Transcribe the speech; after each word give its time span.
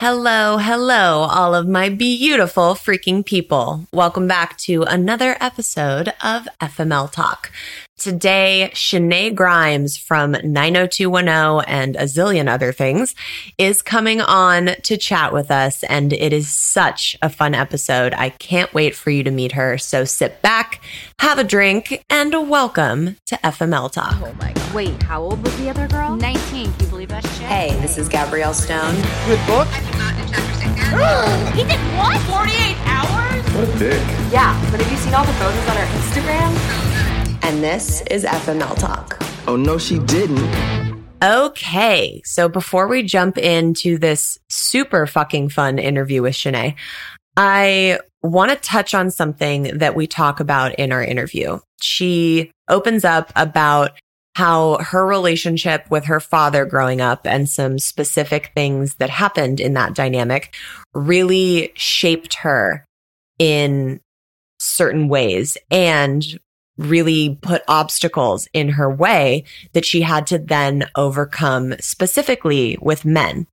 Hello, 0.00 0.58
hello, 0.58 1.26
all 1.28 1.56
of 1.56 1.66
my 1.66 1.88
beautiful 1.88 2.76
freaking 2.76 3.26
people. 3.26 3.88
Welcome 3.92 4.28
back 4.28 4.56
to 4.58 4.84
another 4.84 5.36
episode 5.40 6.10
of 6.22 6.46
FML 6.60 7.10
Talk. 7.10 7.50
Today, 7.98 8.70
Shenae 8.74 9.34
Grimes 9.34 9.96
from 9.96 10.36
90210 10.44 11.64
and 11.66 11.96
a 11.96 12.04
zillion 12.04 12.48
other 12.48 12.70
things 12.70 13.16
is 13.58 13.82
coming 13.82 14.20
on 14.20 14.76
to 14.84 14.96
chat 14.96 15.32
with 15.32 15.50
us. 15.50 15.82
And 15.82 16.12
it 16.12 16.32
is 16.32 16.48
such 16.48 17.18
a 17.22 17.28
fun 17.28 17.56
episode. 17.56 18.14
I 18.14 18.30
can't 18.30 18.72
wait 18.72 18.94
for 18.94 19.10
you 19.10 19.24
to 19.24 19.32
meet 19.32 19.50
her. 19.50 19.78
So 19.78 20.04
sit 20.04 20.40
back, 20.42 20.80
have 21.18 21.40
a 21.40 21.44
drink, 21.44 22.04
and 22.08 22.48
welcome 22.48 23.16
to 23.26 23.34
FML 23.42 23.90
Talk. 23.90 24.14
Oh 24.22 24.32
my 24.38 24.52
God. 24.52 24.74
Wait, 24.74 25.02
how 25.02 25.20
old 25.20 25.42
was 25.42 25.56
the 25.58 25.68
other 25.68 25.88
girl? 25.88 26.14
19. 26.14 26.72
Can 26.72 26.80
you 26.80 26.86
believe 26.86 27.08
that 27.08 27.24
shit? 27.24 27.46
Hey, 27.46 27.76
this 27.80 27.98
is 27.98 28.08
Gabrielle 28.08 28.54
Stone. 28.54 28.94
Good 29.26 29.44
book? 29.48 29.66
he 31.58 31.64
did 31.64 31.80
what? 31.98 32.16
48 32.30 32.76
hours? 32.86 33.44
What 33.56 33.68
a 33.68 33.78
dick. 33.78 34.00
Yeah, 34.30 34.56
but 34.70 34.80
have 34.80 34.88
you 34.88 34.98
seen 34.98 35.14
all 35.14 35.24
the 35.24 35.32
photos 35.32 35.68
on 35.68 35.76
her 35.76 35.86
Instagram? 35.98 36.87
And 37.48 37.64
this 37.64 38.02
is 38.10 38.24
FML 38.24 38.78
Talk. 38.78 39.16
Oh, 39.46 39.56
no, 39.56 39.78
she 39.78 39.98
didn't. 40.00 41.02
Okay, 41.24 42.20
so 42.22 42.46
before 42.46 42.88
we 42.88 43.02
jump 43.02 43.38
into 43.38 43.96
this 43.96 44.38
super 44.50 45.06
fucking 45.06 45.48
fun 45.48 45.78
interview 45.78 46.20
with 46.20 46.34
Shenae, 46.34 46.74
I 47.38 48.00
want 48.22 48.50
to 48.50 48.56
touch 48.58 48.92
on 48.92 49.10
something 49.10 49.78
that 49.78 49.96
we 49.96 50.06
talk 50.06 50.40
about 50.40 50.74
in 50.74 50.92
our 50.92 51.02
interview. 51.02 51.58
She 51.80 52.50
opens 52.68 53.02
up 53.02 53.32
about 53.34 53.92
how 54.34 54.76
her 54.82 55.06
relationship 55.06 55.90
with 55.90 56.04
her 56.04 56.20
father 56.20 56.66
growing 56.66 57.00
up 57.00 57.26
and 57.26 57.48
some 57.48 57.78
specific 57.78 58.52
things 58.54 58.96
that 58.96 59.08
happened 59.08 59.58
in 59.58 59.72
that 59.72 59.94
dynamic 59.94 60.54
really 60.92 61.72
shaped 61.76 62.34
her 62.34 62.84
in 63.38 64.02
certain 64.58 65.08
ways 65.08 65.56
and 65.70 66.38
really 66.78 67.38
put 67.42 67.62
obstacles 67.68 68.48
in 68.52 68.70
her 68.70 68.88
way 68.88 69.44
that 69.72 69.84
she 69.84 70.00
had 70.00 70.26
to 70.28 70.38
then 70.38 70.84
overcome 70.94 71.74
specifically 71.80 72.78
with 72.80 73.04
men. 73.04 73.46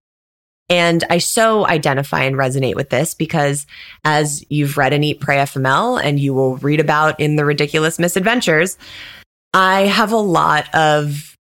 And 0.67 1.03
I 1.09 1.19
so 1.19 1.67
identify 1.67 2.23
and 2.23 2.35
resonate 2.35 2.75
with 2.75 2.89
this 2.89 3.13
because 3.13 3.67
as 4.03 4.43
you've 4.49 4.77
read 4.77 4.93
in 4.93 5.03
Eat 5.03 5.19
Pray 5.19 5.37
FML 5.37 6.01
and 6.01 6.19
you 6.19 6.33
will 6.33 6.57
read 6.57 6.79
about 6.79 7.19
in 7.19 7.35
the 7.35 7.45
ridiculous 7.45 7.99
misadventures, 7.99 8.77
I 9.53 9.81
have 9.81 10.11
a 10.11 10.17
lot 10.17 10.73
of, 10.73 11.35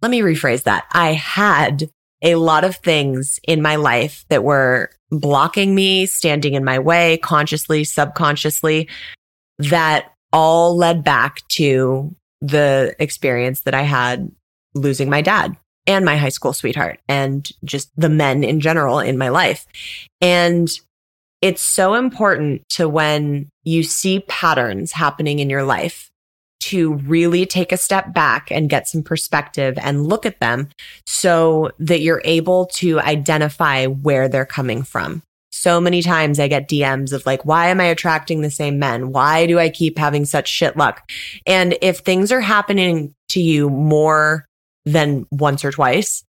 let 0.00 0.10
me 0.10 0.20
rephrase 0.20 0.62
that. 0.62 0.86
I 0.92 1.12
had 1.12 1.90
a 2.22 2.36
lot 2.36 2.64
of 2.64 2.76
things 2.76 3.40
in 3.46 3.62
my 3.62 3.76
life 3.76 4.24
that 4.28 4.44
were 4.44 4.90
blocking 5.10 5.74
me, 5.74 6.06
standing 6.06 6.54
in 6.54 6.64
my 6.64 6.78
way, 6.78 7.18
consciously, 7.18 7.84
subconsciously, 7.84 8.88
that 9.58 10.12
all 10.32 10.76
led 10.76 11.04
back 11.04 11.46
to 11.48 12.14
the 12.40 12.94
experience 12.98 13.62
that 13.62 13.74
I 13.74 13.82
had 13.82 14.30
losing 14.74 15.10
my 15.10 15.20
dad 15.20 15.56
and 15.86 16.04
my 16.04 16.16
high 16.16 16.28
school 16.28 16.52
sweetheart 16.52 17.00
and 17.08 17.48
just 17.64 17.90
the 17.96 18.08
men 18.08 18.44
in 18.44 18.60
general 18.60 19.00
in 19.00 19.18
my 19.18 19.28
life. 19.28 19.66
And 20.20 20.70
it's 21.42 21.62
so 21.62 21.94
important 21.94 22.68
to 22.70 22.88
when 22.88 23.48
you 23.64 23.82
see 23.82 24.20
patterns 24.20 24.92
happening 24.92 25.38
in 25.38 25.50
your 25.50 25.64
life 25.64 26.10
to 26.60 26.94
really 26.94 27.46
take 27.46 27.72
a 27.72 27.76
step 27.78 28.12
back 28.12 28.50
and 28.50 28.68
get 28.68 28.86
some 28.86 29.02
perspective 29.02 29.78
and 29.80 30.06
look 30.06 30.26
at 30.26 30.40
them 30.40 30.68
so 31.06 31.70
that 31.78 32.00
you're 32.00 32.20
able 32.24 32.66
to 32.66 33.00
identify 33.00 33.86
where 33.86 34.28
they're 34.28 34.44
coming 34.44 34.82
from. 34.82 35.22
So 35.52 35.80
many 35.80 36.02
times 36.02 36.38
I 36.38 36.48
get 36.48 36.68
DMs 36.68 37.12
of 37.12 37.26
like, 37.26 37.44
why 37.44 37.68
am 37.68 37.80
I 37.80 37.84
attracting 37.84 38.40
the 38.40 38.50
same 38.50 38.78
men? 38.78 39.12
Why 39.12 39.46
do 39.46 39.58
I 39.58 39.68
keep 39.68 39.98
having 39.98 40.24
such 40.24 40.48
shit 40.48 40.76
luck? 40.76 41.10
And 41.46 41.76
if 41.82 41.98
things 41.98 42.30
are 42.30 42.40
happening 42.40 43.14
to 43.30 43.40
you 43.40 43.68
more 43.68 44.46
than 44.84 45.26
once 45.30 45.64
or 45.64 45.72
twice, 45.72 46.24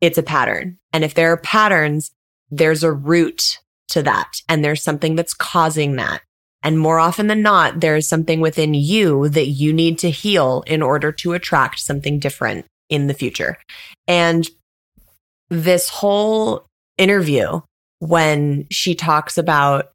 it's 0.00 0.18
a 0.18 0.22
pattern. 0.22 0.78
And 0.92 1.04
if 1.04 1.14
there 1.14 1.32
are 1.32 1.36
patterns, 1.36 2.12
there's 2.50 2.82
a 2.82 2.92
root 2.92 3.58
to 3.88 4.02
that 4.02 4.40
and 4.48 4.64
there's 4.64 4.82
something 4.82 5.16
that's 5.16 5.34
causing 5.34 5.96
that. 5.96 6.22
And 6.62 6.78
more 6.78 6.98
often 6.98 7.26
than 7.26 7.42
not, 7.42 7.80
there's 7.80 8.08
something 8.08 8.40
within 8.40 8.72
you 8.72 9.28
that 9.30 9.48
you 9.48 9.72
need 9.72 9.98
to 9.98 10.10
heal 10.10 10.62
in 10.66 10.80
order 10.80 11.12
to 11.12 11.32
attract 11.32 11.80
something 11.80 12.18
different 12.18 12.66
in 12.88 13.06
the 13.06 13.14
future. 13.14 13.58
And 14.06 14.48
this 15.50 15.88
whole 15.88 16.66
interview, 16.98 17.60
when 18.02 18.66
she 18.68 18.96
talks 18.96 19.38
about 19.38 19.92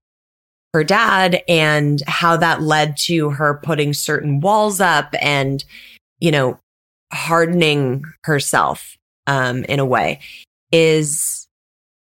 her 0.73 0.81
dad 0.81 1.44
and 1.50 2.01
how 2.07 2.38
that 2.38 2.62
led 2.62 2.95
to 2.95 3.31
her 3.31 3.59
putting 3.62 3.94
certain 3.94 4.40
walls 4.40 4.79
up 4.79 5.13
and, 5.22 5.66
you 6.19 6.31
know, 6.31 6.57
hardening 7.12 8.06
herself 8.23 8.97
um, 9.28 9.66
in 9.66 9.79
a 9.79 9.85
way 9.85 10.22
is 10.72 11.50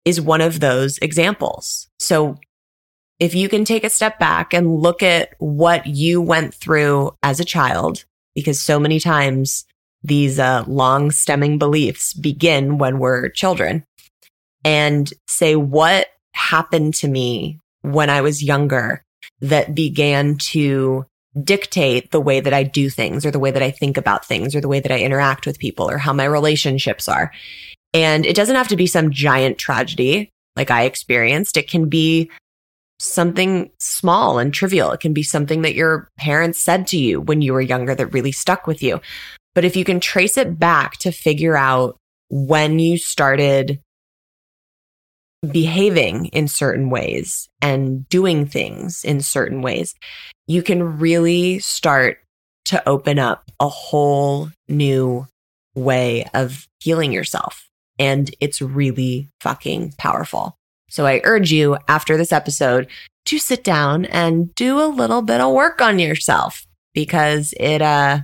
is 0.04 0.20
one 0.20 0.42
of 0.42 0.60
those 0.60 0.98
examples. 0.98 1.88
So 1.98 2.36
if 3.18 3.34
you 3.34 3.48
can 3.48 3.64
take 3.64 3.84
a 3.84 3.88
step 3.88 4.18
back 4.18 4.52
and 4.52 4.80
look 4.80 5.02
at 5.02 5.30
what 5.38 5.86
you 5.86 6.20
went 6.20 6.54
through 6.54 7.12
as 7.22 7.40
a 7.40 7.46
child, 7.46 8.04
because 8.34 8.60
so 8.60 8.78
many 8.78 9.00
times 9.00 9.64
these 10.02 10.38
uh, 10.38 10.64
long 10.66 11.10
stemming 11.10 11.56
beliefs 11.56 12.12
begin 12.12 12.76
when 12.76 12.98
we're 12.98 13.30
children 13.30 13.84
and 14.64 15.12
say, 15.28 15.56
what 15.56 16.08
happened 16.32 16.94
to 16.94 17.08
me 17.08 17.58
when 17.82 18.10
I 18.10 18.22
was 18.22 18.42
younger 18.42 19.02
that 19.40 19.74
began 19.74 20.36
to 20.36 21.06
dictate 21.42 22.10
the 22.10 22.20
way 22.20 22.40
that 22.40 22.54
I 22.54 22.62
do 22.62 22.88
things 22.88 23.26
or 23.26 23.30
the 23.30 23.38
way 23.38 23.50
that 23.50 23.62
I 23.62 23.70
think 23.70 23.96
about 23.96 24.24
things 24.24 24.54
or 24.54 24.60
the 24.60 24.68
way 24.68 24.80
that 24.80 24.92
I 24.92 25.00
interact 25.00 25.46
with 25.46 25.58
people 25.58 25.90
or 25.90 25.98
how 25.98 26.12
my 26.12 26.24
relationships 26.24 27.08
are. 27.08 27.32
And 27.92 28.24
it 28.24 28.36
doesn't 28.36 28.56
have 28.56 28.68
to 28.68 28.76
be 28.76 28.86
some 28.86 29.10
giant 29.10 29.58
tragedy 29.58 30.30
like 30.56 30.70
I 30.70 30.84
experienced. 30.84 31.56
It 31.56 31.68
can 31.68 31.88
be 31.88 32.30
something 33.00 33.70
small 33.78 34.38
and 34.38 34.54
trivial. 34.54 34.92
It 34.92 35.00
can 35.00 35.12
be 35.12 35.22
something 35.22 35.62
that 35.62 35.74
your 35.74 36.08
parents 36.16 36.64
said 36.64 36.86
to 36.88 36.96
you 36.96 37.20
when 37.20 37.42
you 37.42 37.52
were 37.52 37.60
younger 37.60 37.94
that 37.94 38.14
really 38.14 38.32
stuck 38.32 38.66
with 38.66 38.82
you. 38.82 39.00
But 39.54 39.64
if 39.64 39.76
you 39.76 39.84
can 39.84 40.00
trace 40.00 40.36
it 40.36 40.58
back 40.58 40.98
to 40.98 41.12
figure 41.12 41.56
out 41.56 41.96
when 42.30 42.78
you 42.78 42.96
started 42.98 43.80
behaving 45.52 46.26
in 46.26 46.48
certain 46.48 46.90
ways 46.90 47.48
and 47.62 48.08
doing 48.08 48.46
things 48.46 49.04
in 49.04 49.20
certain 49.20 49.62
ways, 49.62 49.94
you 50.46 50.62
can 50.62 50.98
really 50.98 51.58
start 51.58 52.18
to 52.66 52.88
open 52.88 53.18
up 53.18 53.50
a 53.60 53.68
whole 53.68 54.50
new 54.68 55.26
way 55.74 56.26
of 56.34 56.66
healing 56.80 57.12
yourself. 57.12 57.68
And 57.98 58.34
it's 58.40 58.60
really 58.60 59.28
fucking 59.40 59.94
powerful. 59.98 60.56
So 60.88 61.06
I 61.06 61.20
urge 61.24 61.52
you 61.52 61.76
after 61.88 62.16
this 62.16 62.32
episode 62.32 62.88
to 63.26 63.38
sit 63.38 63.64
down 63.64 64.04
and 64.06 64.54
do 64.54 64.80
a 64.80 64.86
little 64.86 65.22
bit 65.22 65.40
of 65.40 65.52
work 65.52 65.80
on 65.80 65.98
yourself 65.98 66.66
because 66.92 67.54
it, 67.58 67.82
uh, 67.82 68.20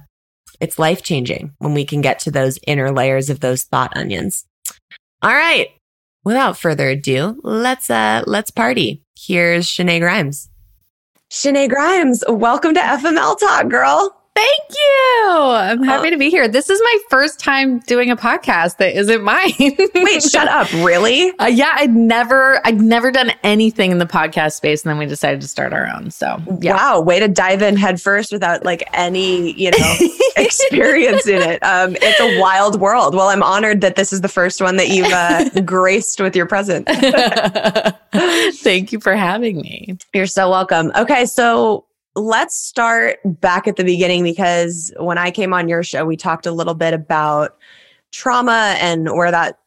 it's 0.60 0.78
life 0.78 1.02
changing 1.02 1.54
when 1.58 1.74
we 1.74 1.84
can 1.84 2.00
get 2.00 2.18
to 2.20 2.30
those 2.30 2.58
inner 2.66 2.92
layers 2.92 3.30
of 3.30 3.40
those 3.40 3.64
thought 3.64 3.96
onions. 3.96 4.44
All 5.22 5.32
right. 5.32 5.68
Without 6.22 6.58
further 6.58 6.90
ado, 6.90 7.40
let's, 7.42 7.88
uh, 7.88 8.22
let's 8.26 8.50
party. 8.50 9.02
Here's 9.18 9.66
Shenae 9.66 10.00
Grimes. 10.00 10.50
Shenae 11.30 11.68
Grimes, 11.68 12.22
welcome 12.28 12.74
to 12.74 12.80
FML 12.80 13.38
Talk, 13.38 13.68
girl. 13.68 14.19
Thank 14.34 14.62
you. 14.70 15.30
I'm 15.30 15.82
happy 15.82 16.10
to 16.10 16.16
be 16.16 16.30
here. 16.30 16.46
This 16.46 16.70
is 16.70 16.80
my 16.80 16.98
first 17.10 17.40
time 17.40 17.80
doing 17.80 18.10
a 18.10 18.16
podcast 18.16 18.76
that 18.76 18.96
isn't 18.96 19.22
mine. 19.22 19.52
Wait, 19.94 20.22
shut 20.22 20.46
up. 20.48 20.72
Really? 20.72 21.36
Uh, 21.38 21.46
yeah, 21.46 21.72
I'd 21.74 21.94
never, 21.94 22.64
I'd 22.64 22.80
never 22.80 23.10
done 23.10 23.32
anything 23.42 23.90
in 23.90 23.98
the 23.98 24.06
podcast 24.06 24.52
space, 24.52 24.84
and 24.84 24.90
then 24.90 24.98
we 24.98 25.06
decided 25.06 25.40
to 25.40 25.48
start 25.48 25.72
our 25.72 25.88
own. 25.88 26.10
So, 26.10 26.40
yeah. 26.60 26.76
Wow, 26.76 27.00
way 27.00 27.18
to 27.18 27.28
dive 27.28 27.60
in 27.60 27.76
head 27.76 28.00
first 28.00 28.30
without 28.32 28.64
like 28.64 28.88
any, 28.92 29.52
you 29.52 29.72
know, 29.72 29.94
experience 30.36 31.26
in 31.26 31.42
it. 31.42 31.62
Um, 31.64 31.96
it's 32.00 32.20
a 32.20 32.40
wild 32.40 32.80
world. 32.80 33.14
Well, 33.14 33.28
I'm 33.28 33.42
honored 33.42 33.80
that 33.80 33.96
this 33.96 34.12
is 34.12 34.20
the 34.20 34.28
first 34.28 34.60
one 34.60 34.76
that 34.76 34.88
you've 34.88 35.12
uh, 35.12 35.60
graced 35.64 36.20
with 36.20 36.36
your 36.36 36.46
presence. 36.46 36.86
Thank 38.62 38.92
you 38.92 39.00
for 39.00 39.16
having 39.16 39.60
me. 39.60 39.98
You're 40.14 40.26
so 40.26 40.48
welcome. 40.50 40.92
Okay, 40.96 41.26
so 41.26 41.84
let's 42.16 42.56
start 42.56 43.18
back 43.24 43.68
at 43.68 43.76
the 43.76 43.84
beginning 43.84 44.24
because 44.24 44.92
when 44.98 45.18
I 45.18 45.30
came 45.30 45.52
on 45.52 45.68
your 45.68 45.82
show, 45.82 46.04
we 46.04 46.16
talked 46.16 46.46
a 46.46 46.52
little 46.52 46.74
bit 46.74 46.94
about 46.94 47.56
trauma 48.12 48.76
and 48.80 49.12
where 49.12 49.30
that 49.30 49.58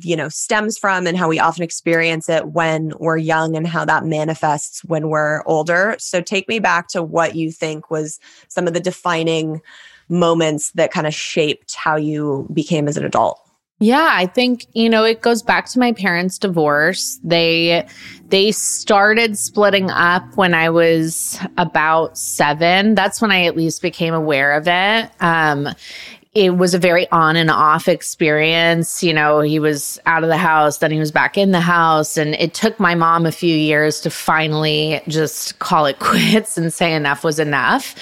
you 0.00 0.16
know 0.16 0.28
stems 0.28 0.76
from 0.76 1.06
and 1.06 1.16
how 1.16 1.28
we 1.28 1.38
often 1.38 1.62
experience 1.62 2.28
it 2.28 2.48
when 2.48 2.92
we're 2.98 3.16
young 3.16 3.56
and 3.56 3.68
how 3.68 3.84
that 3.84 4.04
manifests 4.04 4.84
when 4.84 5.08
we're 5.08 5.42
older. 5.46 5.94
So 5.98 6.20
take 6.20 6.48
me 6.48 6.58
back 6.58 6.88
to 6.88 7.02
what 7.02 7.36
you 7.36 7.52
think 7.52 7.90
was 7.90 8.18
some 8.48 8.66
of 8.66 8.74
the 8.74 8.80
defining 8.80 9.62
moments 10.08 10.72
that 10.72 10.92
kind 10.92 11.06
of 11.06 11.14
shaped 11.14 11.74
how 11.74 11.96
you 11.96 12.48
became 12.52 12.88
as 12.88 12.96
an 12.96 13.04
adult 13.04 13.45
yeah, 13.78 14.08
I 14.12 14.26
think, 14.26 14.66
you 14.72 14.88
know, 14.88 15.04
it 15.04 15.20
goes 15.20 15.42
back 15.42 15.66
to 15.70 15.78
my 15.78 15.92
parents' 15.92 16.38
divorce. 16.38 17.20
They 17.22 17.86
they 18.28 18.50
started 18.50 19.36
splitting 19.38 19.90
up 19.90 20.36
when 20.36 20.54
I 20.54 20.70
was 20.70 21.38
about 21.58 22.16
7. 22.16 22.94
That's 22.94 23.20
when 23.20 23.30
I 23.30 23.44
at 23.44 23.56
least 23.56 23.82
became 23.82 24.14
aware 24.14 24.52
of 24.52 24.66
it. 24.66 25.10
Um 25.20 25.68
it 26.36 26.58
was 26.58 26.74
a 26.74 26.78
very 26.78 27.10
on 27.10 27.34
and 27.34 27.50
off 27.50 27.88
experience. 27.88 29.02
You 29.02 29.14
know, 29.14 29.40
he 29.40 29.58
was 29.58 29.98
out 30.04 30.22
of 30.22 30.28
the 30.28 30.36
house, 30.36 30.78
then 30.78 30.90
he 30.90 30.98
was 30.98 31.10
back 31.10 31.38
in 31.38 31.52
the 31.52 31.62
house. 31.62 32.18
And 32.18 32.34
it 32.34 32.52
took 32.52 32.78
my 32.78 32.94
mom 32.94 33.24
a 33.24 33.32
few 33.32 33.56
years 33.56 34.00
to 34.00 34.10
finally 34.10 35.00
just 35.08 35.58
call 35.60 35.86
it 35.86 35.98
quits 35.98 36.58
and 36.58 36.70
say 36.70 36.92
enough 36.92 37.24
was 37.24 37.38
enough. 37.38 37.94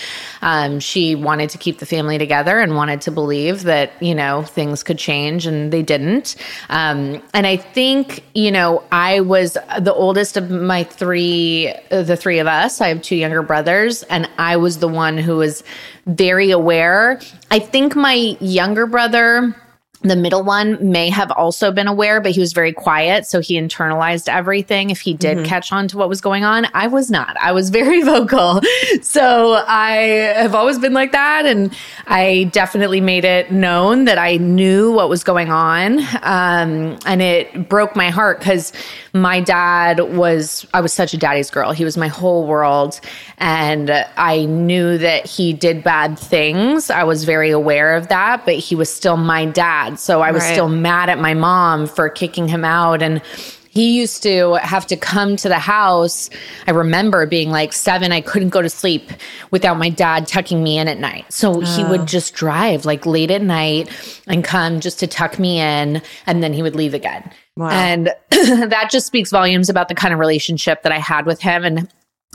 Um, 0.42 0.81
she 0.81 1.14
wanted 1.14 1.48
to 1.50 1.58
keep 1.58 1.78
the 1.78 1.86
family 1.86 2.19
together 2.19 2.58
and 2.58 2.75
wanted 2.75 3.00
to 3.02 3.12
believe 3.12 3.62
that, 3.62 3.92
you 4.02 4.16
know, 4.16 4.42
things 4.42 4.82
could 4.82 4.98
change 4.98 5.46
and 5.46 5.72
they 5.72 5.82
didn't. 5.82 6.34
Um, 6.70 7.22
and 7.34 7.46
I 7.46 7.56
think, 7.56 8.25
you 8.34 8.50
know, 8.50 8.82
I 8.90 9.20
was 9.20 9.56
the 9.78 9.94
oldest 9.94 10.36
of 10.36 10.50
my 10.50 10.82
three, 10.82 11.72
the 11.88 12.16
three 12.16 12.40
of 12.40 12.48
us. 12.48 12.81
I 12.81 12.88
have 12.88 13.00
two 13.00 13.14
younger 13.14 13.42
brothers, 13.42 14.02
and 14.04 14.28
I 14.38 14.56
was 14.56 14.81
the 14.81 14.88
one 14.88 15.19
who 15.19 15.36
was 15.36 15.62
very 16.06 16.50
aware. 16.50 17.20
I 17.50 17.58
think 17.58 17.96
my 17.96 18.36
younger 18.40 18.86
brother, 18.86 19.54
the 20.02 20.16
middle 20.16 20.42
one 20.42 20.92
may 20.92 21.08
have 21.08 21.30
also 21.30 21.72
been 21.72 21.86
aware, 21.86 22.20
but 22.20 22.32
he 22.32 22.40
was 22.40 22.52
very 22.52 22.74
quiet. 22.74 23.26
So 23.26 23.40
he 23.40 23.54
internalized 23.58 24.28
everything. 24.28 24.90
If 24.90 25.00
he 25.00 25.14
did 25.14 25.38
mm-hmm. 25.38 25.46
catch 25.46 25.72
on 25.72 25.88
to 25.88 25.96
what 25.96 26.10
was 26.10 26.20
going 26.20 26.44
on, 26.44 26.66
I 26.74 26.88
was 26.88 27.10
not. 27.10 27.38
I 27.38 27.52
was 27.52 27.70
very 27.80 28.02
vocal. 28.02 28.60
So 29.00 29.64
I 29.66 29.94
have 30.36 30.54
always 30.54 30.78
been 30.78 30.92
like 30.92 31.12
that. 31.12 31.46
And 31.46 31.74
I 32.06 32.50
definitely 32.52 33.00
made 33.00 33.24
it 33.24 33.50
known 33.50 34.04
that 34.04 34.18
I 34.18 34.36
knew 34.36 34.92
what 34.92 35.08
was 35.08 35.24
going 35.24 35.50
on. 35.50 36.00
Um, 36.22 36.98
and 37.06 37.22
it 37.22 37.68
broke 37.70 37.96
my 37.96 38.10
heart 38.10 38.40
because 38.40 38.74
my 39.14 39.40
dad 39.40 40.00
was, 40.00 40.66
I 40.75 40.81
was 40.81 40.93
such 40.93 41.14
a 41.14 41.16
daddy's 41.16 41.49
girl. 41.49 41.70
He 41.70 41.84
was 41.84 41.96
my 41.96 42.08
whole 42.08 42.46
world. 42.46 43.00
And 43.38 43.90
I 44.16 44.44
knew 44.44 44.99
that 44.99 45.25
he 45.25 45.52
did 45.52 45.84
bad 45.84 46.19
things. 46.19 46.90
I 46.90 47.05
was 47.05 47.22
very 47.22 47.50
aware 47.50 47.94
of 47.94 48.08
that, 48.08 48.44
but 48.44 48.56
he 48.56 48.75
was 48.75 48.93
still 48.93 49.16
my 49.16 49.46
dad. 49.46 50.00
So 50.00 50.20
I 50.20 50.32
was 50.32 50.43
right. 50.43 50.52
still 50.52 50.69
mad 50.69 51.08
at 51.11 51.20
my 51.20 51.32
mom 51.32 51.87
for 51.87 52.08
kicking 52.08 52.49
him 52.49 52.64
out. 52.64 53.02
And 53.02 53.22
he 53.70 53.99
used 53.99 54.22
to 54.25 54.55
have 54.55 54.87
to 54.88 54.96
come 54.96 55.37
to 55.37 55.49
the 55.49 55.60
house. 55.60 56.28
I 56.67 56.72
remember 56.72 57.25
being 57.26 57.50
like 57.50 57.72
seven, 57.72 58.10
I 58.10 58.20
couldn't 58.20 58.49
go 58.49 58.62
to 58.62 58.70
sleep 58.70 59.10
without 59.52 59.78
my 59.78 59.90
dad 59.90 60.26
tucking 60.26 60.62
me 60.62 60.78
in 60.78 60.88
at 60.88 60.99
night. 60.99 61.32
So 61.32 61.56
oh. 61.56 61.60
he 61.60 61.84
would 61.84 62.00
oh. 62.00 62.05
just 62.05 62.34
drive 62.34 62.84
like 62.84 63.06
late 63.06 63.31
at 63.31 63.43
night 63.43 63.90
and 64.26 64.43
come 64.44 64.81
just 64.81 64.99
to 65.00 65.06
tuck 65.06 65.38
me 65.38 65.60
in, 65.60 66.02
and 66.26 66.43
then 66.43 66.52
he 66.52 66.62
would 66.62 66.76
leave 66.76 66.94
again. 66.94 67.31
Wow. 67.56 67.70
And 67.70 68.06
that 68.30 68.88
just 68.90 69.06
speaks 69.06 69.30
volumes 69.30 69.68
about 69.68 69.88
the 69.88 69.94
kind 69.94 70.12
of 70.12 70.20
relationship 70.20 70.82
that 70.82 70.92
I 70.92 70.98
had 70.98 71.26
with 71.26 71.40
him 71.40 71.64
and 71.64 71.88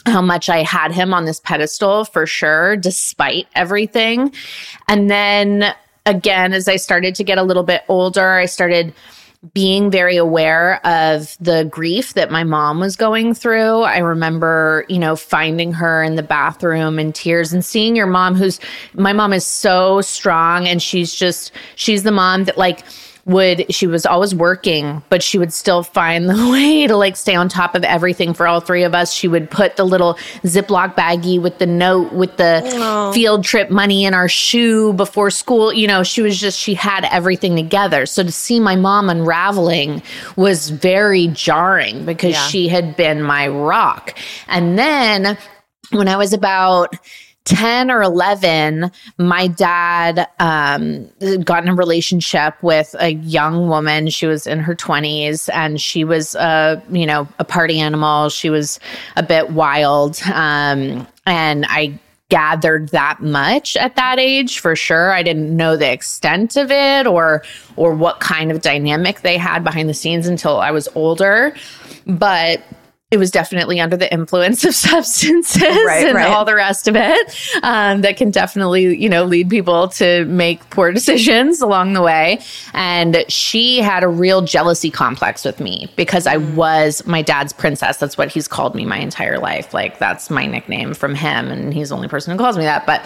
how 0.05 0.21
much 0.21 0.49
I 0.49 0.63
had 0.63 0.91
him 0.91 1.13
on 1.13 1.25
this 1.25 1.39
pedestal 1.41 2.05
for 2.05 2.25
sure, 2.25 2.77
despite 2.77 3.47
everything. 3.55 4.33
And 4.87 5.09
then 5.09 5.75
again, 6.05 6.53
as 6.53 6.67
I 6.67 6.77
started 6.77 7.15
to 7.15 7.23
get 7.23 7.37
a 7.37 7.43
little 7.43 7.63
bit 7.63 7.83
older, 7.89 8.31
I 8.31 8.45
started 8.45 8.93
being 9.53 9.89
very 9.89 10.17
aware 10.17 10.85
of 10.85 11.37
the 11.39 11.63
grief 11.63 12.13
that 12.13 12.29
my 12.29 12.43
mom 12.43 12.79
was 12.79 12.97
going 12.97 13.33
through. 13.33 13.81
I 13.81 13.99
remember, 13.99 14.85
you 14.89 14.99
know, 14.99 15.15
finding 15.15 15.71
her 15.71 16.03
in 16.03 16.15
the 16.15 16.23
bathroom 16.23 16.99
in 16.99 17.13
tears 17.13 17.53
and 17.53 17.63
seeing 17.63 17.95
your 17.95 18.07
mom, 18.07 18.35
who's 18.35 18.59
my 18.93 19.13
mom 19.13 19.31
is 19.31 19.45
so 19.45 20.01
strong 20.01 20.67
and 20.67 20.81
she's 20.81 21.15
just, 21.15 21.53
she's 21.75 22.03
the 22.03 22.11
mom 22.11 22.45
that 22.45 22.57
like, 22.57 22.83
would 23.29 23.71
she 23.73 23.85
was 23.85 24.05
always 24.05 24.33
working 24.33 25.03
but 25.09 25.21
she 25.21 25.37
would 25.37 25.53
still 25.53 25.83
find 25.83 26.27
the 26.27 26.49
way 26.51 26.87
to 26.87 26.95
like 26.97 27.15
stay 27.15 27.35
on 27.35 27.47
top 27.47 27.75
of 27.75 27.83
everything 27.83 28.33
for 28.33 28.47
all 28.47 28.59
three 28.59 28.83
of 28.83 28.95
us 28.95 29.13
she 29.13 29.27
would 29.27 29.49
put 29.51 29.75
the 29.75 29.83
little 29.83 30.15
ziploc 30.43 30.95
baggie 30.95 31.39
with 31.39 31.59
the 31.59 31.65
note 31.65 32.11
with 32.11 32.35
the 32.37 32.61
oh. 32.73 33.13
field 33.13 33.43
trip 33.43 33.69
money 33.69 34.03
in 34.03 34.15
our 34.15 34.27
shoe 34.27 34.91
before 34.93 35.29
school 35.29 35.71
you 35.71 35.87
know 35.87 36.01
she 36.01 36.23
was 36.23 36.39
just 36.39 36.59
she 36.59 36.73
had 36.73 37.05
everything 37.11 37.55
together 37.55 38.07
so 38.07 38.23
to 38.23 38.31
see 38.31 38.59
my 38.59 38.75
mom 38.75 39.09
unraveling 39.09 40.01
was 40.35 40.69
very 40.71 41.27
jarring 41.27 42.05
because 42.05 42.33
yeah. 42.33 42.47
she 42.47 42.67
had 42.67 42.95
been 42.95 43.21
my 43.21 43.47
rock 43.47 44.17
and 44.47 44.77
then 44.77 45.37
when 45.91 46.07
i 46.07 46.17
was 46.17 46.33
about 46.33 46.95
10 47.49 47.89
or 47.89 48.03
11, 48.03 48.91
my 49.17 49.47
dad 49.47 50.27
um, 50.39 51.09
got 51.43 51.63
in 51.63 51.69
a 51.69 51.73
relationship 51.73 52.61
with 52.61 52.95
a 52.99 53.13
young 53.13 53.67
woman. 53.67 54.07
She 54.09 54.27
was 54.27 54.45
in 54.45 54.59
her 54.59 54.75
20s 54.75 55.49
and 55.51 55.81
she 55.81 56.03
was, 56.03 56.35
a, 56.35 56.79
you 56.91 57.07
know, 57.07 57.27
a 57.39 57.43
party 57.43 57.79
animal. 57.79 58.29
She 58.29 58.51
was 58.51 58.79
a 59.15 59.23
bit 59.23 59.49
wild. 59.49 60.21
Um, 60.31 61.07
and 61.25 61.65
I 61.67 61.99
gathered 62.29 62.89
that 62.89 63.19
much 63.19 63.75
at 63.77 63.95
that 63.95 64.19
age 64.19 64.59
for 64.59 64.75
sure 64.75 65.11
i 65.11 65.23
didn't 65.23 65.57
know 65.57 65.75
the 65.75 65.91
extent 65.91 66.55
of 66.55 66.69
it 66.69 67.07
or 67.07 67.43
or 67.75 67.95
what 67.95 68.19
kind 68.19 68.51
of 68.51 68.61
dynamic 68.61 69.21
they 69.21 69.35
had 69.35 69.63
behind 69.63 69.89
the 69.89 69.95
scenes 69.95 70.27
until 70.27 70.59
i 70.59 70.69
was 70.69 70.87
older 70.93 71.55
but 72.05 72.61
it 73.11 73.17
was 73.17 73.31
definitely 73.31 73.79
under 73.79 73.97
the 73.97 74.11
influence 74.13 74.63
of 74.63 74.75
substances 74.89 75.61
right, 75.61 76.05
and 76.05 76.15
right. 76.15 76.27
all 76.27 76.45
the 76.45 76.55
rest 76.55 76.87
of 76.87 76.95
it 76.95 77.63
um, 77.63 78.01
that 78.01 78.17
can 78.17 78.31
definitely 78.31 78.95
you 78.95 79.09
know 79.09 79.23
lead 79.23 79.49
people 79.49 79.87
to 79.87 80.25
make 80.25 80.67
poor 80.69 80.91
decisions 80.91 81.61
along 81.61 81.93
the 81.93 82.01
way 82.01 82.39
and 82.73 83.25
she 83.27 83.79
had 83.79 84.03
a 84.03 84.07
real 84.07 84.41
jealousy 84.41 84.91
complex 84.91 85.43
with 85.43 85.59
me 85.59 85.91
because 85.95 86.27
i 86.27 86.37
mm. 86.37 86.55
was 86.55 87.05
my 87.05 87.21
dad's 87.21 87.53
princess 87.53 87.97
that's 87.97 88.17
what 88.17 88.29
he's 88.29 88.47
called 88.47 88.75
me 88.75 88.85
my 88.85 88.97
entire 88.97 89.39
life 89.39 89.73
like 89.73 89.97
that's 89.97 90.29
my 90.29 90.45
nickname 90.45 90.93
from 90.93 91.15
him 91.15 91.47
and 91.47 91.73
he's 91.73 91.89
the 91.89 91.95
only 91.95 92.07
person 92.07 92.31
who 92.31 92.37
calls 92.37 92.57
me 92.57 92.63
that 92.63 92.85
but 92.85 93.05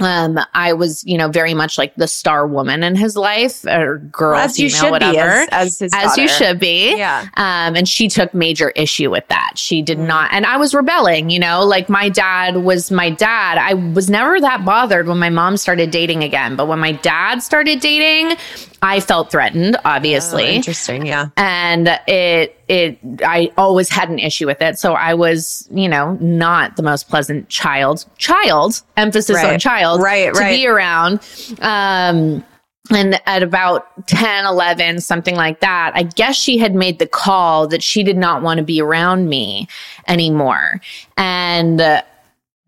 um, 0.00 0.40
I 0.54 0.72
was, 0.72 1.04
you 1.04 1.16
know, 1.16 1.28
very 1.28 1.54
much 1.54 1.78
like 1.78 1.94
the 1.94 2.08
star 2.08 2.46
woman 2.46 2.82
in 2.82 2.96
his 2.96 3.16
life, 3.16 3.64
or 3.64 3.98
girl, 3.98 4.36
as 4.36 4.56
female, 4.56 4.64
you 4.64 4.76
should 4.76 4.90
whatever, 4.90 5.46
be, 5.46 5.52
as, 5.52 5.80
as, 5.80 5.92
as 5.94 6.16
you 6.16 6.26
should 6.26 6.58
be. 6.58 6.96
Yeah. 6.96 7.28
Um, 7.36 7.76
and 7.76 7.88
she 7.88 8.08
took 8.08 8.34
major 8.34 8.70
issue 8.70 9.10
with 9.10 9.26
that. 9.28 9.52
She 9.56 9.82
did 9.82 9.98
mm. 9.98 10.06
not, 10.06 10.32
and 10.32 10.46
I 10.46 10.56
was 10.56 10.74
rebelling. 10.74 11.30
You 11.30 11.38
know, 11.38 11.64
like 11.64 11.88
my 11.88 12.08
dad 12.08 12.56
was 12.56 12.90
my 12.90 13.10
dad. 13.10 13.58
I 13.58 13.74
was 13.74 14.10
never 14.10 14.40
that 14.40 14.64
bothered 14.64 15.06
when 15.06 15.18
my 15.18 15.30
mom 15.30 15.56
started 15.56 15.90
dating 15.90 16.24
again, 16.24 16.56
but 16.56 16.66
when 16.66 16.80
my 16.80 16.92
dad 16.92 17.42
started 17.42 17.78
dating, 17.80 18.36
I 18.84 19.00
felt 19.00 19.30
threatened, 19.30 19.78
obviously. 19.86 20.44
Oh, 20.44 20.50
interesting, 20.50 21.06
yeah. 21.06 21.28
And 21.38 21.88
it 22.06 22.60
it 22.68 22.98
I 23.24 23.50
always 23.56 23.88
had 23.88 24.10
an 24.10 24.18
issue 24.18 24.46
with 24.46 24.60
it. 24.60 24.78
So 24.78 24.92
I 24.92 25.14
was, 25.14 25.66
you 25.72 25.88
know, 25.88 26.18
not 26.20 26.76
the 26.76 26.82
most 26.82 27.08
pleasant 27.08 27.48
child. 27.48 28.04
Child, 28.18 28.82
emphasis 28.98 29.36
right. 29.36 29.54
on 29.54 29.58
child. 29.58 30.02
Right, 30.02 30.34
to 30.34 30.38
right. 30.38 30.54
be 30.54 30.66
around. 30.66 31.20
Um 31.62 32.44
and 32.90 33.18
at 33.24 33.42
about 33.42 34.06
10, 34.08 34.44
11, 34.44 35.00
something 35.00 35.34
like 35.34 35.60
that, 35.60 35.92
I 35.94 36.02
guess 36.02 36.36
she 36.36 36.58
had 36.58 36.74
made 36.74 36.98
the 36.98 37.06
call 37.06 37.66
that 37.68 37.82
she 37.82 38.02
did 38.02 38.18
not 38.18 38.42
want 38.42 38.58
to 38.58 38.62
be 38.62 38.82
around 38.82 39.30
me 39.30 39.68
anymore. 40.06 40.82
And 41.16 41.80
uh, 41.80 42.02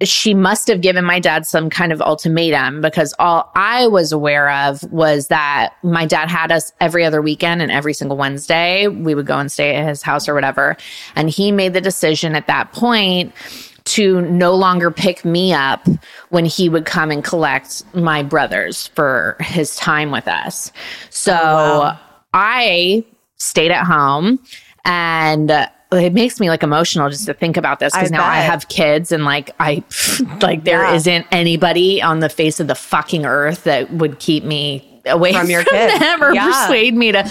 she 0.03 0.35
must 0.35 0.69
have 0.69 0.83
given 0.83 1.05
my 1.05 1.19
dad 1.19 1.47
some 1.47 1.71
kind 1.71 1.91
of 1.91 2.03
ultimatum 2.03 2.83
because 2.83 3.15
all 3.19 3.51
I 3.55 3.87
was 3.87 4.13
aware 4.13 4.51
of 4.51 4.83
was 4.93 5.29
that 5.29 5.75
my 5.83 6.05
dad 6.05 6.29
had 6.29 6.53
us 6.53 6.71
every 6.81 7.05
other 7.05 7.23
weekend 7.23 7.63
and 7.63 7.73
every 7.73 7.95
single 7.95 8.17
Wednesday 8.17 8.89
we 8.89 9.15
would 9.15 9.27
go 9.27 9.39
and 9.39 9.51
stay 9.51 9.75
at 9.75 9.89
his 9.89 10.03
house 10.03 10.29
or 10.29 10.35
whatever. 10.35 10.77
And 11.15 11.31
he 11.31 11.51
made 11.51 11.73
the 11.73 11.81
decision 11.81 12.35
at 12.35 12.47
that 12.47 12.73
point 12.73 13.33
to 13.85 14.21
no 14.23 14.55
longer 14.55 14.91
pick 14.91 15.25
me 15.25 15.55
up 15.55 15.87
when 16.29 16.45
he 16.45 16.69
would 16.69 16.85
come 16.85 17.11
and 17.11 17.25
collect 17.25 17.83
my 17.95 18.23
brothers 18.23 18.89
for 18.89 19.37
his 19.41 19.77
time 19.77 20.11
with 20.11 20.29
us. 20.29 20.73
So 21.09 21.33
Oh, 21.33 21.79
wow. 21.81 21.99
I 22.35 23.05
stayed 23.37 23.71
at 23.71 23.87
home 23.87 24.41
and 24.85 25.69
it 25.93 26.13
makes 26.13 26.41
me 26.41 26.49
like 26.49 26.63
emotional 26.63 27.09
just 27.11 27.27
to 27.27 27.35
think 27.35 27.57
about 27.57 27.79
this 27.79 27.93
because 27.93 28.11
now 28.11 28.25
I 28.25 28.39
have 28.39 28.69
kids 28.69 29.13
and 29.13 29.25
like 29.25 29.51
I 29.61 29.85
like 30.43 30.65
there 30.65 30.83
Yeah. 30.83 30.93
not 30.93 31.27
anybody 31.31 32.03
on 32.03 32.21
the 32.21 32.29
face 32.29 32.59
of 32.61 32.67
the 32.67 32.75
fucking 32.75 33.25
earth 33.25 33.65
that 33.65 33.91
would 33.93 34.19
keep 34.19 34.43
me 34.45 35.01
away 35.07 35.33
From 35.33 35.43
from, 35.43 35.51
your 35.51 35.65
kids. 35.65 35.99
them 36.01 36.23
or 36.23 36.35
Yeah. 36.35 36.47
persuade 36.47 36.95
me 36.95 37.13
to 37.13 37.31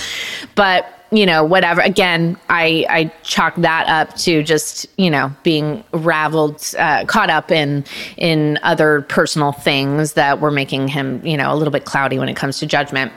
but 0.56 0.88
you 1.12 1.26
know 1.26 1.44
whatever 1.44 1.82
again 1.82 2.36
i 2.50 2.86
i 2.90 3.14
chalk 3.24 3.54
that 3.58 3.88
up 3.88 4.16
to 4.18 4.42
just 4.42 4.88
you 4.98 5.10
know 5.10 5.32
being 5.44 5.84
raveled 5.92 6.74
uh, 6.80 7.06
caught 7.06 7.30
up 7.30 7.52
in 7.52 7.84
in 8.18 8.58
other 8.64 9.02
personal 9.04 9.52
things 9.52 10.14
that 10.14 10.40
were 10.42 10.50
making 10.52 10.88
him 10.88 11.24
you 11.26 11.38
know 11.38 11.54
a 11.54 11.56
little 11.56 11.72
bit 11.72 11.86
cloudy 11.86 12.18
when 12.18 12.28
it 12.28 12.36
comes 12.36 12.58
to 12.60 12.66
judgment 12.66 13.12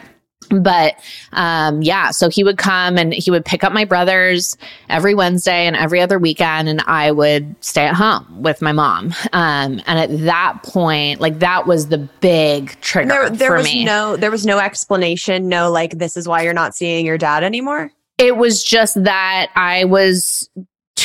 but 0.50 0.94
um 1.32 1.82
yeah 1.82 2.10
so 2.10 2.28
he 2.28 2.42
would 2.44 2.58
come 2.58 2.96
and 2.98 3.12
he 3.12 3.30
would 3.30 3.44
pick 3.44 3.62
up 3.64 3.72
my 3.72 3.84
brothers 3.84 4.56
every 4.88 5.14
wednesday 5.14 5.66
and 5.66 5.76
every 5.76 6.00
other 6.00 6.18
weekend 6.18 6.68
and 6.68 6.80
i 6.86 7.10
would 7.10 7.54
stay 7.64 7.86
at 7.86 7.94
home 7.94 8.26
with 8.42 8.60
my 8.62 8.72
mom 8.72 9.12
um 9.32 9.80
and 9.86 9.98
at 9.98 10.18
that 10.20 10.62
point 10.62 11.20
like 11.20 11.38
that 11.38 11.66
was 11.66 11.88
the 11.88 11.98
big 11.98 12.78
trigger 12.80 13.08
There, 13.08 13.30
there 13.30 13.48
for 13.50 13.56
was 13.58 13.64
me 13.66 13.84
no, 13.84 14.16
there 14.16 14.30
was 14.30 14.44
no 14.46 14.58
explanation. 14.58 15.48
No, 15.48 15.70
like 15.70 15.98
this 15.98 16.16
is 16.16 16.26
why 16.28 16.42
you're 16.42 16.52
not 16.52 16.74
seeing 16.74 17.06
your 17.06 17.18
dad 17.18 17.44
anymore. 17.44 17.92
it 18.18 18.36
was 18.36 18.62
just 18.62 19.02
that 19.04 19.50
I 19.54 19.84
was 19.84 20.48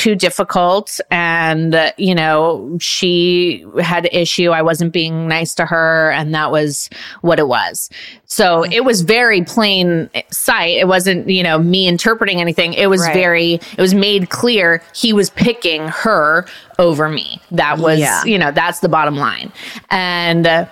too 0.04 0.14
difficult. 0.14 1.00
And 1.10 1.74
uh, 1.74 1.92
you 1.96 2.14
know 2.14 2.76
she 2.78 3.64
had 3.82 4.06
issue. 4.12 4.50
I 4.50 4.60
wasn't 4.60 4.92
being 4.92 5.26
nice 5.28 5.54
to 5.54 5.64
her 5.64 6.10
and 6.12 6.34
that 6.34 6.50
was 6.52 6.90
what 7.22 7.38
it 7.38 7.48
was. 7.48 7.88
So 8.26 8.64
it 8.64 8.84
was 8.84 9.00
very 9.00 9.42
plain 9.42 10.10
sight. 10.30 10.76
It 10.76 10.88
wasn't 10.88 11.28
you 11.30 11.42
know 11.42 11.58
me 11.58 11.88
interpreting 11.88 12.38
anything. 12.40 12.74
It 12.74 12.88
was 12.90 13.00
Right. 13.00 13.14
very 13.14 13.52
it 13.54 13.80
was 13.80 13.94
made 13.94 14.28
clear 14.28 14.82
he 14.94 15.12
was 15.14 15.30
picking 15.30 15.88
her 15.88 16.46
over 16.78 17.08
me. 17.08 17.40
That 17.50 17.78
was 17.78 17.98
Yeah. 17.98 18.22
you 18.24 18.38
know 18.38 18.50
that's 18.50 18.80
the 18.80 18.88
bottom 18.90 19.16
line. 19.16 19.50
And 19.90 20.46
uh, 20.46 20.66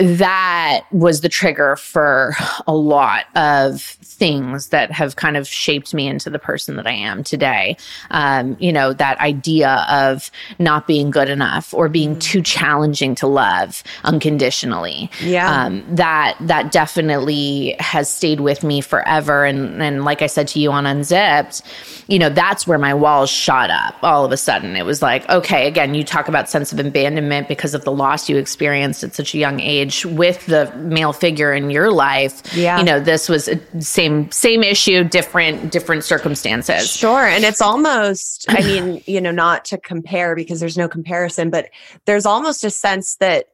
that 0.00 0.86
was 0.92 1.20
the 1.20 1.28
trigger 1.28 1.76
for 1.76 2.34
a 2.66 2.74
lot 2.74 3.26
of 3.36 3.82
things 3.82 4.68
that 4.68 4.90
have 4.90 5.16
kind 5.16 5.36
of 5.36 5.46
shaped 5.46 5.92
me 5.92 6.08
into 6.08 6.30
the 6.30 6.38
person 6.38 6.76
that 6.76 6.86
I 6.86 6.92
am 6.92 7.22
today. 7.22 7.76
Um, 8.10 8.56
you 8.58 8.72
know, 8.72 8.94
that 8.94 9.18
idea 9.20 9.84
of 9.90 10.30
not 10.58 10.86
being 10.86 11.10
good 11.10 11.28
enough 11.28 11.74
or 11.74 11.90
being 11.90 12.18
too 12.18 12.40
challenging 12.42 13.14
to 13.16 13.26
love 13.26 13.82
unconditionally. 14.04 15.10
Yeah. 15.22 15.64
Um, 15.64 15.84
that 15.96 16.36
that 16.40 16.72
definitely 16.72 17.76
has 17.78 18.10
stayed 18.10 18.40
with 18.40 18.64
me 18.64 18.80
forever. 18.80 19.44
And 19.44 19.82
and 19.82 20.04
like 20.04 20.22
I 20.22 20.26
said 20.28 20.48
to 20.48 20.60
you 20.60 20.72
on 20.72 20.86
Unzipped, 20.86 21.62
you 22.08 22.18
know, 22.18 22.30
that's 22.30 22.66
where 22.66 22.78
my 22.78 22.94
walls 22.94 23.28
shot 23.28 23.70
up 23.70 23.96
all 24.02 24.24
of 24.24 24.32
a 24.32 24.38
sudden. 24.38 24.76
It 24.76 24.86
was 24.86 25.02
like, 25.02 25.28
okay, 25.28 25.68
again, 25.68 25.94
you 25.94 26.04
talk 26.04 26.26
about 26.26 26.48
sense 26.48 26.72
of 26.72 26.78
abandonment 26.78 27.48
because 27.48 27.74
of 27.74 27.84
the 27.84 27.92
loss 27.92 28.30
you 28.30 28.38
experienced 28.38 29.04
at 29.04 29.14
such 29.14 29.34
a 29.34 29.38
young 29.38 29.60
age 29.60 29.89
with 30.04 30.46
the 30.46 30.74
male 30.76 31.12
figure 31.12 31.52
in 31.52 31.70
your 31.70 31.90
life. 31.90 32.42
Yeah. 32.54 32.78
You 32.78 32.84
know, 32.84 33.00
this 33.00 33.28
was 33.28 33.48
a 33.48 33.58
same 33.80 34.30
same 34.30 34.62
issue, 34.62 35.04
different 35.04 35.72
different 35.72 36.04
circumstances. 36.04 36.90
Sure. 36.90 37.26
And 37.26 37.44
it's 37.44 37.60
almost, 37.60 38.46
I 38.48 38.60
mean, 38.62 39.02
you 39.06 39.20
know, 39.20 39.30
not 39.30 39.64
to 39.66 39.78
compare 39.78 40.34
because 40.34 40.60
there's 40.60 40.78
no 40.78 40.88
comparison, 40.88 41.50
but 41.50 41.68
there's 42.06 42.26
almost 42.26 42.64
a 42.64 42.70
sense 42.70 43.16
that 43.16 43.46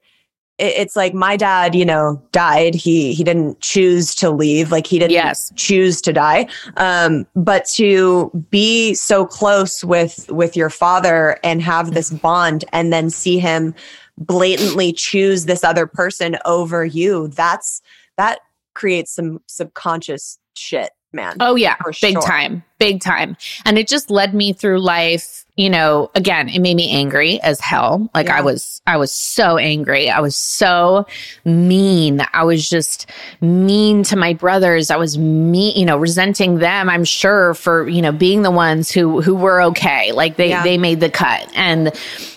it's 0.59 0.97
like 0.97 1.13
my 1.13 1.37
dad, 1.37 1.75
you 1.75 1.85
know, 1.85 2.23
died. 2.33 2.75
He 2.75 3.13
he 3.13 3.23
didn't 3.23 3.61
choose 3.61 4.15
to 4.15 4.31
leave. 4.31 4.73
Like 4.73 4.87
he 4.87 4.99
didn't 4.99 5.11
Yes. 5.13 5.53
choose 5.55 6.01
to 6.01 6.15
die. 6.15 6.47
Um, 6.79 7.27
but 7.37 7.67
to 7.75 8.31
be 8.49 8.95
so 8.95 9.27
close 9.27 9.85
with 9.85 10.31
with 10.31 10.57
your 10.57 10.71
father 10.71 11.39
and 11.45 11.61
have 11.61 11.93
this 11.93 12.11
bond 12.11 12.65
and 12.73 12.91
then 12.91 13.11
see 13.11 13.39
him 13.39 13.75
blatantly 14.19 14.93
choose 14.93 15.47
this 15.47 15.65
other 15.65 15.87
person 15.87 16.37
over 16.45 16.85
you, 16.85 17.29
that's 17.29 17.81
that 18.17 18.41
creates 18.75 19.15
some 19.15 19.41
subconscious 19.47 20.39
shit, 20.55 20.91
man. 21.13 21.37
Oh 21.41 21.55
yeah, 21.55 21.77
big 22.01 22.15
sure. 22.15 22.23
time, 22.23 22.63
big 22.79 23.01
time. 23.01 23.37
And 23.65 23.79
it 23.79 23.89
just 23.89 24.11
led 24.11 24.35
me 24.35 24.53
through 24.53 24.81
life, 24.81 25.46
you 25.57 25.71
know, 25.71 26.11
again, 26.15 26.51
it 26.51 26.59
made 26.61 26.75
me 26.77 26.91
angry 26.91 27.41
as 27.41 27.59
hell. 27.61 28.11
Like 28.15 28.27
Yeah. 28.27 28.39
I 28.39 28.41
was 28.43 28.83
I 28.87 28.99
was 28.99 29.11
so 29.11 29.57
angry. 29.57 30.11
I 30.11 30.21
was 30.21 30.37
so 30.37 31.07
mean. 31.47 32.21
I 32.35 32.45
was 32.45 32.69
just 32.69 33.07
mean 33.41 34.03
to 34.05 34.17
my 34.17 34.35
brothers. 34.35 34.91
I 34.91 34.97
was 34.97 35.17
mean, 35.17 35.75
you 35.77 35.87
know, 35.87 35.97
resenting 35.97 36.59
them, 36.59 36.91
I'm 36.91 37.05
sure 37.05 37.55
for, 37.55 37.89
you 37.89 38.03
know, 38.03 38.13
being 38.13 38.43
the 38.43 38.51
ones 38.51 38.91
who 38.91 39.23
who 39.23 39.35
were 39.35 39.63
okay. 39.63 40.13
Like 40.13 40.37
they 40.37 40.51
Yeah. 40.51 40.63
they 40.63 40.77
made 40.77 41.01
the 41.01 41.11
cut. 41.11 41.49
And 41.57 41.91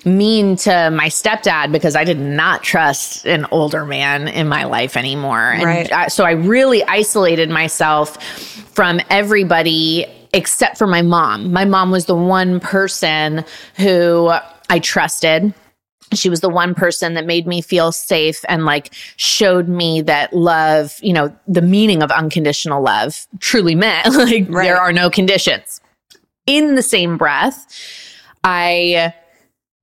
mean 0.05 0.55
to 0.55 0.89
my 0.91 1.07
stepdad 1.07 1.73
because 1.73 1.97
I 1.97 2.05
did 2.05 2.19
not 2.19 2.63
trust 2.63 3.25
an 3.25 3.45
older 3.51 3.85
man 3.85 4.29
in 4.29 4.47
my 4.47 4.63
life 4.63 4.95
anymore. 4.95 5.51
And 5.51 5.63
Right. 5.63 5.91
I, 5.91 6.07
so 6.07 6.23
I 6.23 6.31
really 6.31 6.83
isolated 6.85 7.49
myself 7.49 8.17
from 8.73 9.01
everybody 9.09 10.05
except 10.31 10.77
for 10.77 10.85
my 10.85 11.01
mom. 11.01 11.51
My 11.51 11.65
mom 11.65 11.89
was 11.89 12.05
the 12.05 12.15
one 12.15 12.59
person 12.59 13.08
who 13.75 14.31
I 14.69 14.79
trusted. 14.79 15.53
She 16.13 16.29
was 16.29 16.41
the 16.41 16.49
one 16.49 16.73
person 16.73 17.13
that 17.13 17.25
made 17.25 17.45
me 17.45 17.61
feel 17.61 17.91
safe 17.91 18.43
and 18.49 18.65
like 18.65 18.93
showed 19.15 19.67
me 19.67 20.01
that 20.01 20.33
love, 20.33 20.97
you 21.01 21.13
know, 21.13 21.35
the 21.47 21.61
meaning 21.61 22.01
of 22.01 22.09
unconditional 22.11 22.81
love 22.81 23.27
truly 23.39 23.75
meant 23.75 24.07
like 24.15 24.47
Right. 24.49 24.63
there 24.63 24.79
are 24.79 24.91
no 24.91 25.09
conditions. 25.09 25.81
In 26.47 26.75
the 26.75 26.81
same 26.81 27.17
breath, 27.17 27.67
I 28.43 29.13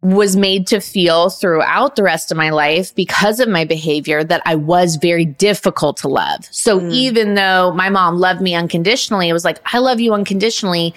was 0.02 0.36
made 0.36 0.66
to 0.68 0.80
feel 0.80 1.30
throughout 1.30 1.96
the 1.96 2.02
rest 2.02 2.30
of 2.30 2.36
my 2.36 2.50
life 2.50 2.94
because 2.94 3.40
of 3.40 3.48
my 3.48 3.64
behavior 3.64 4.22
that 4.22 4.42
I 4.44 4.54
was 4.54 4.96
very 4.96 5.24
difficult 5.24 5.96
to 5.98 6.08
love. 6.08 6.46
So 6.50 6.78
mm. 6.78 6.92
even 6.92 7.34
though 7.34 7.72
my 7.72 7.88
mom 7.88 8.18
loved 8.18 8.40
me 8.40 8.54
unconditionally, 8.54 9.28
it 9.28 9.32
was 9.32 9.44
like, 9.44 9.58
I 9.74 9.78
love 9.78 9.98
you 9.98 10.12
unconditionally 10.14 10.94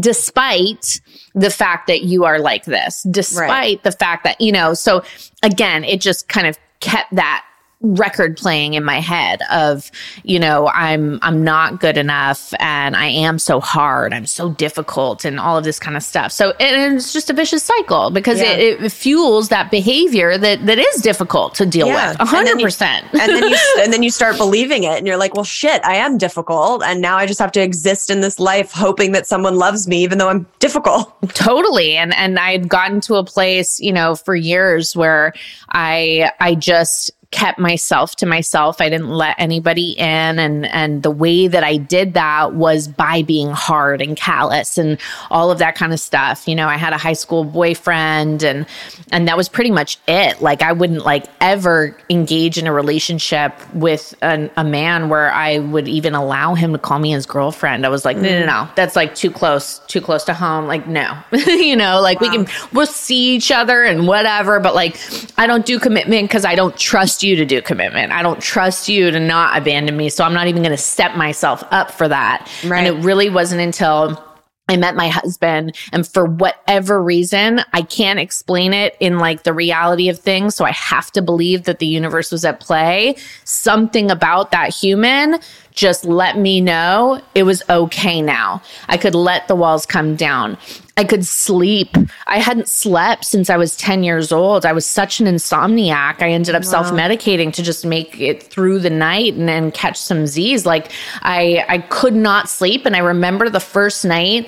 despite 0.00 1.00
the 1.34 1.50
fact 1.50 1.86
that 1.86 2.02
you 2.02 2.24
are 2.24 2.38
like 2.38 2.64
this, 2.64 3.02
despite 3.10 3.48
Right. 3.48 3.82
the 3.82 3.92
fact 3.92 4.24
that, 4.24 4.40
you 4.40 4.52
know, 4.52 4.74
so 4.74 5.02
again, 5.42 5.84
it 5.84 6.00
just 6.00 6.28
kind 6.28 6.46
of 6.46 6.58
kept 6.80 7.14
that 7.14 7.44
record 7.82 8.36
playing 8.36 8.74
in 8.74 8.84
my 8.84 9.00
head 9.00 9.40
of 9.50 9.90
you 10.22 10.38
know 10.38 10.68
i'm 10.68 11.18
i'm 11.22 11.42
not 11.42 11.80
good 11.80 11.98
enough 11.98 12.54
and 12.60 12.94
i 12.96 13.06
am 13.06 13.38
so 13.38 13.60
hard 13.60 14.14
i'm 14.14 14.24
so 14.26 14.50
difficult 14.52 15.24
and 15.24 15.40
all 15.40 15.58
of 15.58 15.64
this 15.64 15.78
kind 15.80 15.96
of 15.96 16.02
stuff. 16.02 16.30
So 16.32 16.50
and 16.60 16.94
it's 16.96 17.12
just 17.12 17.28
a 17.28 17.32
vicious 17.32 17.62
cycle 17.64 18.10
because 18.10 18.40
Yeah. 18.40 18.52
it, 18.52 18.82
it 18.84 18.92
fuels 18.92 19.48
that 19.48 19.70
behavior 19.70 20.38
that 20.38 20.64
that 20.66 20.78
is 20.78 21.02
difficult 21.02 21.54
to 21.56 21.66
deal 21.66 21.86
Yeah. 21.88 22.10
with. 22.12 22.20
And 22.32 22.46
then 22.46 22.58
you- 22.60 22.66
100% 22.66 22.82
and 23.12 23.12
then 23.32 23.48
you 23.48 23.56
and 23.80 23.92
then 23.92 24.02
you 24.02 24.10
start 24.10 24.36
believing 24.36 24.84
it 24.84 24.98
and 24.98 25.06
you're 25.06 25.16
like 25.16 25.34
well 25.34 25.44
shit 25.44 25.84
i 25.84 25.94
am 25.96 26.18
difficult 26.18 26.82
and 26.84 27.00
now 27.00 27.16
i 27.16 27.26
just 27.26 27.40
have 27.40 27.52
to 27.52 27.60
exist 27.60 28.10
in 28.10 28.20
this 28.20 28.38
life 28.38 28.70
hoping 28.72 29.12
that 29.12 29.26
someone 29.26 29.56
loves 29.56 29.88
me 29.88 30.02
even 30.02 30.18
though 30.18 30.28
i'm 30.28 30.46
difficult. 30.60 31.12
Totally. 31.34 31.96
And 31.96 32.14
and 32.14 32.38
i'd 32.38 32.68
gotten 32.68 33.00
to 33.02 33.14
a 33.16 33.24
place 33.24 33.80
you 33.80 33.92
know 33.92 34.14
for 34.14 34.34
years 34.36 34.94
where 34.96 35.32
i 35.70 36.30
i 36.40 36.54
just 36.54 37.10
kept 37.32 37.58
myself 37.58 38.14
to 38.16 38.26
myself. 38.26 38.80
I 38.80 38.88
didn't 38.88 39.08
let 39.08 39.34
anybody 39.38 39.92
in 39.92 40.38
and 40.38 40.66
and 40.66 41.02
the 41.02 41.10
way 41.10 41.48
that 41.48 41.64
i 41.64 41.76
did 41.76 42.14
that 42.14 42.54
was 42.54 42.86
by 42.86 43.22
being 43.22 43.50
hard 43.50 44.00
and 44.02 44.16
callous 44.16 44.78
and 44.78 44.98
all 45.30 45.50
of 45.50 45.58
that 45.58 45.74
kind 45.74 45.92
of 45.92 45.98
stuff. 45.98 46.46
You 46.46 46.54
know 46.54 46.68
i 46.68 46.76
had 46.76 46.92
a 46.92 46.98
high 46.98 47.14
school 47.14 47.44
boyfriend 47.44 48.42
and 48.42 48.66
and 49.10 49.26
that 49.26 49.36
was 49.36 49.48
pretty 49.48 49.70
much 49.70 49.98
it. 50.06 50.40
Like 50.40 50.62
i 50.62 50.72
wouldn't 50.72 51.04
like 51.04 51.26
ever 51.40 51.96
engage 52.10 52.58
in 52.58 52.66
a 52.66 52.72
relationship 52.72 53.54
with 53.74 54.14
an, 54.22 54.50
a 54.56 54.64
man 54.64 55.08
where 55.08 55.32
i 55.32 55.58
would 55.58 55.88
even 55.88 56.14
allow 56.14 56.54
him 56.54 56.72
to 56.72 56.78
call 56.78 56.98
me 56.98 57.12
his 57.12 57.26
girlfriend. 57.26 57.86
I 57.86 57.88
was 57.88 58.04
like 58.04 58.18
no 58.18 58.28
no 58.40 58.46
no. 58.46 58.52
Mm. 58.52 58.74
That's 58.76 58.94
like 58.94 59.14
too 59.14 59.30
close 59.30 59.80
too 59.88 60.02
close 60.02 60.24
to 60.24 60.34
home. 60.34 60.66
Like 60.66 60.86
no. 60.86 61.18
You 61.62 61.76
know 61.76 62.00
like 62.00 62.20
we 62.20 62.28
can 62.28 62.46
we'll 62.72 62.86
see 62.86 63.34
each 63.34 63.50
other 63.50 63.84
and 63.84 64.06
whatever 64.06 64.58
but 64.60 64.74
like 64.74 64.98
i 65.38 65.46
don't 65.46 65.64
do 65.64 65.78
commitment 65.78 66.28
because 66.28 66.44
i 66.44 66.54
don't 66.54 66.76
trust 66.76 67.21
you 67.22 67.36
to 67.36 67.44
do 67.44 67.60
commitment 67.62 68.12
i 68.12 68.22
don't 68.22 68.40
trust 68.40 68.88
you 68.88 69.10
to 69.10 69.20
not 69.20 69.56
abandon 69.56 69.96
me 69.96 70.08
so 70.08 70.24
i'm 70.24 70.34
not 70.34 70.46
even 70.46 70.62
going 70.62 70.74
to 70.74 70.82
set 70.82 71.16
myself 71.16 71.62
up 71.70 71.90
for 71.90 72.08
that 72.08 72.48
Right. 72.64 72.78
and 72.78 72.86
it 72.86 73.04
really 73.04 73.30
wasn't 73.30 73.60
until 73.60 74.22
I 74.68 74.76
met 74.76 74.94
my 74.94 75.08
husband 75.08 75.76
and 75.92 76.06
for 76.06 76.24
whatever 76.24 77.02
reason, 77.02 77.62
I 77.72 77.82
can't 77.82 78.20
explain 78.20 78.72
it 78.72 78.96
in 79.00 79.18
like 79.18 79.42
the 79.42 79.52
reality 79.52 80.08
of 80.08 80.20
things. 80.20 80.54
So 80.54 80.64
I 80.64 80.70
have 80.70 81.10
to 81.12 81.20
believe 81.20 81.64
that 81.64 81.80
the 81.80 81.86
universe 81.86 82.30
was 82.30 82.44
at 82.44 82.60
play. 82.60 83.16
Something 83.44 84.08
about 84.10 84.52
that 84.52 84.72
human 84.72 85.40
just 85.72 86.04
let 86.04 86.38
me 86.38 86.60
know 86.60 87.20
it 87.34 87.42
was 87.42 87.62
okay 87.68 88.22
now. 88.22 88.62
I 88.88 88.96
could 88.96 89.14
let 89.14 89.48
the 89.48 89.56
walls 89.56 89.86
come 89.86 90.16
down. 90.16 90.58
I 90.96 91.04
could 91.04 91.24
sleep. 91.24 91.96
I 92.26 92.38
hadn't 92.38 92.68
slept 92.68 93.24
since 93.24 93.48
I 93.48 93.56
was 93.56 93.76
10 93.76 94.04
years 94.04 94.30
old. 94.30 94.66
I 94.66 94.72
was 94.72 94.84
such 94.84 95.20
an 95.20 95.26
insomniac. 95.26 96.20
I 96.20 96.30
ended 96.30 96.54
up 96.54 96.64
self 96.64 96.88
medicating 96.88 97.52
to 97.54 97.62
just 97.62 97.86
make 97.86 98.20
it 98.20 98.42
through 98.42 98.80
the 98.80 98.90
night 98.90 99.34
and 99.34 99.48
then 99.48 99.72
catch 99.72 99.98
some 99.98 100.26
Z's. 100.26 100.66
Like 100.66 100.92
I, 101.22 101.64
I 101.68 101.78
could 101.78 102.14
not 102.14 102.50
sleep. 102.50 102.84
And 102.84 102.94
I 102.94 102.98
remember 102.98 103.48
the 103.48 103.60
first 103.60 104.04
night 104.04 104.46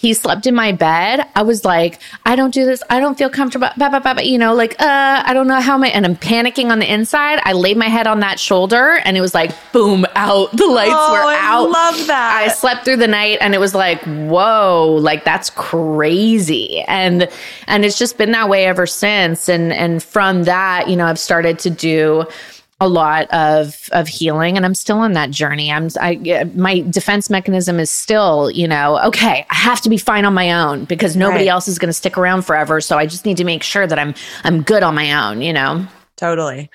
he 0.00 0.14
slept 0.14 0.46
in 0.46 0.54
my 0.54 0.72
bed. 0.72 1.26
I 1.34 1.42
was 1.42 1.62
like, 1.62 2.00
I 2.24 2.34
don't 2.34 2.54
do 2.54 2.64
this. 2.64 2.82
I 2.88 3.00
don't 3.00 3.18
feel 3.18 3.28
comfortable. 3.28 3.68
Bah, 3.76 3.90
bah, 3.90 4.00
bah, 4.00 4.18
you 4.22 4.38
know, 4.38 4.54
like, 4.54 4.72
uh, 4.80 5.22
I 5.26 5.34
don't 5.34 5.46
know 5.46 5.60
how 5.60 5.76
my, 5.76 5.88
and 5.88 6.06
I'm 6.06 6.16
panicking 6.16 6.70
on 6.70 6.78
the 6.78 6.90
inside. 6.90 7.38
I 7.44 7.52
laid 7.52 7.76
my 7.76 7.88
head 7.88 8.06
on 8.06 8.20
that 8.20 8.40
shoulder 8.40 8.98
and 9.04 9.14
it 9.14 9.20
was 9.20 9.34
like, 9.34 9.52
boom, 9.72 10.06
out. 10.14 10.52
The 10.52 10.66
lights 10.66 10.94
Oh, 10.94 11.12
were 11.12 11.18
out. 11.34 11.36
I 11.36 11.58
love 11.58 12.06
that. 12.06 12.42
I 12.44 12.48
slept 12.48 12.86
through 12.86 12.96
the 12.96 13.08
night 13.08 13.36
and 13.42 13.54
it 13.54 13.58
was 13.58 13.74
like, 13.74 14.00
whoa, 14.04 14.98
like 15.02 15.24
that's 15.24 15.50
crazy. 15.50 16.80
And, 16.88 17.28
and 17.66 17.84
it's 17.84 17.98
just 17.98 18.16
been 18.16 18.30
that 18.32 18.48
way 18.48 18.64
ever 18.64 18.86
since. 18.86 19.50
And, 19.50 19.70
and 19.70 20.02
from 20.02 20.44
that, 20.44 20.88
you 20.88 20.96
know, 20.96 21.04
I've 21.04 21.18
started 21.18 21.58
to 21.58 21.68
do, 21.68 22.24
a 22.82 22.88
lot 22.88 23.28
of 23.30 23.88
of 23.92 24.08
healing 24.08 24.56
and 24.56 24.64
I'm 24.64 24.74
still 24.74 24.98
on 24.98 25.12
that 25.12 25.30
journey. 25.30 25.70
I'm 25.70 25.88
I 26.00 26.50
my 26.54 26.80
defense 26.80 27.28
mechanism 27.28 27.78
is 27.78 27.90
still, 27.90 28.50
you 28.50 28.66
know, 28.66 28.98
okay, 29.04 29.44
I 29.50 29.54
have 29.54 29.80
to 29.82 29.90
be 29.90 29.98
fine 29.98 30.24
on 30.24 30.32
my 30.34 30.50
own 30.52 30.86
because 30.86 31.14
nobody 31.16 31.44
Right. 31.44 31.48
else 31.50 31.68
is 31.68 31.78
going 31.78 31.88
to 31.90 31.92
stick 31.92 32.16
around 32.16 32.42
forever, 32.42 32.80
so 32.80 32.96
I 32.96 33.06
just 33.06 33.26
need 33.26 33.36
to 33.36 33.44
make 33.44 33.62
sure 33.62 33.86
that 33.86 33.98
I'm 33.98 34.14
I'm 34.44 34.62
good 34.62 34.82
on 34.82 34.94
my 34.94 35.12
own, 35.28 35.42
you 35.42 35.52
know. 35.52 35.86
Totally. 36.16 36.70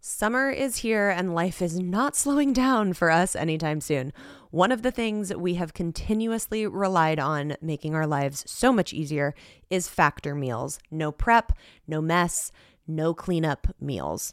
Summer 0.00 0.50
is 0.50 0.78
here 0.78 1.10
and 1.10 1.34
life 1.34 1.62
is 1.62 1.78
not 1.78 2.16
slowing 2.16 2.52
down 2.52 2.92
for 2.94 3.10
us 3.10 3.36
anytime 3.36 3.80
soon. 3.80 4.12
One 4.50 4.72
of 4.72 4.82
the 4.82 4.90
things 4.90 5.34
we 5.34 5.54
have 5.54 5.74
continuously 5.74 6.66
relied 6.66 7.18
on 7.20 7.56
making 7.62 7.94
our 7.94 8.06
lives 8.06 8.42
so 8.46 8.72
much 8.72 8.92
easier 8.92 9.34
is 9.70 9.88
factor 9.88 10.34
meals. 10.34 10.78
No 10.90 11.12
prep, 11.12 11.52
no 11.86 12.00
mess, 12.00 12.50
no 12.86 13.14
cleanup 13.14 13.68
meals. 13.80 14.32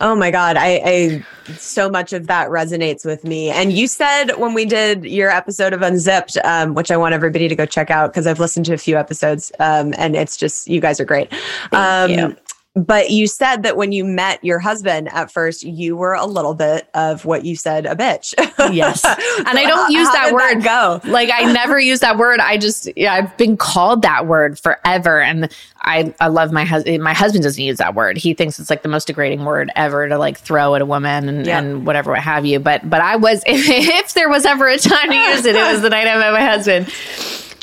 Oh 0.00 0.14
my 0.16 0.30
God. 0.30 0.56
I, 0.56 0.80
I 0.84 1.26
so 1.56 1.88
much 1.88 2.12
of 2.12 2.26
that 2.26 2.48
resonates 2.48 3.04
with 3.04 3.24
me. 3.24 3.50
And 3.50 3.72
you 3.72 3.86
said 3.86 4.32
when 4.32 4.52
we 4.52 4.64
did 4.64 5.04
your 5.04 5.30
episode 5.30 5.72
of 5.72 5.82
Unzipped, 5.82 6.36
um, 6.44 6.74
which 6.74 6.90
I 6.90 6.96
want 6.96 7.14
everybody 7.14 7.48
to 7.48 7.54
go 7.54 7.64
check 7.64 7.90
out 7.90 8.12
because 8.12 8.26
I've 8.26 8.40
listened 8.40 8.66
to 8.66 8.74
a 8.74 8.78
few 8.78 8.96
episodes 8.96 9.52
um, 9.60 9.94
and 9.96 10.16
it's 10.16 10.36
just, 10.36 10.68
you 10.68 10.80
guys 10.80 10.98
are 11.00 11.04
great. 11.04 11.32
Um, 11.72 12.10
you. 12.10 12.36
But 12.76 13.10
you 13.10 13.28
said 13.28 13.62
that 13.62 13.76
when 13.76 13.92
you 13.92 14.04
met 14.04 14.42
your 14.42 14.58
husband 14.58 15.08
at 15.12 15.30
first, 15.30 15.62
you 15.62 15.96
were 15.96 16.14
a 16.14 16.26
little 16.26 16.54
bit 16.54 16.88
of 16.92 17.24
what 17.24 17.44
you 17.44 17.54
said, 17.54 17.86
a 17.86 17.94
bitch. 17.94 18.34
Yes. 18.74 19.04
And 19.46 19.58
I 19.58 19.64
don't 19.64 19.92
use 19.92 20.08
that 20.10 20.32
word. 20.32 20.62
go. 20.64 21.00
Like 21.04 21.30
I 21.32 21.52
never 21.52 21.78
use 21.78 22.00
that 22.00 22.16
word. 22.18 22.40
I 22.40 22.56
just 22.56 22.88
yeah, 22.96 23.12
I've 23.14 23.36
been 23.36 23.56
called 23.56 24.02
that 24.02 24.26
word 24.26 24.58
forever, 24.58 25.20
and 25.20 25.52
I 25.82 26.14
I 26.20 26.28
love 26.28 26.50
my 26.50 26.64
husband. 26.64 27.02
My 27.02 27.12
husband 27.14 27.44
doesn't 27.44 27.62
use 27.62 27.76
that 27.78 27.94
word. 27.94 28.16
He 28.16 28.32
thinks 28.34 28.58
it's 28.58 28.70
like 28.70 28.82
the 28.82 28.88
most 28.88 29.06
degrading 29.06 29.44
word 29.44 29.70
ever 29.76 30.08
to 30.08 30.18
like 30.18 30.38
throw 30.38 30.74
at 30.74 30.82
a 30.82 30.86
woman 30.86 31.28
and, 31.28 31.46
Yeah. 31.46 31.58
and 31.58 31.86
whatever 31.86 32.10
what 32.12 32.20
have 32.22 32.44
you. 32.46 32.58
But 32.58 32.88
but 32.88 33.00
I 33.00 33.16
was 33.16 33.42
if, 33.46 33.68
if 33.68 34.14
there 34.14 34.28
was 34.28 34.44
ever 34.46 34.66
a 34.68 34.78
time 34.78 35.10
to 35.10 35.16
use 35.16 35.44
it, 35.44 35.54
it 35.54 35.72
was 35.72 35.82
the 35.82 35.90
night 35.90 36.08
I 36.08 36.16
met 36.18 36.32
my 36.32 36.44
husband. 36.44 36.86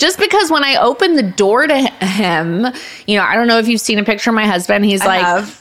Just 0.01 0.17
because 0.17 0.49
when 0.49 0.63
I 0.63 0.77
opened 0.77 1.15
the 1.15 1.23
door 1.23 1.67
to 1.67 1.77
him, 1.77 2.65
you 3.05 3.17
know, 3.19 3.23
I 3.23 3.35
don't 3.35 3.45
know 3.45 3.59
if 3.59 3.67
you've 3.67 3.79
seen 3.79 3.99
a 3.99 4.03
picture 4.03 4.31
of 4.31 4.35
my 4.35 4.47
husband. 4.47 4.83
He's 4.83 5.01
I 5.01 5.05
like 5.05 5.21
have. 5.21 5.60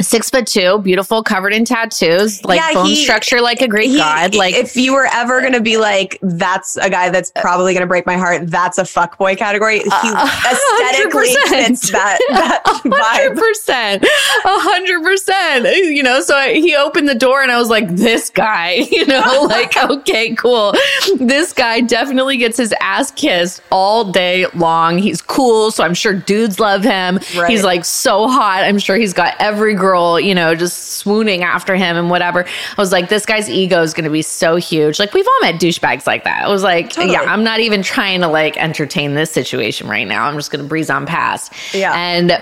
Six 0.00 0.30
foot 0.30 0.46
two, 0.46 0.78
beautiful, 0.78 1.22
covered 1.22 1.52
in 1.52 1.64
tattoos, 1.64 2.42
like 2.44 2.58
Yeah, 2.60 2.72
bone 2.74 2.86
he- 2.86 3.02
structure 3.02 3.40
like 3.40 3.60
a 3.60 3.68
Greek 3.68 3.90
He- 3.90 3.96
god. 3.98 4.34
Like 4.34 4.54
if 4.54 4.76
you 4.76 4.92
were 4.94 5.06
ever 5.12 5.40
to 5.50 5.60
be 5.60 5.76
like, 5.76 6.18
that's 6.22 6.76
a 6.76 6.88
guy 6.88 7.10
that's 7.10 7.32
uh, 7.36 7.40
probably 7.42 7.72
going 7.74 7.82
to 7.82 7.86
break 7.86 8.06
my 8.06 8.16
heart. 8.16 8.46
That's 8.46 8.78
a 8.78 8.84
fuck 8.84 9.18
boy 9.18 9.34
category. 9.36 9.80
He 9.80 9.88
uh, 9.90 10.26
aesthetically 10.50 11.28
100%. 11.28 11.48
fits 11.48 11.90
that, 11.90 12.18
that 12.30 12.62
hundred 12.64 13.36
vibe. 13.36 13.38
percent, 13.38 14.04
hundred 14.44 15.02
percent. 15.02 15.66
You 15.94 16.02
know, 16.02 16.20
so 16.20 16.36
I, 16.36 16.54
he 16.54 16.74
opened 16.76 17.08
the 17.08 17.14
door 17.14 17.42
and 17.42 17.50
I 17.52 17.58
was 17.58 17.68
like, 17.68 17.88
"This 17.88 18.30
guy," 18.30 18.72
you 18.90 19.04
know, 19.06 19.46
like, 19.48 19.76
okay, 19.76 20.34
cool. 20.36 20.72
This 21.18 21.52
guy 21.52 21.80
definitely 21.80 22.36
gets 22.36 22.56
his 22.56 22.72
ass 22.80 23.10
kissed 23.10 23.60
all 23.70 24.04
day 24.10 24.46
long. 24.54 24.98
He's 24.98 25.20
cool, 25.20 25.70
so 25.70 25.84
I'm 25.84 25.94
sure 25.94 26.14
dudes 26.14 26.58
love 26.60 26.82
him. 26.84 27.18
Right. 27.36 27.50
He's 27.50 27.64
like 27.64 27.84
so 27.84 28.28
hot. 28.28 28.62
I'm 28.64 28.78
sure 28.78 28.96
he's 28.96 29.12
got 29.12 29.34
every 29.40 29.74
girl, 29.80 30.20
you 30.20 30.34
know, 30.34 30.54
just 30.54 30.92
swooning 30.98 31.42
after 31.42 31.74
him 31.74 31.96
and 31.96 32.10
whatever. 32.10 32.44
I 32.44 32.74
was 32.76 32.92
like, 32.92 33.08
this 33.08 33.26
guy's 33.26 33.48
ego 33.48 33.82
is 33.82 33.94
going 33.94 34.04
to 34.04 34.10
be 34.10 34.22
so 34.22 34.56
huge. 34.56 34.98
Like 34.98 35.12
we've 35.14 35.26
all 35.26 35.50
met 35.50 35.60
douchebags 35.60 36.06
like 36.06 36.24
that. 36.24 36.44
I 36.44 36.48
was 36.48 36.62
like, 36.62 36.90
Totally. 36.90 37.14
yeah, 37.14 37.22
I'm 37.22 37.42
not 37.42 37.60
even 37.60 37.82
trying 37.82 38.20
to 38.20 38.28
like 38.28 38.56
entertain 38.56 39.14
this 39.14 39.30
situation 39.32 39.88
right 39.88 40.06
now. 40.06 40.26
I'm 40.26 40.36
just 40.36 40.50
going 40.50 40.62
to 40.62 40.68
breeze 40.68 40.90
on 40.90 41.06
past. 41.06 41.52
Yeah. 41.74 41.92
And 41.94 42.40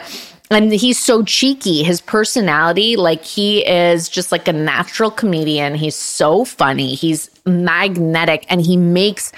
and 0.50 0.72
he's 0.72 0.98
so 0.98 1.22
cheeky. 1.24 1.82
His 1.82 2.00
personality, 2.00 2.96
like 2.96 3.22
he 3.22 3.66
is 3.66 4.08
just 4.08 4.32
like 4.32 4.48
a 4.48 4.52
natural 4.52 5.10
comedian. 5.10 5.74
He's 5.74 5.94
so 5.94 6.44
funny. 6.44 6.94
He's 6.94 7.30
magnetic 7.44 8.46
and 8.48 8.60
he 8.60 8.76
makes 8.76 9.32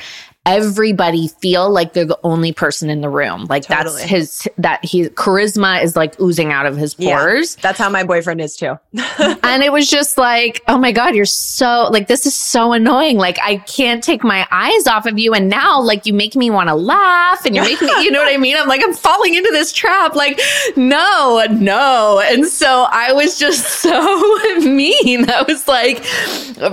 everybody 0.46 1.28
feel 1.28 1.70
like 1.70 1.92
they're 1.92 2.04
the 2.06 2.18
only 2.24 2.52
person 2.52 2.88
in 2.90 3.02
the 3.02 3.08
room. 3.08 3.44
Like 3.48 3.64
Totally. 3.64 3.98
that's 4.00 4.10
his 4.10 4.48
that 4.58 4.82
he 4.84 5.04
charisma 5.10 5.82
is 5.82 5.96
like 5.96 6.18
oozing 6.20 6.50
out 6.52 6.64
of 6.66 6.76
his 6.76 6.94
Yeah, 6.98 7.18
pores. 7.18 7.56
that's 7.56 7.78
how 7.78 7.90
my 7.90 8.04
boyfriend 8.04 8.40
is 8.40 8.56
too. 8.56 8.78
And 9.42 9.62
it 9.62 9.72
was 9.72 9.88
just 9.90 10.16
like, 10.16 10.62
oh 10.68 10.78
my 10.78 10.92
God, 10.92 11.14
you're 11.14 11.24
so 11.26 11.88
like 11.90 12.06
this 12.08 12.24
is 12.24 12.34
so 12.34 12.72
annoying. 12.72 13.16
Like 13.18 13.38
I 13.42 13.56
can't 13.58 14.02
take 14.02 14.22
my 14.24 14.46
eyes 14.50 14.86
off 14.86 15.06
of 15.06 15.18
you. 15.18 15.34
And 15.34 15.48
now 15.48 15.80
like 15.80 16.06
you 16.06 16.14
make 16.14 16.34
me 16.36 16.50
want 16.50 16.68
to 16.68 16.74
laugh 16.74 17.44
and 17.44 17.54
you're 17.54 17.64
making 17.64 17.88
me, 17.88 18.04
you 18.04 18.10
know 18.10 18.20
what 18.22 18.32
I 18.32 18.36
mean? 18.36 18.56
I'm 18.56 18.68
like, 18.68 18.80
I'm 18.84 18.94
falling 18.94 19.34
into 19.34 19.50
this 19.50 19.72
trap. 19.72 20.14
Like, 20.14 20.40
no, 20.76 21.44
no. 21.50 22.22
And 22.24 22.46
so 22.46 22.86
I 22.90 23.12
was 23.12 23.38
just 23.38 23.66
so 23.82 24.00
mean. 24.60 25.28
I 25.28 25.42
was 25.46 25.66
like 25.68 26.04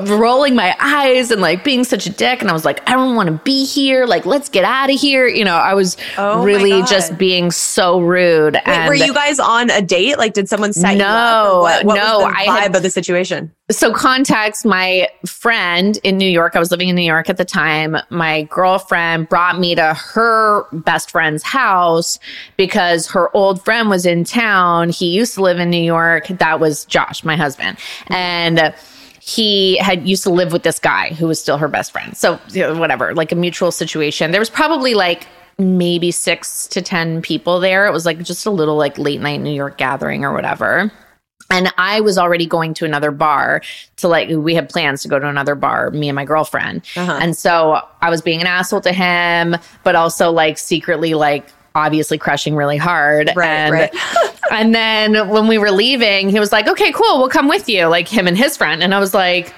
rolling 0.08 0.56
my 0.56 0.76
eyes 0.80 1.32
and 1.32 1.42
like 1.42 1.64
being 1.64 1.84
such 1.84 2.06
a 2.06 2.10
dick. 2.12 2.42
And 2.42 2.50
I 2.50 2.54
was 2.54 2.64
like, 2.66 2.88
I 2.90 2.94
don't 2.94 3.16
want 3.16 3.28
to 3.28 3.34
be 3.44 3.57
here. 3.66 4.06
Like, 4.06 4.26
let's 4.26 4.50
get 4.50 4.64
out 4.64 4.90
of 4.90 5.00
here. 5.00 5.28
You 5.28 5.46
know, 5.46 5.56
I 5.56 5.74
was 5.74 5.98
Oh 6.18 6.44
really 6.44 6.82
just 6.84 7.18
being 7.18 7.52
so 7.52 8.00
rude. 8.00 8.54
Wait, 8.56 8.68
and 8.68 8.88
were 8.88 8.96
you 8.96 9.14
guys 9.14 9.40
on 9.40 9.70
a 9.70 9.82
date? 9.82 10.18
Like, 10.18 10.34
did 10.34 10.50
someone 10.50 10.74
set 10.74 10.98
you 10.98 11.04
up? 11.04 11.44
No, 11.46 11.60
what, 11.62 11.86
what 11.86 11.96
no, 11.96 12.20
was 12.20 12.34
the 12.34 12.40
I 12.40 12.46
vibe 12.46 12.60
had- 12.62 12.76
of 12.76 12.84
the 12.84 12.90
situation? 12.90 13.52
so 13.70 13.92
context 13.94 14.66
my 14.66 15.10
friend 15.26 16.00
in 16.04 16.18
new 16.18 16.30
york 16.30 16.56
i 16.56 16.60
was 16.60 16.72
living 16.72 16.88
in 16.88 16.96
new 16.96 17.02
york 17.02 17.30
at 17.30 17.36
the 17.36 17.44
time 17.44 17.98
my 18.10 18.44
girlfriend 18.44 19.28
brought 19.28 19.60
me 19.60 19.76
to 19.76 19.94
her 19.94 20.64
best 20.72 21.12
friend's 21.12 21.44
house 21.44 22.18
because 22.56 23.08
her 23.08 23.30
old 23.36 23.62
friend 23.66 23.90
was 23.90 24.06
in 24.06 24.24
town 24.24 24.88
he 24.88 25.10
used 25.10 25.34
to 25.34 25.42
live 25.42 25.60
in 25.60 25.70
new 25.70 25.84
york 25.84 26.28
that 26.28 26.62
was 26.62 26.86
josh 26.86 27.26
my 27.26 27.36
husband 27.36 27.78
and 28.08 28.74
he 29.28 29.78
had 29.78 30.08
used 30.08 30.24
to 30.24 30.30
live 30.30 30.54
with 30.54 30.64
this 30.64 30.80
guy 30.80 31.10
who 31.10 31.28
was 31.28 31.40
still 31.40 31.58
her 31.58 31.68
best 31.68 31.92
friend 31.92 32.16
so 32.16 32.40
you 32.50 32.62
know, 32.62 32.78
whatever 32.80 33.14
like 33.14 33.32
a 33.32 33.36
mutual 33.36 33.72
situation 33.72 34.32
there 34.32 34.40
was 34.40 34.50
probably 34.50 34.94
like 34.94 35.28
maybe 35.58 36.12
six 36.12 36.66
to 36.68 36.82
ten 36.82 37.22
people 37.22 37.60
there 37.60 37.86
it 37.86 37.92
was 37.92 38.06
like 38.06 38.24
just 38.24 38.46
a 38.46 38.52
little 38.52 38.78
like 38.78 38.98
late 38.98 39.20
night 39.20 39.42
new 39.42 39.54
york 39.54 39.78
gathering 39.78 40.24
or 40.24 40.34
whatever 40.34 40.92
And 41.50 41.74
I 41.78 42.02
was 42.02 42.18
already 42.18 42.46
going 42.46 42.74
to 42.76 42.86
another 42.86 43.12
bar 43.12 43.62
to 43.98 44.08
like, 44.10 44.30
we 44.30 44.54
had 44.54 44.68
plans 44.70 45.02
to 45.04 45.08
go 45.08 45.18
to 45.18 45.28
another 45.28 45.56
bar, 45.56 45.92
me 45.92 46.10
and 46.10 46.16
my 46.16 46.26
girlfriend. 46.26 46.82
Uh-huh. 46.96 47.20
And 47.22 47.38
so 47.38 47.82
I 48.02 48.10
was 48.10 48.22
being 48.22 48.42
an 48.42 48.48
asshole 48.48 48.82
to 48.82 48.92
him, 48.92 49.56
but 49.84 49.96
also 49.96 50.32
like 50.32 50.58
secretly, 50.58 51.14
like, 51.14 51.48
obviously 51.78 52.18
crushing 52.18 52.56
really 52.56 52.78
hard. 52.78 53.32
Right, 53.36 53.48
and, 53.48 53.74
right. 53.74 53.96
and 54.52 54.74
then 54.74 55.30
when 55.30 55.48
we 55.48 55.58
were 55.58 55.72
leaving, 55.72 56.30
he 56.30 56.40
was 56.40 56.52
like, 56.52 56.68
okay, 56.68 56.92
cool, 56.92 57.20
we'll 57.20 57.30
come 57.30 57.48
with 57.48 57.70
you, 57.70 57.86
like 57.86 58.08
him 58.08 58.28
and 58.28 58.38
his 58.38 58.58
friend. 58.58 58.84
And 58.84 58.94
I 58.94 59.00
was 59.00 59.14
like, 59.14 59.54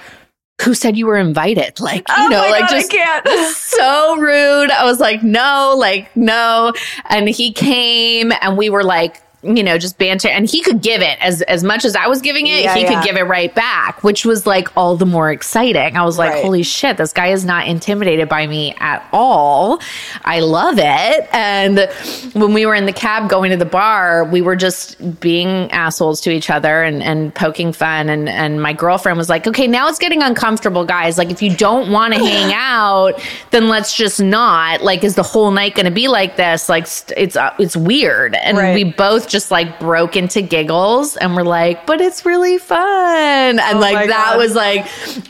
who 0.62 0.74
said 0.74 0.96
you 0.96 1.06
were 1.06 1.16
invited? 1.16 1.80
Like, 1.80 2.06
you 2.08 2.14
Oh 2.16 2.28
know, 2.28 2.40
like 2.50 2.62
God, 2.62 2.72
I 2.72 2.78
just 2.78 2.90
can't. 2.90 3.28
so 3.56 4.16
rude. 4.18 4.70
I 4.70 4.84
was 4.84 5.00
like, 5.00 5.22
no, 5.22 5.74
like, 5.78 6.14
no. 6.16 6.72
And 7.08 7.28
he 7.28 7.52
came 7.52 8.32
and 8.40 8.56
we 8.58 8.68
were 8.68 8.84
like, 8.84 9.22
you 9.42 9.62
know, 9.62 9.78
just 9.78 9.96
banter. 9.96 10.28
And 10.28 10.48
he 10.48 10.60
could 10.62 10.82
give 10.82 11.00
it 11.00 11.16
as 11.20 11.40
as 11.42 11.64
much 11.64 11.84
as 11.86 11.96
I 11.96 12.06
was 12.08 12.20
giving 12.20 12.46
it, 12.46 12.62
Yeah, 12.62 12.74
he 12.74 12.82
yeah. 12.82 12.94
could 13.00 13.04
give 13.06 13.16
it 13.16 13.22
right 13.22 13.54
back, 13.54 14.04
which 14.04 14.24
was 14.26 14.46
like 14.46 14.68
all 14.76 14.96
the 14.96 15.06
more 15.06 15.30
exciting. 15.30 15.96
I 15.96 16.04
was 16.04 16.18
like, 16.18 16.32
Right. 16.32 16.42
holy 16.44 16.62
shit, 16.62 16.98
this 16.98 17.12
guy 17.14 17.28
is 17.28 17.44
not 17.44 17.66
intimidated 17.66 18.28
by 18.28 18.46
me 18.46 18.74
at 18.80 19.06
all. 19.12 19.80
I 20.26 20.40
love 20.40 20.74
it. 20.78 21.28
And 21.32 21.88
when 22.34 22.52
we 22.52 22.66
were 22.66 22.74
in 22.74 22.84
the 22.84 22.92
cab 22.92 23.30
going 23.30 23.50
to 23.50 23.56
the 23.56 23.64
bar, 23.64 24.24
we 24.24 24.42
were 24.42 24.56
just 24.56 25.20
being 25.20 25.70
assholes 25.72 26.20
to 26.22 26.30
each 26.30 26.50
other 26.50 26.82
and, 26.82 27.02
and 27.02 27.34
poking 27.34 27.72
fun. 27.72 28.10
And, 28.10 28.28
and 28.28 28.60
my 28.60 28.74
girlfriend 28.74 29.16
was 29.16 29.30
like, 29.30 29.46
okay, 29.46 29.66
now 29.66 29.88
it's 29.88 29.98
getting 29.98 30.22
uncomfortable, 30.22 30.84
guys. 30.84 31.16
Like, 31.16 31.30
if 31.30 31.40
you 31.40 31.56
don't 31.56 31.90
want 31.90 32.12
to 32.12 32.20
hang 32.24 32.52
out, 32.54 33.14
then 33.52 33.68
let's 33.68 33.96
just 33.96 34.20
not. 34.20 34.82
Like, 34.82 35.02
is 35.02 35.14
the 35.14 35.22
whole 35.22 35.50
night 35.50 35.74
going 35.74 35.86
to 35.86 35.90
be 35.90 36.08
like 36.08 36.36
this? 36.36 36.68
Like, 36.68 36.86
st- 36.86 37.18
it's, 37.18 37.36
uh, 37.36 37.54
it's 37.58 37.76
weird. 37.76 38.34
And 38.34 38.58
Right. 38.58 38.74
we 38.74 38.84
both 38.84 39.28
just 39.30 39.50
like 39.50 39.80
broke 39.80 40.16
into 40.16 40.42
giggles 40.42 41.16
and 41.16 41.34
we're 41.34 41.42
like, 41.44 41.86
but 41.86 42.00
it's 42.00 42.26
really 42.26 42.58
fun. 42.58 42.78
And 43.58 43.60
Oh 43.60 43.80
like, 43.80 44.08
that 44.08 44.32
God. 44.32 44.38
was 44.38 44.54
like, 44.54 44.86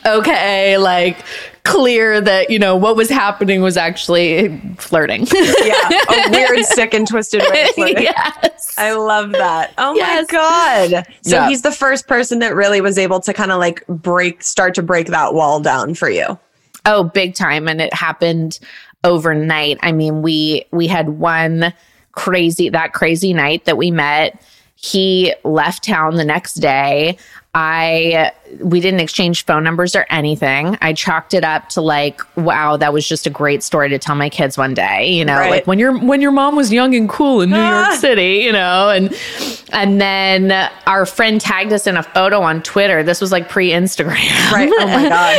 okay, 0.07 0.77
like, 0.79 1.19
clear 1.63 2.23
that 2.23 2.49
you 2.49 2.59
know 2.59 2.75
what 2.75 2.97
was 2.97 3.11
happening 3.11 3.61
was 3.61 3.77
actually 3.77 4.49
flirting 4.79 5.27
yeah, 5.31 5.91
a 6.09 6.31
weird, 6.31 6.65
sick, 6.65 6.95
and 6.95 7.07
twisted 7.07 7.43
way 7.51 7.65
of 7.65 7.69
flirting. 7.75 8.03
yes 8.05 8.75
I 8.79 8.93
love 8.95 9.33
that. 9.33 9.75
Oh 9.77 9.95
Yes. 9.95 10.27
my 10.33 10.39
god! 10.39 11.07
So 11.23 11.37
Yeah. 11.37 11.49
he's 11.49 11.61
the 11.61 11.71
first 11.71 12.09
person 12.09 12.39
that 12.39 12.55
really 12.55 12.81
was 12.81 12.97
able 12.97 13.21
to 13.21 13.35
kind 13.35 13.53
of 13.53 13.59
like 13.59 13.87
break, 13.89 14.43
start 14.43 14.75
to 14.77 14.83
break 14.83 15.09
that 15.09 15.35
wall 15.35 15.61
down 15.61 15.93
for 15.95 16.09
you. 16.09 16.39
Oh, 16.87 17.05
big 17.05 17.35
time. 17.35 17.69
And 17.69 17.79
it 17.83 17.93
happened 17.93 18.59
overnight. 19.05 19.79
I 19.83 19.93
mean, 19.93 20.23
we 20.23 20.65
we 20.73 20.87
had 20.87 21.11
one 21.11 21.75
crazy 22.21 22.69
that 22.69 22.93
crazy 22.93 23.33
night 23.33 23.65
that 23.65 23.79
we 23.79 23.91
met. 23.91 24.39
He 24.75 25.33
left 25.43 25.85
town 25.85 26.17
the 26.17 26.25
next 26.25 26.57
day. 26.57 27.17
I 27.55 28.33
we 28.59 28.81
didn't 28.81 29.01
exchange 29.01 29.45
phone 29.45 29.63
numbers 29.65 29.95
or 29.95 30.07
anything. 30.11 30.77
I 30.81 30.93
chalked 30.93 31.35
it 31.35 31.45
up 31.45 31.69
to 31.71 31.81
like, 31.81 32.21
wow, 32.37 32.77
that 32.77 32.93
was 32.93 33.07
just 33.07 33.27
a 33.27 33.31
great 33.31 33.63
story 33.63 33.89
to 33.91 33.99
tell 33.99 34.15
my 34.17 34.29
kids 34.29 34.59
one 34.59 34.75
day, 34.75 35.09
you 35.11 35.25
know, 35.25 35.37
Right. 35.39 35.51
like 35.51 35.67
when 35.67 35.79
your 35.79 35.97
when 35.99 36.21
your 36.21 36.33
mom 36.33 36.57
was 36.57 36.73
young 36.73 36.95
and 36.95 37.09
cool 37.09 37.41
in 37.43 37.51
New 37.51 37.57
Ah. 37.57 37.89
York 37.91 38.01
City, 38.01 38.39
you 38.45 38.53
know, 38.53 38.91
and 38.91 39.15
and 39.73 40.01
then 40.01 40.71
our 40.87 41.07
friend 41.07 41.41
tagged 41.41 41.73
us 41.73 41.87
in 41.87 41.97
a 41.97 42.03
photo 42.03 42.41
on 42.43 42.63
Twitter. 42.63 43.03
This 43.03 43.21
was 43.21 43.31
like 43.31 43.49
pre-Instagram. 43.49 44.53
Right? 44.53 44.71
Oh 44.73 44.87
my 44.87 45.09
god! 45.09 45.37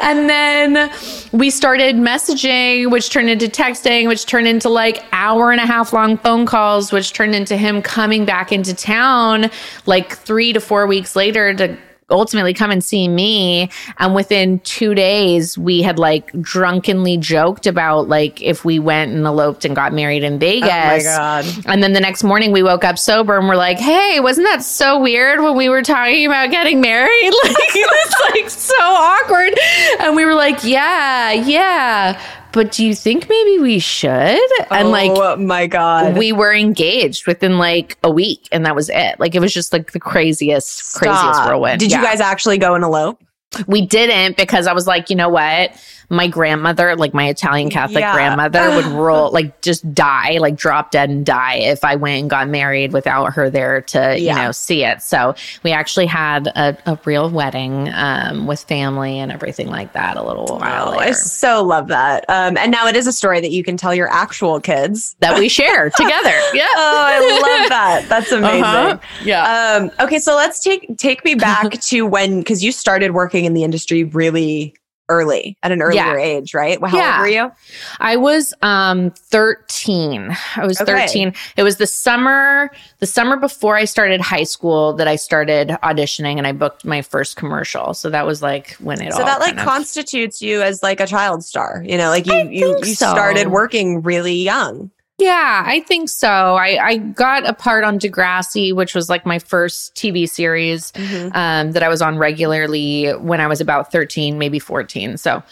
and 0.00 0.20
and 0.20 0.30
then 0.30 0.90
we 1.32 1.50
started 1.50 1.96
messaging 1.96 2.90
which 2.90 3.10
turned 3.10 3.28
into 3.30 3.46
texting 3.46 4.06
which 4.06 4.26
turned 4.26 4.46
into 4.46 4.68
like 4.68 5.02
hour 5.12 5.50
and 5.50 5.60
a 5.60 5.66
half 5.66 5.92
long 5.92 6.16
phone 6.18 6.46
calls 6.46 6.92
which 6.92 7.12
turned 7.12 7.34
into 7.34 7.56
him 7.56 7.82
coming 7.82 8.24
back 8.24 8.52
into 8.52 8.74
town 8.74 9.50
like 9.86 10.16
3 10.16 10.52
to 10.52 10.60
4 10.60 10.86
weeks 10.86 11.15
later 11.16 11.54
to 11.54 11.76
ultimately 12.08 12.54
come 12.54 12.70
and 12.70 12.84
see 12.84 13.08
me 13.08 13.68
and 13.98 14.14
within 14.14 14.60
2 14.60 14.94
days 14.94 15.58
we 15.58 15.82
had 15.82 15.98
like 15.98 16.30
drunkenly 16.40 17.16
joked 17.16 17.66
about 17.66 18.08
like 18.08 18.40
if 18.40 18.64
we 18.64 18.78
went 18.78 19.10
and 19.12 19.26
eloped 19.26 19.64
and 19.64 19.74
got 19.74 19.92
married 19.92 20.22
in 20.22 20.38
Vegas 20.38 20.68
Oh 20.70 20.86
my 20.86 21.02
god! 21.02 21.44
and 21.66 21.82
then 21.82 21.94
the 21.94 21.98
next 22.00 22.22
morning 22.22 22.52
we 22.52 22.62
woke 22.62 22.84
up 22.84 22.96
sober 22.96 23.36
and 23.36 23.48
we're 23.48 23.56
like, 23.56 23.78
hey, 23.80 24.20
wasn't 24.20 24.46
that 24.46 24.62
so 24.62 25.00
weird 25.00 25.42
when 25.42 25.56
we 25.56 25.68
were 25.68 25.82
talking 25.82 26.24
about 26.26 26.52
getting 26.52 26.80
married? 26.80 27.32
Like 27.44 27.74
it 27.74 27.90
was 27.90 28.14
like 28.34 28.50
so 28.50 28.74
awkward. 28.80 29.58
And 30.00 30.14
we 30.14 30.24
were 30.24 30.34
like, 30.34 30.62
yeah, 30.62 31.32
yeah. 31.32 32.20
But 32.52 32.72
do 32.72 32.84
you 32.84 32.94
think 32.94 33.28
maybe 33.28 33.58
we 33.58 33.78
should? 33.78 34.38
And 34.70 34.90
like 34.90 35.10
oh 35.14 35.36
my 35.36 35.66
god! 35.66 36.16
we 36.16 36.32
were 36.32 36.54
engaged 36.54 37.26
within 37.26 37.58
like 37.58 37.98
a 38.02 38.10
week 38.10 38.48
and 38.52 38.64
that 38.64 38.74
was 38.74 38.88
it. 38.88 39.20
Like 39.20 39.34
it 39.34 39.40
was 39.40 39.52
just 39.52 39.72
like 39.72 39.92
the 39.92 40.00
craziest, 40.00 40.94
craziest 40.94 41.44
whirlwind. 41.44 41.80
Did 41.80 41.92
you 41.92 42.00
guys 42.02 42.20
actually 42.20 42.58
go 42.58 42.74
and 42.74 42.82
elope? 42.82 43.22
We 43.66 43.86
didn't 43.86 44.36
because 44.36 44.66
I 44.66 44.72
was 44.72 44.86
like, 44.86 45.08
you 45.10 45.16
know 45.16 45.28
what? 45.28 45.72
My 46.08 46.28
grandmother, 46.28 46.94
like 46.96 47.12
my 47.14 47.28
Italian 47.28 47.70
Catholic 47.70 48.00
Yeah. 48.02 48.12
grandmother, 48.14 48.70
would 48.76 48.86
roll, 48.86 49.30
like 49.32 49.60
just 49.62 49.92
die, 49.94 50.38
like 50.38 50.56
drop 50.56 50.90
dead 50.90 51.10
and 51.10 51.24
die 51.26 51.56
if 51.56 51.84
I 51.84 51.96
went 51.96 52.20
and 52.20 52.30
got 52.30 52.48
married 52.48 52.92
without 52.92 53.32
her 53.34 53.50
there 53.50 53.80
to, 53.82 54.18
you 54.18 54.34
know, 54.34 54.52
see 54.52 54.84
it. 54.84 55.02
So 55.02 55.34
we 55.62 55.72
actually 55.72 56.06
had 56.06 56.46
a, 56.48 56.76
a 56.86 56.98
real 57.04 57.28
wedding 57.30 57.90
um, 57.94 58.46
with 58.46 58.62
family 58.64 59.18
and 59.18 59.32
everything 59.32 59.68
like 59.68 59.92
that 59.94 60.16
a 60.16 60.22
little 60.22 60.46
while 60.46 60.90
Oh, 60.94 60.98
I 60.98 61.12
so 61.12 61.62
love 61.64 61.88
that. 61.88 62.24
Um, 62.28 62.56
and 62.56 62.70
now 62.70 62.86
it 62.86 62.96
is 62.96 63.06
a 63.06 63.12
story 63.12 63.40
that 63.40 63.50
you 63.50 63.64
can 63.64 63.76
tell 63.76 63.94
your 63.94 64.08
actual 64.12 64.60
kids. 64.60 65.16
that 65.20 65.38
we 65.38 65.48
share 65.48 65.90
together. 65.96 66.38
Yeah. 66.54 66.66
Oh, 66.76 67.02
I 67.06 67.20
love 67.60 67.68
that. 67.68 68.06
That's 68.08 68.30
amazing. 68.32 68.62
Uh-huh. 68.64 68.98
Yeah. 69.24 69.76
Um, 69.80 69.90
okay, 70.00 70.18
so 70.18 70.34
let's 70.36 70.60
take 70.60 70.96
take 70.98 71.24
me 71.24 71.34
back 71.34 71.70
to 71.80 72.02
when 72.06 72.38
because 72.40 72.62
you 72.62 72.72
started 72.72 73.12
working 73.12 73.44
in 73.44 73.54
the 73.54 73.64
industry 73.64 74.04
really 74.04 74.74
early 75.08 75.56
at 75.62 75.70
an 75.72 75.82
earlier 75.82 76.16
Yeah. 76.18 76.22
age, 76.22 76.52
right? 76.54 76.78
How 76.84 76.96
Yeah. 76.96 77.12
old 77.12 77.20
were 77.20 77.28
you? 77.28 77.52
I 78.00 78.16
was 78.16 78.52
um 78.62 79.10
13. 79.10 80.36
I 80.56 80.66
was 80.66 80.80
Okay. 80.80 80.92
13. 80.92 81.34
It 81.56 81.62
was 81.62 81.76
the 81.76 81.86
summer 81.86 82.70
the 82.98 83.06
summer 83.06 83.36
before 83.36 83.76
I 83.76 83.84
started 83.84 84.20
high 84.20 84.42
school 84.44 84.92
that 84.94 85.06
I 85.08 85.16
started 85.16 85.68
auditioning 85.82 86.38
and 86.38 86.46
I 86.46 86.52
booked 86.52 86.84
my 86.84 87.02
first 87.02 87.36
commercial. 87.36 87.94
So 87.94 88.10
that 88.10 88.26
was 88.26 88.42
like 88.42 88.72
when 88.80 89.00
it 89.00 89.12
all 89.12 89.18
So 89.18 89.24
that 89.24 89.40
like 89.40 89.56
of- 89.56 89.64
constitutes 89.64 90.42
you 90.42 90.62
as 90.62 90.82
like 90.82 91.00
a 91.00 91.06
child 91.06 91.44
star. 91.44 91.82
You 91.86 91.98
know, 91.98 92.08
like 92.10 92.26
you 92.26 92.32
I 92.34 92.42
you 92.42 92.78
you 92.82 92.94
so. 92.94 93.10
started 93.10 93.48
working 93.48 94.02
really 94.02 94.34
young. 94.34 94.90
Yeah, 95.18 95.62
I 95.66 95.80
think 95.80 96.10
so. 96.10 96.28
I, 96.28 96.78
I 96.84 96.96
got 96.98 97.48
a 97.48 97.54
part 97.54 97.84
on 97.84 97.98
Degrassi, 97.98 98.74
which 98.74 98.94
was 98.94 99.08
like 99.08 99.24
my 99.24 99.38
first 99.38 99.94
TV 99.94 100.28
series 100.28 100.92
Mm-hmm. 100.92 101.34
um, 101.34 101.72
that 101.72 101.82
I 101.82 101.88
was 101.88 102.02
on 102.02 102.18
regularly 102.18 103.10
when 103.12 103.40
I 103.40 103.46
was 103.46 103.60
about 103.62 103.90
13, 103.90 104.38
maybe 104.38 104.58
14. 104.58 105.16
So 105.16 105.42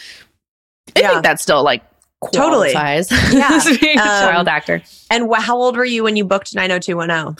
I 0.97 1.01
Yeah. 1.01 1.09
think 1.13 1.23
that's 1.23 1.43
still 1.43 1.63
like 1.63 1.83
Totally. 2.33 2.73
Yeah. 2.73 3.01
as 3.03 3.09
being 3.79 3.99
a 3.99 4.03
Um, 4.03 4.07
child 4.09 4.49
actor. 4.49 4.83
And 5.11 5.29
wh- 5.31 5.43
how 5.43 5.57
old 5.57 5.77
were 5.77 5.85
you 5.85 6.03
when 6.05 6.17
you 6.17 6.25
booked 6.25 6.55
90210? 6.55 7.37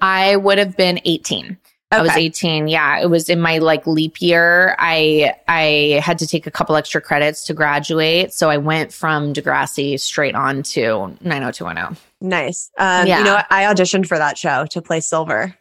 I 0.00 0.36
would 0.36 0.58
have 0.58 0.76
been 0.76 1.00
18. 1.04 1.56
I 1.98 2.02
was 2.02 2.10
18. 2.16 2.68
Yeah, 2.68 3.00
it 3.00 3.06
was 3.06 3.28
in 3.28 3.40
my 3.40 3.58
like 3.58 3.86
leap 3.86 4.20
year. 4.20 4.76
I 4.78 5.34
I 5.48 6.00
had 6.02 6.18
to 6.18 6.26
take 6.26 6.46
a 6.46 6.50
couple 6.50 6.76
extra 6.76 7.00
credits 7.00 7.44
to 7.46 7.54
graduate, 7.54 8.32
so 8.32 8.50
I 8.50 8.56
went 8.56 8.92
from 8.92 9.32
Degrassi 9.32 9.98
straight 10.00 10.34
on 10.34 10.62
to 10.64 11.16
90210. 11.20 11.96
Nice. 12.20 12.70
Um, 12.78 13.06
Yeah. 13.06 13.18
You 13.18 13.24
know? 13.24 13.40
I 13.50 13.64
auditioned 13.64 14.06
for 14.06 14.18
that 14.18 14.38
show 14.38 14.66
to 14.66 14.80
play 14.82 15.00
Silver. 15.00 15.54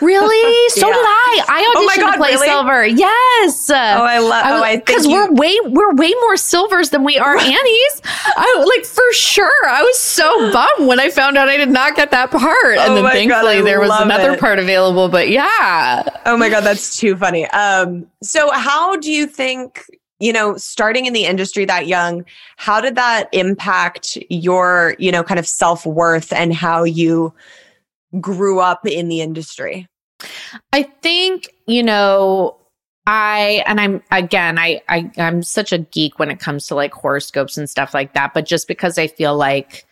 Really? 0.00 0.54
So 0.70 0.88
Yeah. 0.88 0.94
did 0.94 1.04
I. 1.04 1.44
I 1.48 1.72
Oh 1.76 1.80
auditioned 1.80 1.86
my 1.86 1.96
God, 1.96 2.10
to 2.12 2.18
play 2.18 2.30
really? 2.32 2.46
Silver. 2.48 2.86
Yes. 2.86 3.70
Oh, 3.70 3.74
I 3.74 4.18
love. 4.18 4.44
Oh, 4.48 4.62
I 4.62 4.72
think 4.72 4.86
because 4.86 5.06
we're 5.06 5.30
way 5.32 5.56
we're 5.66 5.92
way 5.94 6.12
more 6.22 6.36
silvers 6.36 6.90
than 6.90 7.04
we 7.04 7.18
are 7.18 7.36
Annies. 7.38 8.02
I 8.04 8.64
like 8.76 8.84
for 8.86 9.12
sure. 9.12 9.50
I 9.68 9.82
was 9.82 9.98
so 9.98 10.52
bummed 10.52 10.88
when 10.88 11.00
I 11.00 11.10
found 11.10 11.36
out 11.36 11.48
I 11.48 11.56
did 11.56 11.70
not 11.70 11.96
get 11.96 12.10
that 12.12 12.30
part, 12.30 12.78
and 12.78 12.92
Oh 12.92 12.94
then 12.94 13.02
my 13.04 13.10
God, 13.10 13.12
thankfully 13.42 13.62
there 13.62 13.80
was 13.80 13.90
another 14.00 14.32
it. 14.32 14.40
part 14.40 14.58
available. 14.58 15.08
But 15.08 15.28
yeah, 15.28 16.02
Oh 16.26 16.36
my 16.36 16.48
god, 16.48 16.62
that's 16.64 16.98
too 16.98 17.16
funny. 17.16 17.46
Um, 17.48 18.06
so 18.22 18.50
how 18.52 18.96
do 18.96 19.10
you 19.12 19.26
think, 19.26 19.84
you 20.18 20.32
know, 20.32 20.56
starting 20.56 21.06
in 21.06 21.12
the 21.12 21.24
industry 21.26 21.64
that 21.66 21.86
young, 21.86 22.24
how 22.56 22.80
did 22.80 22.94
that 22.96 23.28
impact 23.32 24.18
your, 24.30 24.94
you 24.98 25.10
know, 25.12 25.22
kind 25.22 25.38
of 25.38 25.46
self-worth 25.46 26.32
and 26.32 26.54
how 26.54 26.84
you 26.84 27.32
grew 28.20 28.60
up 28.60 28.86
in 28.86 29.08
the 29.08 29.20
industry? 29.20 29.86
I 30.72 30.82
think, 30.82 31.54
you 31.66 31.82
know, 31.82 32.56
I 33.06 33.62
and 33.66 33.80
I'm 33.80 34.02
again, 34.10 34.58
I, 34.58 34.80
I 34.88 35.10
I'm 35.18 35.42
such 35.42 35.72
a 35.72 35.78
geek 35.78 36.18
when 36.18 36.30
it 36.30 36.40
comes 36.40 36.66
to 36.68 36.74
like 36.74 36.94
horoscopes 36.94 37.58
and 37.58 37.68
stuff 37.68 37.92
like 37.92 38.14
that. 38.14 38.32
But 38.32 38.46
just 38.46 38.66
because 38.66 38.98
I 38.98 39.08
feel 39.08 39.36
like 39.36 39.84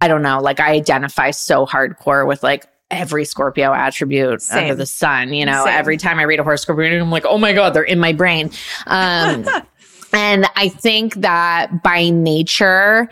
I 0.00 0.08
don't 0.08 0.22
know, 0.22 0.40
like 0.40 0.60
I 0.60 0.72
identify 0.72 1.30
so 1.30 1.66
hardcore 1.66 2.26
with 2.26 2.42
like 2.42 2.66
every 2.90 3.24
Scorpio 3.24 3.72
attribute 3.72 4.42
Same. 4.42 4.64
under 4.64 4.74
the 4.74 4.86
sun. 4.86 5.32
You 5.32 5.46
know, 5.46 5.64
Same. 5.64 5.74
every 5.74 5.96
time 5.96 6.18
I 6.18 6.24
read 6.24 6.40
a 6.40 6.42
horoscope 6.42 6.76
reading, 6.76 7.00
I'm 7.00 7.10
like, 7.10 7.24
oh 7.26 7.38
my 7.38 7.52
god, 7.52 7.72
they're 7.72 7.82
in 7.82 7.98
my 7.98 8.12
brain. 8.12 8.50
Um, 8.86 9.46
and 10.12 10.46
I 10.56 10.68
think 10.68 11.14
that 11.16 11.82
by 11.82 12.10
nature, 12.10 13.08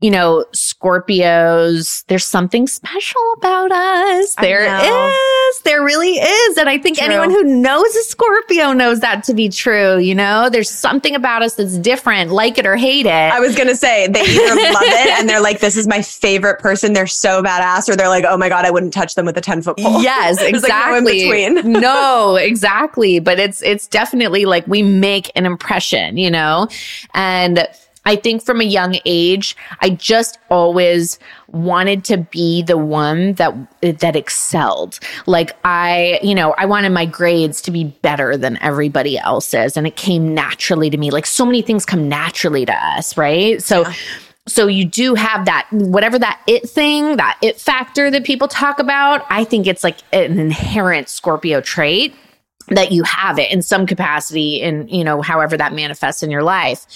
you 0.00 0.12
know, 0.12 0.44
Scorpios, 0.52 2.04
there's 2.06 2.24
something 2.24 2.68
special 2.68 3.20
about 3.36 3.72
us. 3.72 4.36
There 4.36 4.60
is. 4.60 4.66
There 4.66 4.92
know. 4.92 5.08
is. 5.08 5.60
There 5.62 5.82
really 5.82 6.12
is. 6.12 6.56
And 6.56 6.68
I 6.68 6.78
think 6.78 6.98
True. 6.98 7.06
anyone 7.06 7.30
who 7.30 7.42
knows 7.42 7.96
a 7.96 8.02
Scorpio 8.04 8.72
knows 8.72 9.00
that 9.00 9.24
to 9.24 9.34
be 9.34 9.48
true. 9.48 9.98
You 9.98 10.14
know, 10.14 10.50
there's 10.50 10.70
something 10.70 11.16
about 11.16 11.42
us 11.42 11.56
that's 11.56 11.76
different, 11.78 12.30
like 12.30 12.58
it 12.58 12.66
or 12.66 12.76
hate 12.76 13.06
it. 13.06 13.08
I 13.08 13.40
was 13.40 13.56
gonna 13.56 13.74
say 13.74 14.06
they 14.06 14.20
either 14.20 14.54
love 14.54 14.82
it 14.84 15.10
and 15.18 15.28
they're 15.28 15.40
like, 15.40 15.58
"This 15.58 15.76
is 15.76 15.88
my 15.88 16.00
favorite 16.00 16.60
person. 16.60 16.92
They're 16.92 17.08
so 17.08 17.42
badass," 17.42 17.88
or 17.88 17.96
they're 17.96 18.08
like, 18.08 18.24
"Oh 18.28 18.36
my 18.36 18.48
god, 18.48 18.64
I 18.64 18.70
wouldn't 18.70 18.92
touch 18.92 19.16
them 19.16 19.26
with 19.26 19.36
a 19.36 19.40
ten 19.40 19.62
foot 19.62 19.78
pole." 19.78 20.00
Yes, 20.00 20.38
There's, 20.38 20.62
like, 20.62 20.70
no 20.70 20.96
exactly. 20.96 21.62
no, 21.64 22.36
exactly. 22.36 23.18
But 23.18 23.40
it's 23.40 23.62
it's 23.62 23.88
definitely 23.88 24.44
like 24.44 24.66
we 24.68 24.82
make 24.82 25.32
an 25.34 25.44
impression, 25.44 26.16
you 26.16 26.30
know? 26.30 26.68
And 27.14 27.66
I 28.08 28.16
think 28.16 28.42
from 28.42 28.62
a 28.62 28.64
young 28.64 28.96
age, 29.04 29.54
I 29.82 29.90
just 29.90 30.38
always 30.48 31.18
wanted 31.48 32.04
to 32.04 32.16
be 32.16 32.62
the 32.62 32.78
one 32.78 33.34
that 33.34 33.54
that 33.82 34.16
excelled. 34.16 34.98
Like 35.26 35.54
I, 35.62 36.18
you 36.22 36.34
know, 36.34 36.54
I 36.56 36.64
wanted 36.64 36.88
my 36.92 37.04
grades 37.04 37.60
to 37.62 37.70
be 37.70 37.84
better 37.84 38.34
than 38.38 38.56
everybody 38.62 39.18
else's 39.18 39.76
and 39.76 39.86
it 39.86 39.96
came 39.96 40.32
naturally 40.32 40.88
to 40.88 40.96
me. 40.96 41.10
Like 41.10 41.26
so 41.26 41.44
many 41.44 41.60
things 41.60 41.84
come 41.84 42.08
naturally 42.08 42.64
to 42.64 42.72
us, 42.72 43.18
right? 43.18 43.62
So 43.62 43.84
so 44.46 44.68
you 44.68 44.86
do 44.86 45.14
have 45.14 45.44
that 45.44 45.68
whatever 45.70 46.18
that 46.18 46.40
it 46.46 46.66
thing, 46.66 47.18
that 47.18 47.36
it 47.42 47.60
factor 47.60 48.10
that 48.10 48.24
people 48.24 48.48
talk 48.48 48.78
about. 48.78 49.26
I 49.28 49.44
think 49.44 49.66
it's 49.66 49.84
like 49.84 49.98
an 50.14 50.38
inherent 50.38 51.10
Scorpio 51.10 51.60
trait 51.60 52.14
that 52.70 52.92
you 52.92 53.02
have 53.04 53.38
it 53.38 53.50
in 53.50 53.62
some 53.62 53.86
capacity 53.86 54.60
in 54.60 54.88
you 54.88 55.04
know 55.04 55.22
however 55.22 55.56
that 55.56 55.72
manifests 55.72 56.22
in 56.22 56.30
your 56.30 56.42
life. 56.42 56.86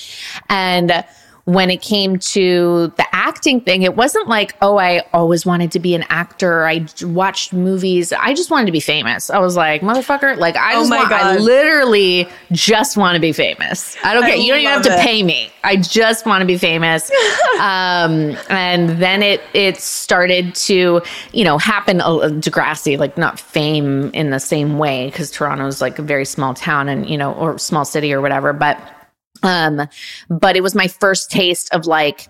And 0.48 1.04
when 1.44 1.70
it 1.70 1.82
came 1.82 2.18
to 2.18 2.92
the 2.96 3.06
acting 3.12 3.60
thing 3.60 3.82
it 3.82 3.96
wasn't 3.96 4.28
like 4.28 4.54
oh 4.62 4.78
i 4.78 5.02
always 5.12 5.44
wanted 5.44 5.72
to 5.72 5.80
be 5.80 5.94
an 5.94 6.04
actor. 6.08 6.64
I 6.66 6.86
watched 7.02 7.52
movies. 7.52 8.12
I 8.12 8.32
just 8.34 8.50
wanted 8.50 8.66
to 8.66 8.72
be 8.72 8.80
famous. 8.80 9.28
I 9.30 9.38
was 9.38 9.56
like 9.56 9.80
motherfucker 9.82 10.36
like 10.36 10.56
i 10.56 10.74
Oh 10.74 10.80
just 10.80 10.90
my 10.90 10.98
want, 10.98 11.12
i 11.12 11.36
literally 11.38 12.28
just 12.52 12.96
want 12.96 13.16
to 13.16 13.20
be 13.20 13.32
famous. 13.32 13.96
i 14.04 14.14
don't 14.14 14.24
I 14.24 14.28
care. 14.28 14.36
You 14.36 14.48
don't 14.52 14.60
even 14.60 14.72
have 14.72 14.82
to 14.82 14.92
it. 14.94 15.00
pay 15.00 15.22
me. 15.22 15.50
I 15.64 15.76
just 15.76 16.26
want 16.26 16.42
to 16.42 16.46
be 16.46 16.58
famous. 16.58 17.10
Um 17.60 18.36
and 18.48 18.90
then 19.00 19.22
it 19.22 19.40
it 19.54 19.76
started 19.76 20.54
to 20.54 21.02
you 21.32 21.44
know 21.44 21.58
happen 21.58 22.00
a 22.00 22.04
degrassi 22.04 22.98
like 22.98 23.16
not 23.18 23.38
fame 23.38 24.10
in 24.14 24.30
the 24.30 24.40
same 24.40 24.78
way 24.78 25.06
because 25.06 25.30
toronto's 25.30 25.80
like 25.80 25.98
a 25.98 26.02
very 26.02 26.24
small 26.24 26.54
town 26.54 26.88
and 26.88 27.08
you 27.08 27.16
know 27.16 27.32
or 27.34 27.58
small 27.58 27.84
city 27.84 28.12
or 28.12 28.20
whatever 28.20 28.52
but 28.52 28.80
um 29.42 29.88
but 30.28 30.56
it 30.56 30.62
was 30.62 30.74
my 30.74 30.88
first 30.88 31.30
taste 31.30 31.72
of 31.74 31.86
like 31.86 32.28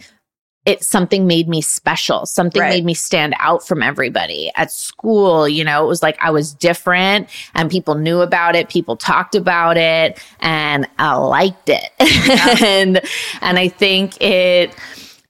it 0.65 0.85
something 0.85 1.27
made 1.27 1.49
me 1.49 1.61
special 1.61 2.25
something 2.25 2.63
Right. 2.63 2.69
made 2.69 2.85
me 2.85 2.95
stand 2.95 3.35
out 3.41 3.67
from 3.67 3.83
everybody 3.83 4.51
at 4.57 4.71
school 4.71 5.49
you 5.49 5.65
know 5.65 5.85
it 5.85 5.89
was 5.89 6.03
like 6.03 6.17
i 6.21 6.31
was 6.31 6.55
different 6.55 7.29
and 7.55 7.71
people 7.71 7.97
knew 7.97 8.21
about 8.21 8.55
it 8.55 8.69
people 8.69 8.97
talked 8.97 9.35
about 9.35 9.77
it 9.77 10.23
and 10.41 10.87
i 10.99 11.15
liked 11.17 11.69
it 11.69 11.91
and 12.63 13.01
and 13.41 13.59
i 13.59 13.67
think 13.69 14.21
it 14.23 14.73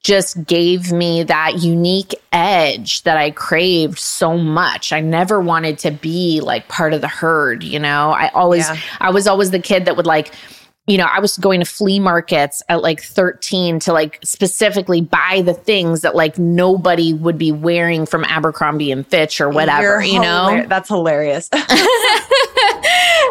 just 0.03 0.45
gave 0.47 0.91
me 0.93 1.23
that 1.23 1.61
unique 1.63 2.13
edge 2.33 3.05
that 3.05 3.17
I 3.17 3.31
craved 3.31 4.01
so 4.01 4.37
much. 4.37 4.93
I 4.93 4.99
never 4.99 5.41
wanted 5.41 5.79
to 5.79 5.93
be 5.93 6.41
like 6.41 6.67
part 6.67 6.93
of 6.93 7.01
the 7.03 7.07
herd, 7.07 7.63
you 7.63 7.79
know. 7.79 8.11
I 8.11 8.27
always 8.35 8.69
Yeah. 8.69 8.79
I 9.01 9.11
was 9.11 9.29
always 9.29 9.53
the 9.53 9.61
kid 9.61 9.85
that 9.85 9.97
would 9.97 10.05
like 10.07 10.35
you 10.89 10.99
know, 10.99 11.05
I 11.05 11.21
was 11.21 11.39
going 11.39 11.61
to 11.61 11.67
flea 11.67 12.01
markets 12.01 12.61
at 12.69 12.83
like 12.83 13.01
13 13.01 13.79
to 13.81 13.93
like 13.93 14.19
specifically 14.25 15.01
buy 15.01 15.43
the 15.45 15.55
things 15.55 16.01
that 16.01 16.17
like 16.17 16.39
nobody 16.39 17.13
would 17.13 17.39
be 17.39 17.53
wearing 17.53 18.05
from 18.05 18.25
Abercrombie 18.25 18.91
and 18.91 19.07
Fitch 19.07 19.41
or 19.41 19.49
whatever, 19.49 19.83
You're 19.83 20.03
you 20.03 20.21
know? 20.21 20.49
hilar- 20.51 20.69
that's 20.69 20.89
hilarious. 20.89 21.49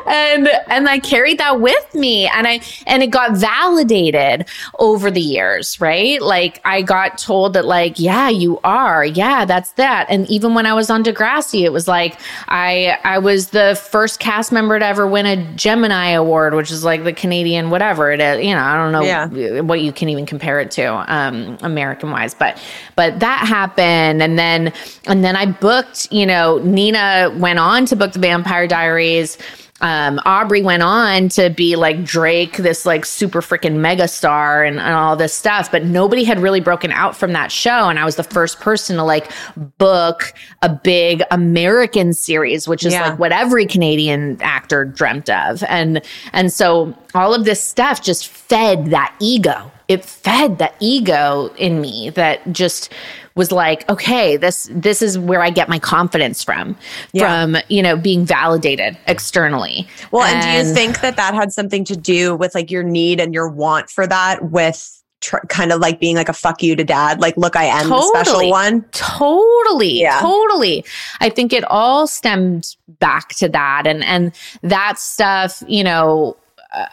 and 0.07 0.47
and 0.67 0.87
I 0.89 0.99
carried 0.99 1.37
that 1.39 1.59
with 1.59 1.93
me 1.95 2.27
and 2.27 2.47
I 2.47 2.61
and 2.87 3.03
it 3.03 3.07
got 3.07 3.37
validated 3.37 4.47
over 4.79 5.11
the 5.11 5.21
years, 5.21 5.79
right? 5.79 6.21
Like 6.21 6.61
I 6.65 6.81
got 6.81 7.17
told 7.17 7.53
that 7.53 7.65
like, 7.65 7.99
yeah, 7.99 8.29
you 8.29 8.59
are. 8.63 9.05
Yeah, 9.05 9.45
that's 9.45 9.71
that. 9.73 10.07
And 10.09 10.29
even 10.29 10.53
when 10.53 10.65
I 10.65 10.73
was 10.73 10.89
on 10.89 11.03
Degrassi, 11.03 11.61
it 11.63 11.71
was 11.71 11.87
like 11.87 12.19
I 12.47 12.97
I 13.03 13.19
was 13.19 13.49
the 13.49 13.79
first 13.91 14.19
cast 14.19 14.51
member 14.51 14.77
to 14.79 14.85
ever 14.85 15.07
win 15.07 15.25
a 15.25 15.37
Gemini 15.55 16.09
award, 16.09 16.53
which 16.53 16.71
is 16.71 16.83
like 16.83 17.03
the 17.03 17.13
Canadian 17.13 17.69
whatever 17.69 18.11
it 18.11 18.19
is. 18.19 18.45
You 18.45 18.53
know, 18.55 18.61
I 18.61 18.75
don't 18.75 18.91
know 18.91 19.01
Yeah. 19.03 19.61
what 19.61 19.81
you 19.81 19.91
can 19.91 20.09
even 20.09 20.25
compare 20.25 20.59
it 20.59 20.71
to 20.71 20.85
um 21.13 21.57
American 21.61 22.11
wise, 22.11 22.33
but 22.33 22.61
but 22.95 23.19
that 23.19 23.45
happened 23.47 24.21
and 24.21 24.37
then 24.37 24.73
and 25.07 25.23
then 25.23 25.35
I 25.35 25.45
booked, 25.45 26.11
you 26.11 26.25
know, 26.25 26.59
Nina 26.59 27.33
went 27.37 27.59
on 27.59 27.85
to 27.87 27.95
book 27.95 28.13
the 28.13 28.19
Vampire 28.19 28.67
Diaries 28.67 29.37
um, 29.81 30.19
Aubrey 30.25 30.61
went 30.61 30.83
on 30.83 31.29
to 31.29 31.49
be 31.49 31.75
like 31.75 32.03
Drake, 32.03 32.57
this 32.57 32.85
like 32.85 33.05
super 33.05 33.41
freaking 33.41 33.77
mega 33.77 34.07
star 34.07 34.63
and, 34.63 34.79
and 34.79 34.93
all 34.93 35.15
this 35.15 35.33
stuff, 35.33 35.71
but 35.71 35.83
nobody 35.83 36.23
had 36.23 36.39
really 36.39 36.59
broken 36.59 36.91
out 36.91 37.15
from 37.15 37.33
that 37.33 37.51
show. 37.51 37.89
And 37.89 37.97
I 37.99 38.05
was 38.05 38.15
the 38.15 38.23
first 38.23 38.59
person 38.59 38.95
to 38.97 39.03
like 39.03 39.31
book 39.79 40.33
a 40.61 40.69
big 40.69 41.23
American 41.31 42.13
series, 42.13 42.67
which 42.67 42.85
is 42.85 42.93
Yeah. 42.93 43.09
like 43.09 43.19
what 43.19 43.31
every 43.31 43.65
Canadian 43.65 44.37
actor 44.41 44.85
dreamt 44.85 45.29
of. 45.29 45.63
And, 45.63 46.01
and 46.31 46.53
so 46.53 46.95
all 47.15 47.33
of 47.33 47.45
this 47.45 47.63
stuff 47.63 48.01
just 48.01 48.27
fed 48.27 48.87
that 48.87 49.15
ego. 49.19 49.71
It 49.87 50.05
fed 50.05 50.59
that 50.59 50.75
ego 50.79 51.51
in 51.57 51.81
me 51.81 52.11
that 52.11 52.53
just 52.53 52.93
was 53.35 53.51
like, 53.51 53.89
okay, 53.89 54.37
this 54.37 54.69
this 54.73 55.01
is 55.01 55.17
where 55.17 55.41
I 55.41 55.49
get 55.49 55.69
my 55.69 55.79
confidence 55.79 56.43
from, 56.43 56.75
Yeah. 57.13 57.43
from 57.45 57.57
you 57.69 57.81
know 57.81 57.95
being 57.95 58.25
validated 58.25 58.97
externally. 59.07 59.87
well, 60.11 60.23
and, 60.23 60.41
do 60.41 60.49
you 60.69 60.73
think 60.75 61.01
that 61.01 61.15
that 61.15 61.33
had 61.33 61.51
something 61.51 61.85
to 61.85 61.95
do 61.95 62.35
with 62.35 62.53
like 62.55 62.71
your 62.71 62.83
need 62.83 63.19
and 63.19 63.33
your 63.33 63.47
want 63.49 63.89
for 63.89 64.05
that 64.07 64.51
with 64.51 65.01
tr- 65.21 65.37
kind 65.49 65.71
of 65.71 65.79
like 65.79 65.99
being 65.99 66.15
like 66.15 66.29
a 66.29 66.33
fuck 66.33 66.61
you 66.61 66.75
to 66.75 66.83
dad? 66.83 67.19
Like, 67.21 67.37
look, 67.37 67.55
I 67.55 67.65
am 67.65 67.89
the 67.89 68.01
special 68.01 68.49
one. 68.49 68.83
Totally, 68.91 70.01
Yeah. 70.01 70.19
totally. 70.19 70.83
I 71.19 71.29
think 71.29 71.53
it 71.53 71.63
all 71.65 72.07
stemmed 72.07 72.75
back 72.99 73.29
to 73.35 73.47
that, 73.49 73.87
and 73.87 74.03
and 74.05 74.33
that 74.61 74.99
stuff, 74.99 75.63
you 75.67 75.83
know. 75.83 76.35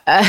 Uh, 0.09 0.25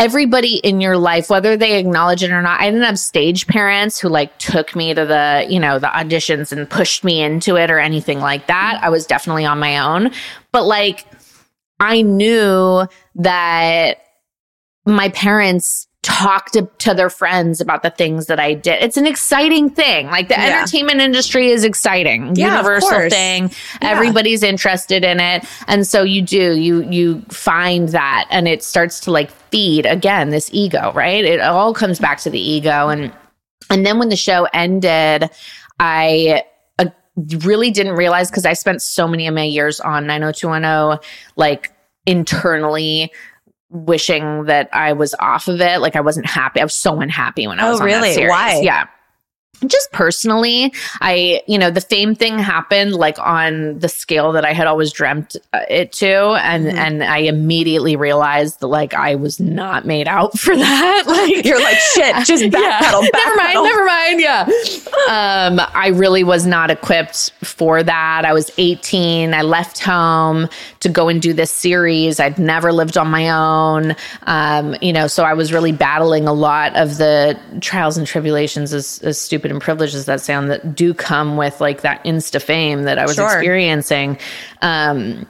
everybody 0.00 0.56
in 0.56 0.80
your 0.80 0.98
life 0.98 1.30
whether 1.30 1.56
they 1.56 1.78
acknowledge 1.78 2.22
it 2.22 2.32
or 2.32 2.42
not 2.42 2.60
i 2.60 2.68
didn't 2.68 2.82
have 2.82 2.98
stage 2.98 3.46
parents 3.46 3.98
who 3.98 4.08
like 4.08 4.36
took 4.38 4.74
me 4.74 4.92
to 4.92 5.04
the 5.04 5.46
you 5.48 5.60
know 5.60 5.78
the 5.78 5.86
auditions 5.86 6.52
and 6.52 6.68
pushed 6.68 7.04
me 7.04 7.22
into 7.22 7.56
it 7.56 7.70
or 7.70 7.78
anything 7.78 8.20
like 8.20 8.46
that. 8.46 8.78
I 8.82 8.88
was 8.88 9.06
definitely 9.06 9.44
on 9.44 9.58
my 9.58 9.78
own. 9.78 10.10
But 10.52 10.64
like 10.64 11.06
i 11.80 12.02
knew 12.02 12.86
that 13.16 13.98
my 14.86 15.08
parents 15.10 15.88
talked 16.04 16.52
to, 16.52 16.68
to 16.78 16.94
their 16.94 17.08
friends 17.10 17.60
about 17.60 17.82
the 17.82 17.90
things 17.90 18.26
that 18.26 18.38
I 18.38 18.54
did. 18.54 18.80
It's 18.82 18.96
an 18.96 19.06
exciting 19.06 19.70
thing. 19.70 20.06
Like 20.08 20.28
the 20.28 20.34
Yeah. 20.34 20.58
entertainment 20.60 21.00
industry 21.00 21.50
is 21.50 21.64
exciting. 21.64 22.36
Yeah, 22.36 22.50
Universal 22.58 23.08
thing. 23.08 23.50
Yeah. 23.82 23.90
Everybody's 23.90 24.42
interested 24.42 25.02
in 25.02 25.18
it. 25.18 25.44
And 25.66 25.86
so 25.86 26.02
you 26.02 26.22
do, 26.22 26.56
you 26.56 26.82
you 26.90 27.22
find 27.30 27.88
that 27.88 28.26
and 28.30 28.46
it 28.46 28.62
starts 28.62 29.00
to 29.00 29.10
like 29.10 29.30
feed 29.50 29.86
again 29.86 30.28
this 30.28 30.50
ego, 30.52 30.92
right? 30.94 31.24
It 31.24 31.40
all 31.40 31.72
comes 31.74 31.98
back 31.98 32.18
to 32.20 32.30
the 32.30 32.40
ego 32.40 32.88
and 32.90 33.10
and 33.70 33.86
then 33.86 33.98
when 33.98 34.10
the 34.10 34.16
show 34.16 34.46
ended, 34.52 35.30
I 35.80 36.44
uh, 36.78 36.84
really 37.38 37.70
didn't 37.70 37.94
realize 37.94 38.30
because 38.30 38.44
I 38.44 38.52
spent 38.52 38.82
so 38.82 39.08
many 39.08 39.26
of 39.26 39.34
my 39.34 39.44
years 39.44 39.80
on 39.80 40.06
90210 40.06 40.98
like 41.36 41.72
internally 42.06 43.10
wishing 43.74 44.44
that 44.44 44.70
I 44.72 44.92
was 44.94 45.14
off 45.18 45.48
of 45.48 45.60
it. 45.60 45.80
Like 45.80 45.96
I 45.96 46.00
wasn't 46.00 46.26
happy. 46.26 46.60
I 46.60 46.64
was 46.64 46.74
so 46.74 47.00
unhappy 47.00 47.46
when 47.46 47.60
I 47.60 47.66
Oh, 47.66 47.72
was 47.72 47.80
on 47.80 47.88
that 47.88 48.00
really? 48.00 48.28
Why? 48.28 48.60
Yeah. 48.62 48.86
Just 49.66 49.90
personally, 49.92 50.72
I, 51.00 51.42
you 51.46 51.58
know, 51.58 51.70
the 51.70 51.80
fame 51.80 52.14
thing 52.14 52.38
happened 52.38 52.94
like 52.94 53.18
on 53.18 53.78
the 53.78 53.88
scale 53.88 54.32
that 54.32 54.44
I 54.44 54.52
had 54.52 54.66
always 54.66 54.92
dreamt 54.92 55.36
uh, 55.52 55.60
it 55.68 55.92
to. 55.92 56.06
And, 56.42 56.64
Mm-hmm. 56.64 56.78
and 56.78 57.02
I 57.04 57.18
immediately 57.18 57.96
realized 57.96 58.60
that 58.60 58.68
like 58.68 58.94
I 58.94 59.14
was 59.16 59.38
not 59.40 59.84
made 59.86 60.08
out 60.08 60.38
for 60.38 60.54
that. 60.56 61.04
Like, 61.06 61.44
You're 61.44 61.60
like, 61.62 61.76
shit, 61.76 62.14
just 62.26 62.44
backpedal, 62.44 63.02
yeah. 63.02 63.08
Never 63.12 63.36
mind, 63.36 63.54
never 63.64 63.84
mind. 63.84 64.20
Yeah. 64.20 64.42
Um, 65.08 65.60
I 65.74 65.88
really 65.94 66.24
was 66.24 66.46
not 66.46 66.70
equipped 66.70 67.32
for 67.44 67.82
that. 67.82 68.24
I 68.24 68.32
was 68.32 68.50
18. 68.58 69.34
I 69.34 69.42
left 69.42 69.78
home 69.80 70.48
to 70.80 70.88
go 70.88 71.08
and 71.08 71.20
do 71.20 71.32
this 71.32 71.50
series. 71.50 72.20
I'd 72.20 72.38
never 72.38 72.72
lived 72.72 72.96
on 72.96 73.08
my 73.08 73.28
own. 73.30 73.94
Um, 74.24 74.76
you 74.80 74.92
know, 74.92 75.06
so 75.06 75.24
I 75.24 75.34
was 75.34 75.52
really 75.52 75.72
battling 75.72 76.26
a 76.26 76.32
lot 76.32 76.74
of 76.76 76.98
the 76.98 77.38
trials 77.60 77.96
and 77.98 78.06
tribulations, 78.06 78.72
as, 78.72 79.00
as 79.02 79.20
stupid 79.20 79.43
and 79.50 79.60
privileged 79.60 79.94
as 79.94 80.06
that 80.06 80.20
sound, 80.20 80.50
that 80.50 80.74
do 80.74 80.94
come 80.94 81.36
with 81.36 81.60
like 81.60 81.82
that 81.82 82.02
insta 82.04 82.40
fame 82.42 82.82
that 82.84 82.98
I 82.98 83.04
was 83.06 83.14
Sure. 83.16 83.26
experiencing. 83.26 84.18
Um, 84.62 85.26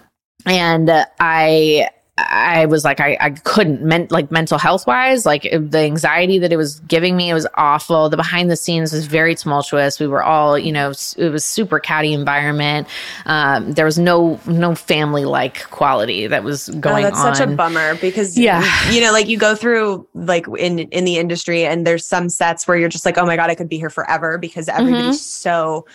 and 0.46 0.90
uh, 0.90 1.06
I 1.20 1.88
I 2.16 2.66
was 2.66 2.84
like, 2.84 3.00
I, 3.00 3.16
I 3.20 3.30
couldn't 3.30 3.82
meant 3.82 4.12
like 4.12 4.30
mental 4.30 4.56
health 4.56 4.86
wise, 4.86 5.26
like 5.26 5.42
the 5.42 5.78
anxiety 5.80 6.38
that 6.38 6.52
it 6.52 6.56
was 6.56 6.78
giving 6.80 7.16
me, 7.16 7.28
it 7.28 7.34
was 7.34 7.46
awful. 7.56 8.08
The 8.08 8.16
behind 8.16 8.50
the 8.50 8.56
scenes 8.56 8.92
was 8.92 9.06
very 9.06 9.34
tumultuous. 9.34 9.98
We 9.98 10.06
were 10.06 10.22
all, 10.22 10.56
you 10.56 10.70
know, 10.70 10.90
it 10.90 11.28
was 11.32 11.44
super 11.44 11.80
catty 11.80 12.12
environment. 12.12 12.86
Um, 13.26 13.72
there 13.72 13.84
was 13.84 13.98
no, 13.98 14.38
no 14.46 14.76
family 14.76 15.24
like 15.24 15.68
quality 15.70 16.28
that 16.28 16.44
was 16.44 16.68
Oh, 16.68 16.80
going 16.80 17.02
that's 17.02 17.18
on. 17.18 17.34
such 17.34 17.40
a 17.40 17.46
bummer 17.46 17.94
because 17.96 18.36
Yeah. 18.36 18.62
you 18.92 19.00
know, 19.00 19.10
like 19.12 19.26
you 19.28 19.38
go 19.38 19.54
through 19.54 20.06
like 20.14 20.46
in 20.58 20.78
in 20.80 21.04
the 21.04 21.16
industry, 21.16 21.64
and 21.64 21.86
there's 21.86 22.06
some 22.06 22.28
sets 22.28 22.68
where 22.68 22.76
you're 22.76 22.88
just 22.88 23.06
like, 23.06 23.16
oh 23.18 23.24
my 23.26 23.36
god, 23.36 23.50
I 23.50 23.54
could 23.54 23.68
be 23.68 23.78
here 23.78 23.90
forever 23.90 24.38
because 24.38 24.68
everybody's 24.68 25.18
so 25.18 25.86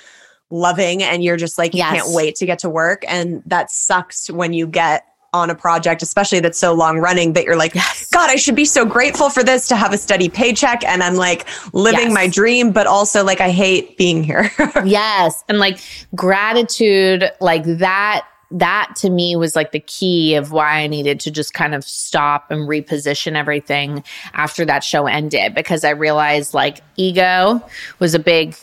loving, 0.49 1.03
and 1.03 1.23
you're 1.23 1.37
just 1.37 1.57
like, 1.57 1.75
you 1.75 1.77
Yes. 1.77 2.01
can't 2.01 2.09
wait 2.09 2.35
to 2.37 2.45
get 2.45 2.59
to 2.59 2.69
work, 2.69 3.03
and 3.07 3.43
that 3.45 3.71
sucks 3.71 4.29
when 4.31 4.53
you 4.53 4.67
get 4.67 5.05
on 5.33 5.49
a 5.49 5.55
project, 5.55 6.01
especially 6.01 6.39
that's 6.39 6.57
so 6.57 6.73
long 6.73 6.97
running 6.99 7.33
that 7.33 7.43
you're 7.43 7.55
like, 7.57 7.73
God, 8.11 8.29
I 8.29 8.35
should 8.35 8.55
be 8.55 8.65
so 8.65 8.85
grateful 8.85 9.29
for 9.29 9.43
this 9.43 9.67
to 9.69 9.75
have 9.75 9.93
a 9.93 9.97
steady 9.97 10.29
paycheck, 10.29 10.83
and 10.83 11.03
I'm 11.03 11.15
like 11.15 11.47
living 11.73 11.99
Yes. 12.07 12.13
my 12.13 12.27
dream, 12.27 12.71
but 12.71 12.87
also 12.87 13.23
like 13.23 13.41
I 13.41 13.49
hate 13.51 13.97
being 13.97 14.23
here. 14.23 14.51
yes 14.85 15.43
and 15.49 15.59
like 15.59 15.79
gratitude 16.15 17.29
like 17.41 17.63
that 17.65 18.25
that 18.51 18.93
to 18.95 19.09
me 19.09 19.35
was 19.35 19.55
like 19.55 19.71
the 19.73 19.79
key 19.79 20.33
of 20.35 20.51
why 20.51 20.79
I 20.81 20.87
needed 20.87 21.19
to 21.21 21.31
just 21.31 21.53
kind 21.53 21.75
of 21.75 21.83
stop 21.83 22.49
and 22.49 22.67
reposition 22.67 23.35
everything 23.35 24.03
after 24.33 24.65
that 24.65 24.83
show 24.83 25.05
ended 25.05 25.53
because 25.53 25.83
I 25.83 25.91
realized 25.91 26.53
like 26.55 26.79
ego 26.95 27.61
was 27.99 28.15
a 28.15 28.19
big 28.19 28.55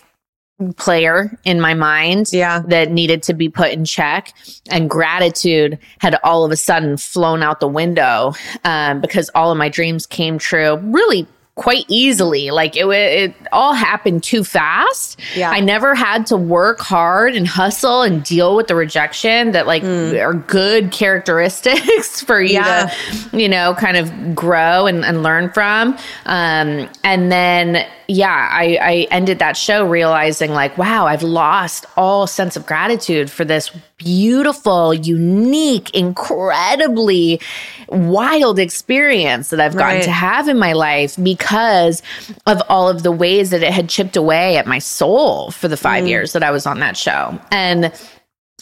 player 0.76 1.38
in 1.44 1.60
my 1.60 1.74
mind 1.74 2.28
Yeah. 2.32 2.62
that 2.68 2.90
needed 2.90 3.22
to 3.24 3.34
be 3.34 3.48
put 3.48 3.72
in 3.72 3.84
check 3.84 4.32
and 4.70 4.88
gratitude 4.88 5.78
had 6.00 6.18
all 6.24 6.44
of 6.44 6.50
a 6.52 6.56
sudden 6.56 6.96
flown 6.96 7.42
out 7.42 7.60
the 7.60 7.68
window 7.68 8.32
um, 8.64 9.00
because 9.02 9.28
all 9.34 9.52
of 9.52 9.58
my 9.58 9.68
dreams 9.68 10.06
came 10.06 10.38
true 10.38 10.76
really 10.78 11.26
quite 11.56 11.84
easily 11.88 12.50
like 12.50 12.76
it, 12.76 12.86
it 12.86 13.34
all 13.50 13.72
happened 13.74 14.22
too 14.22 14.44
fast 14.44 15.18
Yeah. 15.34 15.50
i 15.50 15.60
never 15.60 15.94
had 15.94 16.26
to 16.26 16.36
work 16.36 16.80
hard 16.80 17.34
and 17.34 17.46
hustle 17.48 18.02
and 18.02 18.22
deal 18.22 18.54
with 18.56 18.66
the 18.66 18.74
rejection 18.74 19.52
that 19.52 19.66
like 19.66 19.82
are 19.82 20.34
good 20.34 20.90
characteristics 20.92 22.20
for 22.26 22.40
you 22.42 22.54
Yeah. 22.54 22.92
to 23.30 23.38
you 23.38 23.48
know 23.48 23.74
kind 23.74 23.96
of 23.96 24.34
grow 24.34 24.86
and, 24.86 25.04
and 25.04 25.22
learn 25.22 25.50
from 25.50 25.96
um, 26.26 26.88
and 27.04 27.30
then 27.32 27.86
yeah 28.08 28.48
I, 28.50 28.78
I 28.80 29.06
ended 29.10 29.38
that 29.40 29.56
show 29.56 29.86
realizing 29.86 30.52
like 30.52 30.76
wow 30.78 31.06
i've 31.06 31.22
lost 31.22 31.86
all 31.96 32.26
sense 32.26 32.56
of 32.56 32.66
gratitude 32.66 33.30
for 33.30 33.44
this 33.44 33.70
beautiful 33.98 34.94
unique 34.94 35.90
incredibly 35.94 37.40
wild 37.88 38.58
experience 38.58 39.50
that 39.50 39.60
i've 39.60 39.74
gotten 39.74 39.96
Right. 39.96 40.04
to 40.04 40.10
have 40.10 40.48
in 40.48 40.58
my 40.58 40.72
life 40.72 41.16
because 41.22 42.02
of 42.46 42.62
all 42.68 42.88
of 42.88 43.02
the 43.02 43.12
ways 43.12 43.50
that 43.50 43.62
it 43.62 43.72
had 43.72 43.88
chipped 43.88 44.16
away 44.16 44.56
at 44.56 44.66
my 44.66 44.78
soul 44.78 45.50
for 45.50 45.68
the 45.68 45.76
five 45.76 46.04
mm. 46.04 46.08
years 46.08 46.32
that 46.32 46.42
i 46.42 46.50
was 46.50 46.66
on 46.66 46.80
that 46.80 46.96
show 46.96 47.38
and 47.50 47.92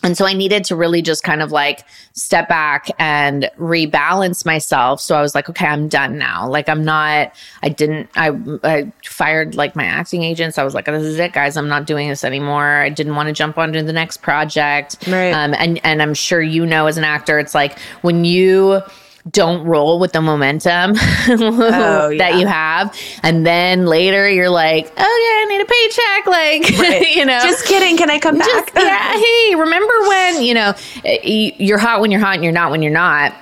and 0.04 0.16
so 0.18 0.26
I 0.26 0.34
needed 0.34 0.64
to 0.66 0.76
really 0.76 1.00
just 1.00 1.24
kind 1.24 1.40
of 1.40 1.50
like 1.50 1.84
step 2.12 2.46
back 2.46 2.88
and 2.98 3.50
rebalance 3.58 4.44
myself. 4.44 5.00
So 5.00 5.16
I 5.16 5.22
was 5.22 5.34
like, 5.34 5.48
okay, 5.48 5.66
I'm 5.66 5.88
done 5.88 6.18
now. 6.18 6.46
Like 6.46 6.68
I'm 6.68 6.84
not, 6.84 7.32
I 7.62 7.70
didn't, 7.70 8.10
I, 8.14 8.38
I 8.62 8.92
fired 9.02 9.54
like 9.54 9.74
my 9.74 9.84
acting 9.84 10.22
agents. 10.22 10.58
I 10.58 10.62
was 10.62 10.74
like, 10.74 10.84
this 10.84 11.02
is 11.02 11.18
it 11.18 11.32
guys. 11.32 11.56
I'm 11.56 11.68
not 11.68 11.86
doing 11.86 12.10
this 12.10 12.22
anymore. 12.22 12.82
I 12.82 12.90
didn't 12.90 13.16
want 13.16 13.28
to 13.28 13.32
jump 13.32 13.56
onto 13.56 13.82
the 13.82 13.94
next 13.94 14.18
project. 14.18 14.98
Right. 15.08 15.32
Um, 15.32 15.54
and, 15.54 15.80
and 15.82 16.02
I'm 16.02 16.14
sure 16.14 16.42
you 16.42 16.66
know, 16.66 16.86
as 16.86 16.98
an 16.98 17.04
actor, 17.04 17.38
it's 17.38 17.54
like 17.54 17.78
when 18.02 18.26
you, 18.26 18.82
don't 19.30 19.64
roll 19.64 19.98
with 19.98 20.12
the 20.12 20.20
momentum 20.20 20.92
Oh, 21.28 22.08
yeah. 22.10 22.18
that 22.18 22.38
you 22.38 22.46
have. 22.46 22.94
And 23.22 23.46
then 23.46 23.86
later 23.86 24.28
you're 24.28 24.50
like, 24.50 24.86
okay, 24.86 25.00
I 25.00 25.46
need 25.48 25.60
a 25.60 25.64
paycheck. 25.64 26.24
Like, 26.34 27.14
you 27.14 27.24
know, 27.24 27.40
just 27.42 27.64
kidding. 27.66 27.96
Can 27.96 28.10
I 28.10 28.18
come 28.18 28.38
just, 28.38 28.74
back? 28.74 28.84
yeah. 28.84 29.18
Hey, 29.18 29.54
remember 29.54 29.94
when, 30.08 30.42
you 30.42 30.54
know, 30.54 30.74
you're 31.22 31.78
hot 31.78 32.00
when 32.00 32.10
you're 32.10 32.20
hot 32.20 32.34
and 32.34 32.42
you're 32.44 32.52
not 32.52 32.70
when 32.70 32.82
you're 32.82 32.92
not. 32.92 33.32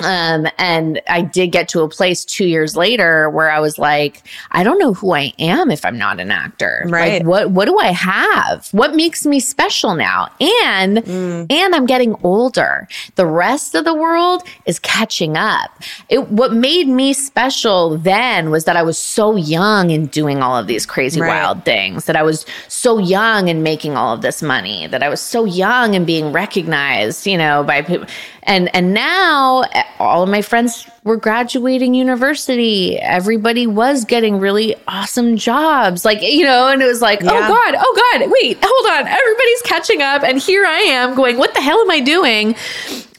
Um, 0.00 0.46
and 0.58 1.00
I 1.08 1.22
did 1.22 1.48
get 1.52 1.68
to 1.68 1.82
a 1.82 1.88
place 1.88 2.24
two 2.24 2.46
years 2.46 2.76
later 2.76 3.30
where 3.30 3.50
I 3.50 3.60
was 3.60 3.78
like, 3.78 4.22
I 4.50 4.64
don't 4.64 4.78
know 4.78 4.92
who 4.92 5.14
I 5.14 5.32
am 5.38 5.70
if 5.70 5.84
I'm 5.84 5.96
not 5.96 6.18
an 6.20 6.30
actor. 6.30 6.84
Right. 6.88 7.18
Like, 7.20 7.26
what 7.26 7.50
what 7.52 7.64
do 7.66 7.78
I 7.78 7.92
have? 7.92 8.68
What 8.72 8.94
makes 8.96 9.24
me 9.24 9.38
special 9.40 9.94
now? 9.94 10.28
And 10.40 10.98
Mm. 10.98 11.46
and 11.50 11.74
I'm 11.74 11.86
getting 11.86 12.16
older. 12.22 12.88
The 13.16 13.26
rest 13.26 13.74
of 13.74 13.84
the 13.84 13.94
world 13.94 14.42
is 14.66 14.78
catching 14.80 15.36
up. 15.36 15.70
It 16.08 16.28
what 16.30 16.52
made 16.52 16.88
me 16.88 17.12
special 17.12 17.96
then 17.98 18.50
was 18.50 18.64
that 18.64 18.76
I 18.76 18.82
was 18.82 18.98
so 18.98 19.36
young 19.36 19.90
and 19.92 20.10
doing 20.10 20.42
all 20.42 20.56
of 20.56 20.66
these 20.66 20.86
crazy 20.86 21.20
Right. 21.20 21.28
wild 21.28 21.64
things. 21.64 22.06
That 22.06 22.16
I 22.16 22.22
was 22.22 22.44
so 22.68 22.98
young 22.98 23.48
and 23.48 23.62
making 23.62 23.96
all 23.96 24.14
of 24.14 24.22
this 24.22 24.42
money. 24.42 24.86
That 24.88 25.02
I 25.02 25.08
was 25.08 25.20
so 25.20 25.44
young 25.44 25.94
and 25.94 26.04
being 26.06 26.32
recognized, 26.32 27.26
you 27.26 27.38
know, 27.38 27.62
by 27.62 27.82
people. 27.82 28.06
And 28.42 28.74
and 28.74 28.92
now 28.92 29.64
all 29.98 30.22
of 30.22 30.28
my 30.28 30.42
friends 30.42 30.88
were 31.04 31.16
graduating 31.16 31.94
university. 31.94 32.98
Everybody 32.98 33.66
was 33.66 34.04
getting 34.04 34.38
really 34.38 34.74
awesome 34.88 35.36
jobs. 35.36 36.04
Like, 36.04 36.20
you 36.22 36.44
know, 36.44 36.68
and 36.68 36.82
it 36.82 36.86
was 36.86 37.00
like, 37.02 37.20
oh 37.22 37.26
Yeah. 37.26 37.46
oh 37.46 37.48
God, 37.48 37.74
oh 37.78 38.18
God, 38.18 38.30
wait, 38.40 38.58
hold 38.62 38.86
on. 38.92 39.06
Everybody's 39.06 39.62
catching 39.62 40.02
up. 40.02 40.22
And 40.22 40.38
here 40.38 40.64
I 40.64 40.78
am 40.80 41.14
going, 41.14 41.36
what 41.38 41.54
the 41.54 41.60
hell 41.60 41.80
am 41.80 41.90
I 41.90 42.00
doing? 42.00 42.56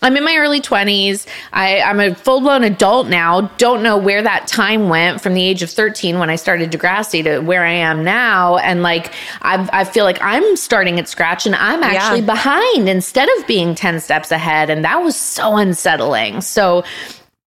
I'm 0.06 0.16
in 0.16 0.24
my 0.24 0.38
early 0.38 0.62
20s. 0.62 1.26
I, 1.52 1.82
I'm 1.82 2.00
a 2.00 2.14
full 2.14 2.40
blown 2.40 2.64
adult 2.64 3.08
now. 3.08 3.42
Don't 3.58 3.82
know 3.82 3.98
where 3.98 4.22
that 4.22 4.46
time 4.46 4.88
went 4.88 5.20
from 5.20 5.34
the 5.34 5.42
age 5.42 5.64
of 5.64 5.72
13 5.72 6.20
when 6.20 6.30
I 6.30 6.36
started 6.36 6.72
Degrassi 6.72 7.24
to 7.24 7.40
where 7.40 7.66
I 7.66 7.72
am 7.72 8.04
now. 8.04 8.58
And 8.58 8.84
like, 8.84 9.12
I, 9.42 9.68
I 9.74 9.84
feel 9.84 10.04
like 10.04 10.20
I'm 10.22 10.58
starting 10.58 11.00
at 11.00 11.08
scratch 11.08 11.48
and 11.48 11.56
I'm 11.56 11.82
actually 11.82 12.22
behind 12.22 12.88
instead 12.88 13.28
of 13.40 13.48
being 13.48 13.74
10 13.74 14.00
steps 14.00 14.30
ahead. 14.30 14.70
And 14.70 14.86
that 14.86 14.98
was 14.98 15.16
so 15.16 15.58
unsettling. 15.58 16.42
So, 16.42 16.84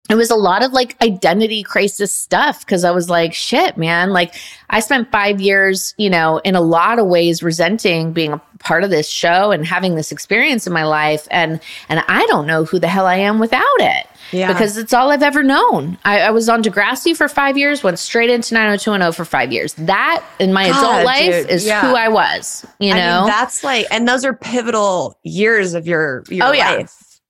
it 0.09 0.15
was 0.15 0.31
a 0.31 0.37
lot 0.37 0.65
of 0.65 0.73
like 0.73 1.01
identity 1.03 1.63
crisis 1.63 2.13
stuff 2.13 2.61
because 2.61 2.85
I 2.85 2.91
was 2.91 3.11
like, 3.11 3.35
shit, 3.35 3.77
man. 3.77 4.11
Like, 4.11 4.35
I 4.71 4.81
spent 4.81 5.11
five 5.11 5.41
years, 5.41 5.95
you 5.99 6.09
know, 6.09 6.39
in 6.39 6.55
a 6.55 6.61
lot 6.61 6.99
of 6.99 7.07
ways 7.07 7.43
resenting 7.43 8.13
being 8.13 8.33
a 8.33 8.41
part 8.59 8.85
of 8.85 8.91
this 8.91 9.09
show 9.09 9.51
and 9.51 9.67
having 9.67 9.97
this 9.97 10.11
experience 10.11 10.67
in 10.67 10.73
my 10.73 10.85
life. 10.85 11.29
And, 11.31 11.61
and 11.89 12.03
I 12.09 12.25
don't 12.27 12.47
know 12.47 12.65
who 12.65 12.79
the 12.79 12.89
hell 12.89 13.07
I 13.07 13.17
am 13.17 13.39
without 13.39 13.63
it. 13.81 14.07
Yeah. 14.33 14.53
Because 14.53 14.77
it's 14.77 14.93
all 14.93 15.11
I've 15.11 15.23
ever 15.23 15.43
known. 15.43 15.99
I, 16.05 16.21
I 16.21 16.31
was 16.31 16.49
on 16.49 16.63
Degrassi 16.63 17.17
for 17.17 17.29
five 17.29 17.57
years, 17.57 17.83
went 17.83 17.99
straight 17.99 18.31
into 18.31 18.55
90210 18.55 19.13
for 19.13 19.25
five 19.25 19.53
years. 19.53 19.75
That 19.75 20.25
in 20.39 20.53
my 20.53 20.69
God, 20.69 20.79
adult 20.79 21.05
life 21.05 21.43
dude, 21.43 21.51
is 21.51 21.67
yeah. 21.67 21.83
who 21.83 21.95
I 21.95 22.09
was, 22.09 22.67
you 22.79 22.95
know? 22.95 23.01
I 23.01 23.21
mean, 23.21 23.27
that's 23.29 23.65
like, 23.65 23.87
and 23.91 24.07
those 24.07 24.25
are 24.25 24.35
pivotal 24.35 25.19
years 25.23 25.75
of 25.75 25.87
your 25.87 26.25
your 26.29 26.47
Oh, 26.47 26.53
yeah. 26.53 26.87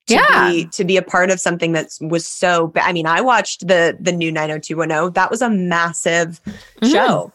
To 0.08 0.14
Yeah. 0.14 0.50
be, 0.50 0.64
to 0.66 0.84
be 0.84 0.96
a 0.96 1.02
part 1.02 1.30
of 1.30 1.38
something 1.40 1.72
that 1.72 1.90
was 2.00 2.26
so 2.26 2.72
I 2.76 2.92
mean, 2.92 3.06
I 3.06 3.20
watched 3.20 3.66
the 3.68 3.96
the 4.00 4.12
new 4.12 4.32
90210. 4.32 5.12
That 5.12 5.30
was 5.30 5.42
a 5.42 5.50
massive 5.50 6.40
Mhm. 6.80 6.90
show. 6.92 7.32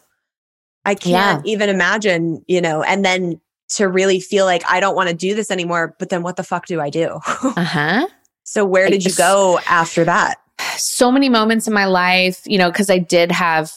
I 0.84 0.94
can't 0.94 1.44
even 1.46 1.68
imagine, 1.70 2.44
you 2.46 2.60
know, 2.60 2.82
and 2.82 3.04
then 3.04 3.40
to 3.70 3.88
really 3.88 4.20
feel 4.20 4.44
like 4.44 4.62
I 4.68 4.80
don't 4.80 4.94
want 4.94 5.08
to 5.08 5.14
do 5.14 5.34
this 5.34 5.50
anymore. 5.50 5.94
But 5.98 6.10
then, 6.10 6.22
what 6.22 6.36
the 6.36 6.42
fuck 6.42 6.66
do 6.66 6.80
I 6.80 6.90
do? 6.90 7.20
uh 7.56 7.64
huh. 7.64 8.06
so, 8.42 8.64
where 8.64 8.90
did 8.90 9.04
you 9.04 9.12
go 9.14 9.58
after 9.66 10.04
that? 10.04 10.36
so 10.76 11.10
many 11.10 11.28
moments 11.28 11.66
in 11.66 11.72
my 11.72 11.86
life, 11.86 12.42
you 12.44 12.58
know, 12.58 12.70
because 12.70 12.90
I 12.90 12.98
did 12.98 13.32
have 13.32 13.72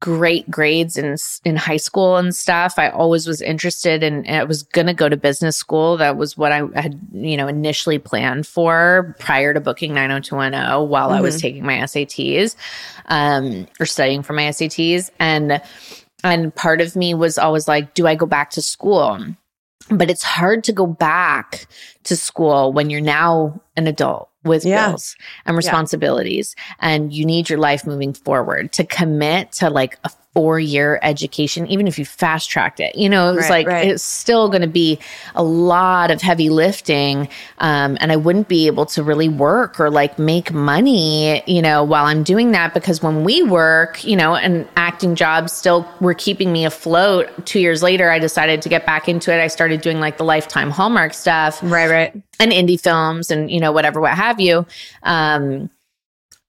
great 0.00 0.50
grades 0.50 0.96
in 0.96 1.16
in 1.44 1.56
high 1.56 1.76
school 1.76 2.16
and 2.16 2.34
stuff. 2.34 2.74
I 2.78 2.88
always 2.88 3.26
was 3.26 3.42
interested 3.42 4.02
in. 4.02 4.26
I 4.28 4.44
was 4.44 4.62
gonna 4.62 4.94
go 4.94 5.08
to 5.08 5.16
business 5.16 5.56
school. 5.56 5.98
That 5.98 6.16
was 6.16 6.36
what 6.36 6.52
I 6.52 6.62
had, 6.74 6.98
you 7.12 7.36
know, 7.36 7.46
initially 7.46 7.98
planned 7.98 8.46
for 8.46 9.14
prior 9.20 9.52
to 9.52 9.60
booking 9.60 9.92
90210 9.94 10.88
while 10.88 11.10
I 11.10 11.20
was 11.20 11.40
taking 11.40 11.64
my 11.64 11.78
SATs, 11.78 12.56
um, 13.06 13.66
or 13.78 13.86
studying 13.86 14.22
for 14.22 14.32
my 14.32 14.44
SATs, 14.44 15.10
and 15.18 15.60
and 16.24 16.54
part 16.54 16.80
of 16.80 16.96
me 16.96 17.14
was 17.14 17.38
always 17.38 17.68
like, 17.68 17.94
do 17.94 18.06
I 18.06 18.14
go 18.14 18.26
back 18.26 18.50
to 18.50 18.62
school? 18.62 19.18
But 19.90 20.10
it's 20.10 20.22
hard 20.22 20.64
to 20.64 20.72
go 20.72 20.86
back 20.86 21.66
to 22.04 22.16
school 22.16 22.72
when 22.72 22.90
you're 22.90 23.00
now 23.00 23.60
an 23.76 23.86
adult 23.86 24.29
with 24.44 24.64
Yeah. 24.64 24.88
bills 24.88 25.16
and 25.46 25.56
responsibilities 25.56 26.54
and 26.80 27.12
you 27.12 27.24
need 27.24 27.48
your 27.50 27.58
life 27.58 27.86
moving 27.86 28.12
forward 28.12 28.72
to 28.72 28.84
commit 28.84 29.52
to 29.52 29.68
like 29.70 29.98
a 30.04 30.10
four 30.32 30.60
year 30.60 31.00
education, 31.02 31.66
even 31.66 31.88
if 31.88 31.98
you 31.98 32.04
fast 32.04 32.48
tracked 32.48 32.78
it. 32.78 32.94
You 32.94 33.08
know, 33.08 33.32
it 33.32 33.34
was 33.34 33.50
Right, 33.50 33.66
like, 33.66 33.66
right. 33.66 33.88
it's 33.88 34.02
still 34.02 34.48
going 34.48 34.62
to 34.62 34.68
be 34.68 34.98
a 35.34 35.42
lot 35.42 36.12
of 36.12 36.22
heavy 36.22 36.48
lifting. 36.50 37.28
Um, 37.58 37.98
and 38.00 38.12
I 38.12 38.16
wouldn't 38.16 38.46
be 38.46 38.68
able 38.68 38.86
to 38.86 39.02
really 39.02 39.28
work 39.28 39.80
or 39.80 39.90
like 39.90 40.20
make 40.20 40.52
money, 40.52 41.42
you 41.48 41.60
know, 41.60 41.82
while 41.82 42.04
I'm 42.06 42.22
doing 42.22 42.52
that 42.52 42.74
because 42.74 43.02
when 43.02 43.24
we 43.24 43.42
work, 43.42 44.04
you 44.04 44.16
know, 44.16 44.36
and 44.36 44.68
acting 44.76 45.16
jobs 45.16 45.52
still 45.52 45.84
were 46.00 46.14
keeping 46.14 46.52
me 46.52 46.64
afloat. 46.64 47.28
Two 47.44 47.58
years 47.58 47.82
later, 47.82 48.10
I 48.10 48.20
decided 48.20 48.62
to 48.62 48.68
get 48.68 48.86
back 48.86 49.08
into 49.08 49.34
it. 49.34 49.40
I 49.42 49.48
started 49.48 49.80
doing 49.80 49.98
like 49.98 50.16
the 50.16 50.24
lifetime 50.24 50.70
Hallmark 50.70 51.12
stuff 51.12 51.58
Right, 51.62 51.90
right. 51.90 52.14
and 52.38 52.52
indie 52.52 52.80
films 52.80 53.30
and 53.32 53.50
you 53.50 53.58
know 53.58 53.72
whatever 53.72 54.00
what 54.00 54.14
have 54.14 54.38
you 54.40 54.64
um 55.02 55.68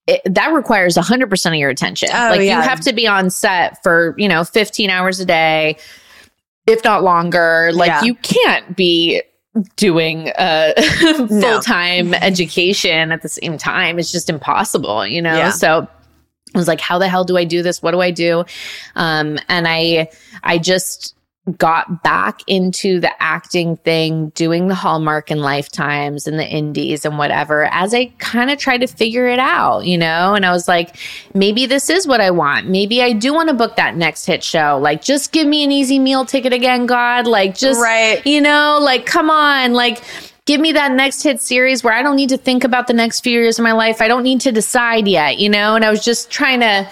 it, 0.07 0.21
that 0.25 0.51
requires 0.53 0.95
100% 0.95 1.45
of 1.47 1.53
your 1.55 1.69
attention 1.69 2.09
Oh, 2.11 2.29
like 2.31 2.41
yeah. 2.41 2.57
you 2.57 2.61
have 2.61 2.79
to 2.81 2.93
be 2.93 3.07
on 3.07 3.29
set 3.29 3.81
for 3.83 4.15
you 4.17 4.27
know 4.27 4.43
15 4.43 4.89
hours 4.89 5.19
a 5.19 5.25
day 5.25 5.77
if 6.67 6.83
not 6.83 7.03
longer 7.03 7.71
like 7.73 7.87
Yeah. 7.89 8.03
you 8.03 8.15
can't 8.15 8.75
be 8.75 9.21
doing 9.75 10.29
uh 10.37 10.71
full-time 11.27 12.13
education 12.13 13.11
at 13.11 13.21
the 13.21 13.29
same 13.29 13.57
time 13.57 13.99
it's 13.99 14.11
just 14.11 14.29
impossible 14.29 15.05
you 15.05 15.21
know 15.21 15.35
Yeah. 15.35 15.51
so 15.51 15.87
I 16.53 16.57
was 16.57 16.67
like, 16.67 16.81
how 16.81 16.99
the 16.99 17.07
hell 17.07 17.23
do 17.23 17.37
I 17.37 17.45
do 17.45 17.63
this? 17.63 17.81
What 17.81 17.91
do 17.91 18.01
I 18.01 18.11
do? 18.11 18.43
Um, 18.97 19.39
and 19.47 19.65
I, 19.69 20.09
I 20.43 20.57
just 20.57 21.15
got 21.57 22.03
back 22.03 22.41
into 22.45 22.99
the 22.99 23.11
acting 23.21 23.75
thing, 23.77 24.29
doing 24.29 24.67
the 24.67 24.75
Hallmark 24.75 25.31
and 25.31 25.41
Lifetimes 25.41 26.27
and 26.27 26.37
the 26.37 26.47
Indies 26.47 27.03
and 27.03 27.17
whatever 27.17 27.65
as 27.65 27.95
I 27.95 28.13
kind 28.19 28.51
of 28.51 28.59
tried 28.59 28.81
to 28.81 28.87
figure 28.87 29.27
it 29.27 29.39
out, 29.39 29.85
you 29.85 29.97
know? 29.97 30.35
And 30.35 30.45
I 30.45 30.51
was 30.51 30.67
like, 30.67 30.97
maybe 31.33 31.65
this 31.65 31.89
is 31.89 32.07
what 32.07 32.21
I 32.21 32.29
want. 32.29 32.67
Maybe 32.67 33.01
I 33.01 33.13
do 33.13 33.33
want 33.33 33.49
to 33.49 33.55
book 33.55 33.75
that 33.77 33.95
next 33.95 34.25
hit 34.25 34.43
show. 34.43 34.77
Like, 34.79 35.01
just 35.01 35.31
give 35.31 35.47
me 35.47 35.63
an 35.63 35.71
easy 35.71 35.97
meal 35.97 36.25
ticket 36.25 36.53
again, 36.53 36.85
God. 36.85 37.25
Like, 37.25 37.57
just, 37.57 37.81
Right. 37.81 38.23
you 38.23 38.39
know, 38.39 38.77
like, 38.79 39.07
come 39.07 39.31
on. 39.31 39.73
Like, 39.73 40.03
give 40.45 40.61
me 40.61 40.71
that 40.73 40.91
next 40.91 41.23
hit 41.23 41.41
series 41.41 41.83
where 41.83 41.93
I 41.93 42.03
don't 42.03 42.15
need 42.17 42.29
to 42.29 42.37
think 42.37 42.63
about 42.63 42.85
the 42.85 42.93
next 42.93 43.21
few 43.21 43.39
years 43.39 43.57
of 43.57 43.63
my 43.63 43.71
life. 43.71 43.99
I 43.99 44.07
don't 44.07 44.23
need 44.23 44.41
to 44.41 44.51
decide 44.51 45.07
yet, 45.07 45.39
you 45.39 45.49
know? 45.49 45.75
And 45.75 45.83
I 45.83 45.89
was 45.89 46.05
just 46.05 46.29
trying 46.29 46.59
to, 46.59 46.87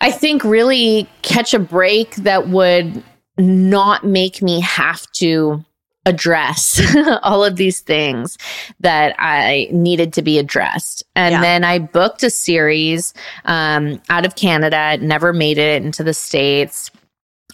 I 0.00 0.10
think, 0.10 0.42
really 0.42 1.06
catch 1.20 1.52
a 1.52 1.58
break 1.58 2.14
that 2.16 2.48
would 2.48 3.02
not 3.38 4.04
make 4.04 4.42
me 4.42 4.60
have 4.60 5.10
to 5.12 5.64
address 6.06 6.80
all 7.22 7.42
of 7.42 7.56
these 7.56 7.80
things 7.80 8.36
that 8.80 9.14
I 9.18 9.68
needed 9.72 10.12
to 10.14 10.22
be 10.22 10.38
addressed. 10.38 11.02
And 11.16 11.32
Yeah. 11.32 11.40
then 11.40 11.64
I 11.64 11.78
booked 11.78 12.22
a 12.22 12.30
series 12.30 13.14
um, 13.46 14.02
out 14.10 14.26
of 14.26 14.36
Canada, 14.36 14.92
It 14.94 15.02
never 15.02 15.32
made 15.32 15.56
it 15.58 15.82
into 15.82 16.04
the 16.04 16.12
States. 16.14 16.90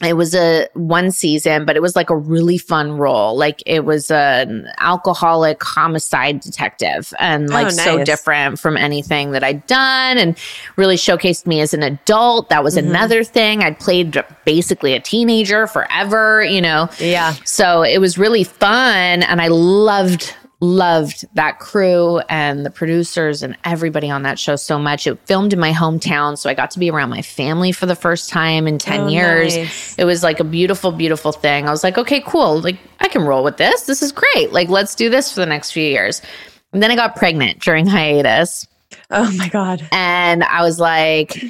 It 0.03 0.15
was 0.15 0.35
a 0.35 0.67
one 0.73 1.11
season, 1.11 1.67
but 1.67 1.77
it 1.77 1.83
was 1.83 1.95
like 1.95 2.09
a 2.09 2.17
really 2.17 2.57
fun 2.57 2.93
role. 2.93 3.37
Like 3.37 3.63
it 3.67 3.85
was 3.85 4.11
an 4.11 4.67
alcoholic 4.79 5.63
homicide 5.63 6.41
detective 6.41 7.13
and 7.19 7.51
oh, 7.51 7.53
like 7.53 7.71
so 7.71 7.97
nice. 7.97 8.07
different 8.07 8.59
from 8.59 8.79
anything 8.79 9.33
that 9.33 9.45
I'd 9.45 9.67
done 9.67 10.17
and 10.17 10.39
really 10.77 10.97
showcased 10.97 11.47
me 11.47 11.61
as 11.61 11.75
an 11.75 11.83
adult. 11.83 12.49
That 12.49 12.65
was 12.65 12.77
mm-hmm. 12.77 12.89
another 12.89 13.25
thing. 13.25 13.63
I'd 13.63 13.79
played 13.79 14.25
basically 14.47 14.95
a 14.95 15.01
teenager 15.01 15.67
forever, 15.67 16.43
you 16.45 16.63
know. 16.63 16.89
Yeah. 16.99 17.35
So 17.45 17.83
it 17.83 17.99
was 17.99 18.17
really 18.17 18.45
fun 18.45 19.23
and 19.23 19.43
I 19.43 19.49
loved 19.49 20.35
loved 20.61 21.25
that 21.35 21.59
crew 21.59 22.19
and 22.29 22.67
the 22.67 22.71
producers 22.71 23.43
and 23.43 23.57
everybody 23.65 24.11
on 24.11 24.23
that 24.25 24.39
show 24.39 24.57
so 24.57 24.79
much. 24.79 25.07
It 25.07 25.19
filmed 25.27 25.53
in 25.53 25.59
my 25.59 25.73
hometown, 25.73 26.37
so 26.37 26.51
I 26.51 26.55
got 26.55 26.71
to 26.73 26.79
be 26.79 26.91
around 26.91 27.09
my 27.11 27.23
family 27.23 27.73
for 27.73 27.87
the 27.87 27.97
first 27.97 28.29
time 28.29 28.67
in 28.67 28.77
10 28.79 29.01
Oh, 29.01 29.09
years. 29.09 29.57
nice. 29.57 29.99
It 29.99 30.05
was 30.05 30.23
like 30.23 30.39
a 30.41 30.45
beautiful 30.45 30.93
beautiful 30.93 31.33
thing. 31.33 31.67
I 31.67 31.71
was 31.71 31.83
like, 31.83 31.97
"Okay, 31.97 32.21
cool. 32.21 32.61
Like 32.61 32.77
I 33.01 33.09
can 33.09 33.23
roll 33.23 33.43
with 33.43 33.57
this. 33.57 33.83
This 33.83 34.03
is 34.03 34.13
great. 34.13 34.53
Like 34.53 34.69
let's 34.69 34.95
do 34.95 35.09
this 35.09 35.33
for 35.33 35.41
the 35.41 35.47
next 35.47 35.71
few 35.73 35.83
years." 35.85 36.21
And 36.73 36.83
then 36.83 36.91
I 36.91 36.97
got 36.97 37.17
pregnant 37.17 37.61
during 37.61 37.87
hiatus. 37.87 38.67
Oh 39.11 39.31
my 39.37 39.49
God. 39.49 39.87
And 39.93 40.45
I 40.45 40.63
was 40.63 40.79
like, 40.79 41.43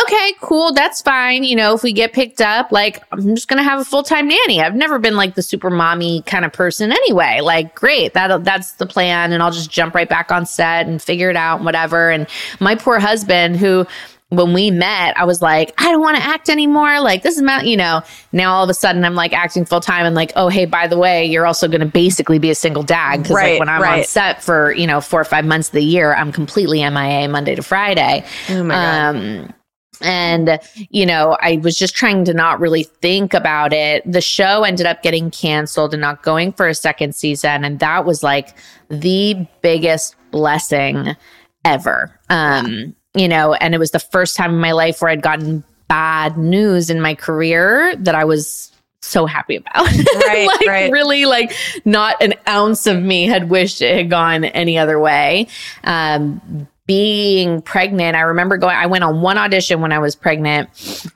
okay, 0.00 0.32
cool. 0.40 0.72
That's 0.72 1.00
fine. 1.00 1.44
You 1.44 1.56
know, 1.56 1.74
if 1.74 1.82
we 1.82 1.92
get 1.92 2.12
picked 2.12 2.40
up, 2.40 2.72
like, 2.72 3.02
I'm 3.12 3.34
just 3.34 3.48
going 3.48 3.58
to 3.58 3.62
have 3.64 3.80
a 3.80 3.84
full 3.84 4.02
time 4.02 4.28
nanny. 4.28 4.60
I've 4.60 4.74
never 4.74 4.98
been 4.98 5.16
like 5.16 5.34
the 5.34 5.42
super 5.42 5.70
mommy 5.70 6.22
kind 6.22 6.44
of 6.44 6.52
person 6.52 6.92
anyway. 6.92 7.40
Like, 7.42 7.74
great. 7.74 8.14
That, 8.14 8.44
that's 8.44 8.72
the 8.72 8.86
plan. 8.86 9.32
And 9.32 9.42
I'll 9.42 9.52
just 9.52 9.70
jump 9.70 9.94
right 9.94 10.08
back 10.08 10.30
on 10.30 10.46
set 10.46 10.86
and 10.86 11.00
figure 11.00 11.30
it 11.30 11.36
out 11.36 11.56
and 11.56 11.64
whatever. 11.64 12.10
And 12.10 12.26
my 12.60 12.74
poor 12.74 12.98
husband, 12.98 13.56
who, 13.56 13.86
when 14.30 14.52
we 14.52 14.70
met, 14.70 15.16
I 15.16 15.24
was 15.24 15.40
like, 15.40 15.72
I 15.78 15.90
don't 15.92 16.00
want 16.00 16.16
to 16.16 16.22
act 16.22 16.48
anymore. 16.48 17.00
Like, 17.00 17.22
this 17.22 17.36
is 17.36 17.42
my, 17.42 17.62
you 17.62 17.76
know, 17.76 18.02
now 18.32 18.54
all 18.54 18.64
of 18.64 18.70
a 18.70 18.74
sudden 18.74 19.04
I'm 19.04 19.14
like 19.14 19.32
acting 19.32 19.64
full 19.64 19.80
time 19.80 20.06
and 20.06 20.14
like, 20.16 20.32
oh, 20.34 20.48
hey, 20.48 20.64
by 20.64 20.88
the 20.88 20.98
way, 20.98 21.24
you're 21.24 21.46
also 21.46 21.68
going 21.68 21.80
to 21.80 21.86
basically 21.86 22.38
be 22.38 22.50
a 22.50 22.54
single 22.54 22.82
dad. 22.82 23.24
Cause 23.24 23.30
Right, 23.30 23.52
like 23.52 23.60
when 23.60 23.68
I'm 23.68 23.82
on 23.82 24.04
set 24.04 24.42
for, 24.42 24.72
you 24.72 24.86
know, 24.86 25.00
four 25.00 25.20
or 25.20 25.24
five 25.24 25.44
months 25.44 25.68
of 25.68 25.74
the 25.74 25.84
year, 25.84 26.14
I'm 26.14 26.32
completely 26.32 26.78
MIA 26.78 27.28
Monday 27.28 27.54
to 27.54 27.62
Friday. 27.62 28.24
Oh 28.48 28.64
my 28.64 28.74
God. 28.74 29.16
Um, 29.16 29.54
and, 30.00 30.58
you 30.90 31.06
know, 31.06 31.36
I 31.40 31.58
was 31.58 31.76
just 31.76 31.94
trying 31.94 32.24
to 32.24 32.34
not 32.34 32.60
really 32.60 32.84
think 32.84 33.34
about 33.34 33.72
it. 33.72 34.10
The 34.10 34.20
show 34.20 34.64
ended 34.64 34.86
up 34.86 35.02
getting 35.02 35.30
canceled 35.30 35.94
and 35.94 36.00
not 36.00 36.22
going 36.22 36.52
for 36.52 36.68
a 36.68 36.74
second 36.74 37.14
season. 37.14 37.64
And 37.64 37.78
that 37.80 38.04
was 38.04 38.22
like 38.22 38.56
the 38.88 39.46
biggest 39.62 40.16
blessing 40.30 41.16
ever. 41.64 42.18
Um, 42.28 42.94
you 43.14 43.28
know, 43.28 43.54
and 43.54 43.74
it 43.74 43.78
was 43.78 43.92
the 43.92 44.00
first 44.00 44.36
time 44.36 44.52
in 44.52 44.60
my 44.60 44.72
life 44.72 45.00
where 45.00 45.10
I'd 45.10 45.22
gotten 45.22 45.64
bad 45.88 46.36
news 46.36 46.90
in 46.90 47.00
my 47.00 47.14
career 47.14 47.94
that 47.96 48.14
I 48.14 48.24
was 48.24 48.72
so 49.00 49.26
happy 49.26 49.56
about. 49.56 49.86
Right, 50.14 50.46
like 50.46 50.66
right. 50.66 50.90
really 50.90 51.26
like 51.26 51.54
not 51.84 52.20
an 52.22 52.34
ounce 52.48 52.86
of 52.86 53.02
me 53.02 53.26
had 53.26 53.50
wished 53.50 53.82
it 53.82 53.94
had 53.94 54.10
gone 54.10 54.44
any 54.44 54.78
other 54.78 54.98
way. 54.98 55.48
Um 55.84 56.66
being 56.86 57.62
pregnant, 57.62 58.16
I 58.16 58.20
remember 58.20 58.56
going 58.56 58.76
I 58.76 58.86
went 58.86 59.04
on 59.04 59.20
one 59.20 59.38
audition 59.38 59.80
when 59.80 59.92
I 59.92 59.98
was 59.98 60.14
pregnant 60.14 60.68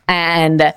and 0.09 0.73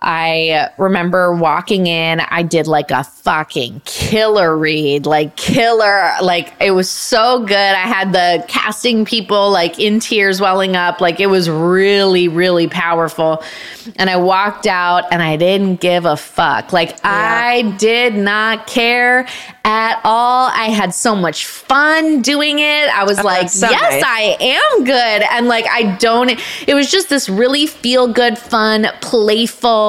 I 0.00 0.70
remember 0.78 1.32
walking 1.34 1.88
in, 1.88 2.20
I 2.20 2.44
did 2.44 2.68
like 2.68 2.92
a 2.92 3.02
fucking 3.02 3.82
killer 3.84 4.56
read, 4.56 5.06
like 5.06 5.34
killer, 5.34 6.12
like 6.22 6.54
it 6.60 6.70
was 6.70 6.88
so 6.88 7.40
good. 7.40 7.56
I 7.56 7.86
had 7.88 8.12
the 8.12 8.44
casting 8.46 9.04
people 9.04 9.50
like 9.50 9.80
in 9.80 9.98
tears 9.98 10.40
welling 10.40 10.76
up, 10.76 11.00
like 11.00 11.18
it 11.18 11.26
was 11.26 11.50
really, 11.50 12.28
really 12.28 12.68
powerful. 12.68 13.42
And 13.96 14.08
I 14.08 14.18
walked 14.18 14.68
out 14.68 15.04
and 15.10 15.20
I 15.20 15.36
didn't 15.36 15.80
give 15.80 16.04
a 16.04 16.16
fuck. 16.16 16.72
Like 16.72 16.96
I 17.02 17.62
did 17.78 18.14
not 18.14 18.68
care 18.68 19.26
at 19.64 20.00
all. 20.04 20.48
I 20.48 20.66
had 20.66 20.94
so 20.94 21.16
much 21.16 21.44
fun 21.46 22.22
doing 22.22 22.60
it. 22.60 22.88
I 22.88 23.02
was 23.02 23.22
like, 23.22 23.50
so 23.50 23.68
yes, 23.68 24.00
nice. 24.00 24.04
I 24.06 24.36
am 24.40 24.84
good. 24.84 25.22
And 25.32 25.48
like, 25.48 25.66
I 25.66 25.96
don't, 25.96 26.30
it 26.68 26.74
was 26.74 26.88
just 26.88 27.08
this 27.08 27.28
really 27.28 27.66
feel 27.66 28.06
good, 28.06 28.38
fun, 28.38 28.86
playful 29.00 29.87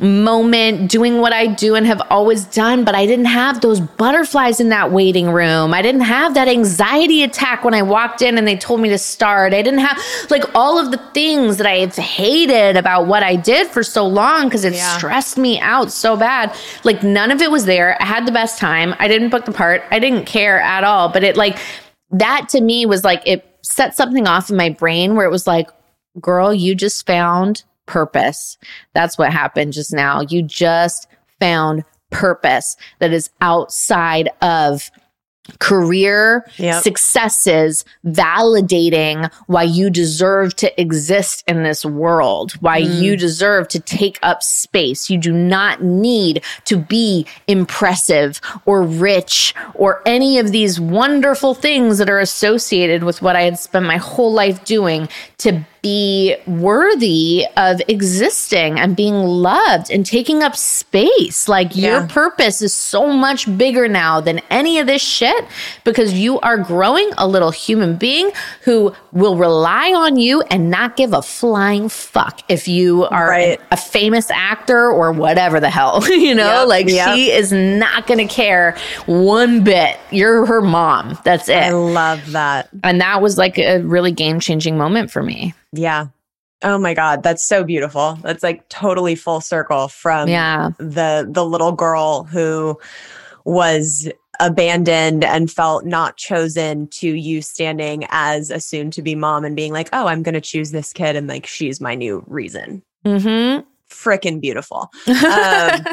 moment 0.00 0.90
doing 0.90 1.20
what 1.20 1.32
I 1.32 1.46
do 1.46 1.74
and 1.74 1.86
have 1.86 2.00
always 2.10 2.44
done. 2.46 2.84
But 2.84 2.94
I 2.94 3.06
didn't 3.06 3.26
have 3.26 3.60
those 3.60 3.80
butterflies 3.80 4.60
in 4.60 4.70
that 4.70 4.92
waiting 4.92 5.30
room. 5.30 5.74
I 5.74 5.82
didn't 5.82 6.00
have 6.02 6.34
that 6.34 6.48
anxiety 6.48 7.22
attack 7.22 7.64
when 7.64 7.74
I 7.74 7.82
walked 7.82 8.22
in 8.22 8.38
and 8.38 8.46
they 8.48 8.56
told 8.56 8.80
me 8.80 8.88
to 8.88 8.98
start. 8.98 9.52
I 9.52 9.62
didn't 9.62 9.80
have 9.80 10.00
like 10.30 10.44
all 10.54 10.78
of 10.78 10.90
the 10.90 10.98
things 11.12 11.58
that 11.58 11.66
I 11.66 11.76
have 11.76 11.96
hated 11.96 12.76
about 12.76 13.06
what 13.06 13.22
I 13.22 13.36
did 13.36 13.66
for 13.68 13.82
so 13.82 14.06
long 14.06 14.44
because 14.46 14.64
it 14.64 14.72
Yeah. 14.74 14.96
stressed 14.96 15.36
me 15.36 15.60
out 15.60 15.92
so 15.92 16.16
bad. 16.16 16.54
Like 16.84 17.02
none 17.02 17.30
of 17.30 17.42
it 17.42 17.50
was 17.50 17.66
there. 17.66 18.00
I 18.00 18.06
had 18.06 18.26
the 18.26 18.32
best 18.32 18.58
time. 18.58 18.94
I 18.98 19.08
didn't 19.08 19.28
book 19.30 19.44
the 19.44 19.52
part. 19.52 19.82
I 19.90 19.98
didn't 19.98 20.24
care 20.24 20.60
at 20.60 20.82
all. 20.84 21.08
But 21.10 21.24
it 21.24 21.36
like, 21.36 21.58
that 22.12 22.48
to 22.50 22.60
me 22.60 22.86
was 22.86 23.04
like 23.04 23.22
it 23.26 23.44
set 23.62 23.94
something 23.94 24.26
off 24.26 24.50
in 24.50 24.56
my 24.56 24.70
brain 24.70 25.14
where 25.14 25.26
it 25.26 25.30
was 25.30 25.46
like 25.46 25.68
girl 26.20 26.52
you 26.52 26.74
just 26.74 27.06
found 27.06 27.62
purpose 27.90 28.56
that's 28.94 29.18
what 29.18 29.32
happened 29.32 29.72
just 29.72 29.92
now 29.92 30.20
you 30.28 30.42
just 30.42 31.08
found 31.40 31.84
purpose 32.10 32.76
that 33.00 33.12
is 33.12 33.30
outside 33.40 34.30
of 34.42 34.90
career 35.58 36.46
Yep. 36.58 36.82
successes 36.82 37.84
validating 38.06 39.32
why 39.46 39.62
you 39.62 39.90
deserve 39.90 40.54
to 40.56 40.80
exist 40.80 41.42
in 41.48 41.62
this 41.62 41.84
world, 41.84 42.52
why 42.60 42.82
mm. 42.82 43.00
you 43.00 43.16
deserve 43.16 43.68
to 43.68 43.80
take 43.80 44.18
up 44.22 44.42
space. 44.42 45.10
You 45.10 45.18
do 45.18 45.32
not 45.32 45.82
need 45.82 46.44
to 46.66 46.76
be 46.76 47.26
impressive 47.46 48.40
or 48.64 48.82
rich 48.82 49.54
or 49.74 50.02
any 50.06 50.38
of 50.38 50.52
these 50.52 50.78
wonderful 50.78 51.54
things 51.54 51.98
that 51.98 52.10
are 52.10 52.20
associated 52.20 53.02
with 53.02 53.22
what 53.22 53.34
I 53.34 53.42
had 53.42 53.58
spent 53.58 53.86
my 53.86 53.96
whole 53.96 54.32
life 54.32 54.64
doing 54.64 55.08
to 55.38 55.64
be 55.82 56.36
worthy 56.46 57.44
of 57.56 57.80
existing 57.88 58.78
and 58.78 58.94
being 58.96 59.14
loved 59.14 59.90
and 59.90 60.04
taking 60.04 60.42
up 60.42 60.54
space. 60.56 61.48
Like 61.48 61.74
your 61.74 62.06
purpose 62.06 62.62
is 62.62 62.72
so 62.74 63.08
much 63.08 63.46
bigger 63.58 63.88
now 63.88 64.20
than 64.20 64.40
any 64.50 64.78
of 64.78 64.86
this 64.86 65.02
shit 65.02 65.44
because 65.84 66.12
you 66.12 66.38
are 66.40 66.58
growing 66.58 67.10
a 67.18 67.26
little 67.26 67.50
human 67.50 67.96
being 67.96 68.30
who 68.62 68.94
will 69.12 69.36
rely 69.36 69.92
on 69.92 70.16
you 70.16 70.42
and 70.42 70.70
not 70.70 70.96
give 70.96 71.12
a 71.12 71.22
flying 71.22 71.88
fuck 71.88 72.40
if 72.48 72.68
you 72.68 73.04
are 73.06 73.28
Right. 73.28 73.60
a 73.70 73.76
famous 73.76 74.30
actor 74.30 74.90
or 74.90 75.12
whatever 75.12 75.60
the 75.60 75.70
hell, 75.70 76.02
you 76.08 76.34
know? 76.34 76.60
Yep, 76.60 76.68
like 76.68 76.88
yep. 76.88 77.14
she 77.14 77.30
is 77.30 77.52
not 77.52 78.06
going 78.06 78.26
to 78.26 78.32
care 78.32 78.76
one 79.06 79.64
bit. 79.64 79.98
You're 80.10 80.44
her 80.46 80.60
mom. 80.60 81.18
That's 81.24 81.48
it. 81.48 81.56
I 81.56 81.70
love 81.70 82.32
that. 82.32 82.68
and 82.84 83.00
that 83.00 83.22
was 83.22 83.38
like 83.38 83.58
a 83.58 83.78
really 83.80 84.12
game 84.12 84.40
changing 84.40 84.76
moment 84.76 85.10
for 85.10 85.22
me. 85.22 85.54
Yeah. 85.72 86.06
Oh 86.62 86.76
my 86.78 86.94
God. 86.94 87.22
That's 87.22 87.46
so 87.46 87.64
beautiful. 87.64 88.18
That's 88.22 88.42
like 88.42 88.68
totally 88.68 89.14
full 89.14 89.40
circle 89.40 89.88
from 89.88 90.28
Yeah. 90.28 90.70
the 90.78 91.26
the 91.30 91.44
little 91.44 91.72
girl 91.72 92.24
who 92.24 92.78
was 93.44 94.10
abandoned 94.40 95.24
and 95.24 95.50
felt 95.50 95.84
not 95.84 96.16
chosen 96.16 96.86
to 96.88 97.08
you 97.08 97.42
standing 97.42 98.06
as 98.10 98.50
a 98.50 98.60
soon 98.60 98.90
to 98.90 99.02
be 99.02 99.14
mom 99.14 99.44
and 99.44 99.54
being 99.56 99.72
like, 99.72 99.88
oh, 99.92 100.06
I'm 100.06 100.22
going 100.22 100.34
to 100.34 100.40
choose 100.40 100.70
this 100.70 100.92
kid 100.92 101.16
and 101.16 101.26
like 101.26 101.46
she's 101.46 101.80
my 101.80 101.94
new 101.94 102.22
reason. 102.26 102.82
Mm-hmm. 103.04 103.66
Freaking 103.90 104.40
beautiful. 104.40 104.90
Um, 105.08 105.84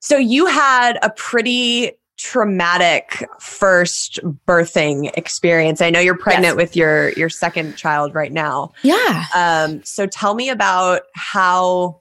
so 0.00 0.16
you 0.16 0.46
had 0.46 0.98
a 1.02 1.10
pretty 1.10 1.92
traumatic 2.18 3.26
first 3.40 4.20
birthing 4.46 5.10
experience. 5.16 5.80
I 5.80 5.90
know 5.90 6.00
you're 6.00 6.16
pregnant 6.16 6.44
Yes. 6.52 6.56
with 6.56 6.76
your 6.76 7.10
your 7.10 7.28
second 7.28 7.76
child 7.76 8.14
right 8.14 8.32
now. 8.32 8.72
Yeah. 8.82 9.24
Um, 9.34 9.82
so 9.84 10.06
tell 10.06 10.34
me 10.34 10.48
about 10.50 11.02
how 11.14 12.00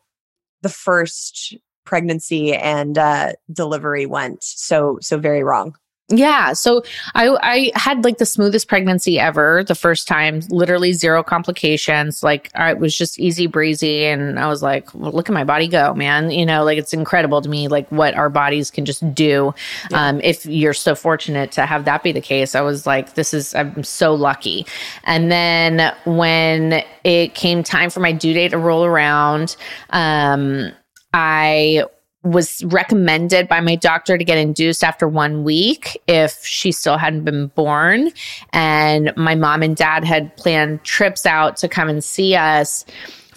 the 0.62 0.70
first 0.70 1.56
pregnancy 1.86 2.54
and 2.54 2.98
uh, 2.98 3.34
delivery 3.52 4.06
went 4.06 4.44
so 4.44 4.98
so 5.02 5.18
very 5.18 5.44
wrong. 5.44 5.76
Yeah. 6.12 6.54
So 6.54 6.84
I 7.16 7.30
I 7.42 7.72
had 7.76 8.04
like 8.04 8.18
the 8.18 8.26
smoothest 8.26 8.68
pregnancy 8.68 9.18
ever 9.18 9.64
the 9.64 9.76
first 9.76 10.08
time, 10.08 10.42
literally 10.50 10.92
zero 10.94 11.24
complications. 11.24 12.22
Like 12.22 12.52
I, 12.54 12.72
it 12.72 12.80
was 12.80 12.98
just 12.98 13.20
easy 13.20 13.48
breezy. 13.48 14.06
And 14.06 14.38
I 14.38 14.48
was 14.48 14.62
like, 14.62 14.94
well, 14.94 15.12
look 15.12 15.30
at 15.30 15.34
my 15.34 15.44
body 15.44 15.68
go, 15.68 15.94
man. 15.94 16.32
You 16.32 16.46
know, 16.46 16.64
like 16.64 16.78
it's 16.78 16.94
incredible 16.94 17.42
to 17.42 17.50
me, 17.50 17.68
like 17.68 17.88
what 17.90 18.14
our 18.16 18.30
bodies 18.30 18.70
can 18.70 18.86
just 18.86 19.14
do. 19.14 19.54
Um, 19.94 20.20
if 20.22 20.46
you're 20.46 20.74
so 20.74 20.96
fortunate 20.96 21.52
to 21.54 21.66
have 21.66 21.86
that 21.86 22.04
be 22.04 22.12
the 22.12 22.22
case, 22.22 22.56
I 22.56 22.62
was 22.62 22.86
like, 22.86 23.14
this 23.14 23.34
is, 23.34 23.56
I'm 23.56 23.84
so 23.84 24.14
lucky. 24.14 24.66
And 25.06 25.32
then 25.32 25.94
when 26.06 26.84
it 27.04 27.36
came 27.36 27.64
time 27.64 27.90
for 27.90 28.02
my 28.02 28.12
due 28.12 28.34
date 28.34 28.50
to 28.50 28.58
roll 28.58 28.84
around, 28.84 29.56
um, 29.92 30.72
I 31.14 31.86
was 32.24 32.64
recommended 32.66 33.48
by 33.48 33.60
my 33.62 33.76
doctor 33.76 34.18
to 34.18 34.24
get 34.24 34.38
induced 34.38 34.84
after 34.84 35.08
one 35.08 35.44
week 35.44 36.00
if 36.08 36.46
she 36.46 36.72
still 36.72 36.98
hadn't 36.98 37.24
been 37.24 37.48
born. 37.48 38.12
And 38.54 39.12
my 39.18 39.36
mom 39.36 39.64
and 39.64 39.76
dad 39.76 40.04
had 40.04 40.36
planned 40.38 40.84
trips 40.84 41.26
out 41.26 41.58
to 41.58 41.68
come 41.68 41.90
and 41.90 42.04
see 42.04 42.36
us 42.36 42.86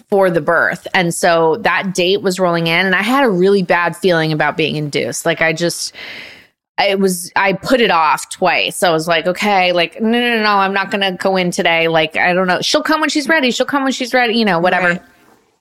for 0.09 0.29
the 0.29 0.41
birth. 0.41 0.87
And 0.93 1.13
so 1.13 1.57
that 1.57 1.95
date 1.95 2.21
was 2.21 2.39
rolling 2.39 2.67
in, 2.67 2.85
and 2.85 2.95
I 2.95 3.01
had 3.01 3.23
a 3.23 3.29
really 3.29 3.63
bad 3.63 3.97
feeling 3.97 4.31
about 4.31 4.55
being 4.55 4.75
induced. 4.75 5.25
Like, 5.25 5.41
I 5.41 5.51
just, 5.51 5.93
it 6.77 6.99
was 6.99 7.31
I 7.35 7.53
put 7.53 7.81
it 7.81 7.89
off 7.89 8.29
twice. 8.29 8.77
So 8.77 8.89
I 8.89 8.91
was 8.91 9.07
like, 9.07 9.27
okay, 9.27 9.71
like 9.71 9.99
no, 10.01 10.11
no, 10.11 10.19
no, 10.19 10.43
no, 10.43 10.57
I'm 10.57 10.73
not 10.73 10.91
gonna 10.91 11.13
go 11.13 11.37
in 11.37 11.51
today. 11.51 11.87
Like 11.87 12.17
I 12.17 12.33
don't 12.33 12.47
know. 12.47 12.61
She'll 12.61 12.83
come 12.83 12.99
when 12.99 13.09
she's 13.09 13.29
ready. 13.29 13.51
She'll 13.51 13.65
come 13.65 13.83
when 13.83 13.93
she's 13.93 14.13
ready. 14.13 14.37
You 14.37 14.45
know, 14.45 14.59
whatever. 14.59 14.89
Right. 14.89 15.01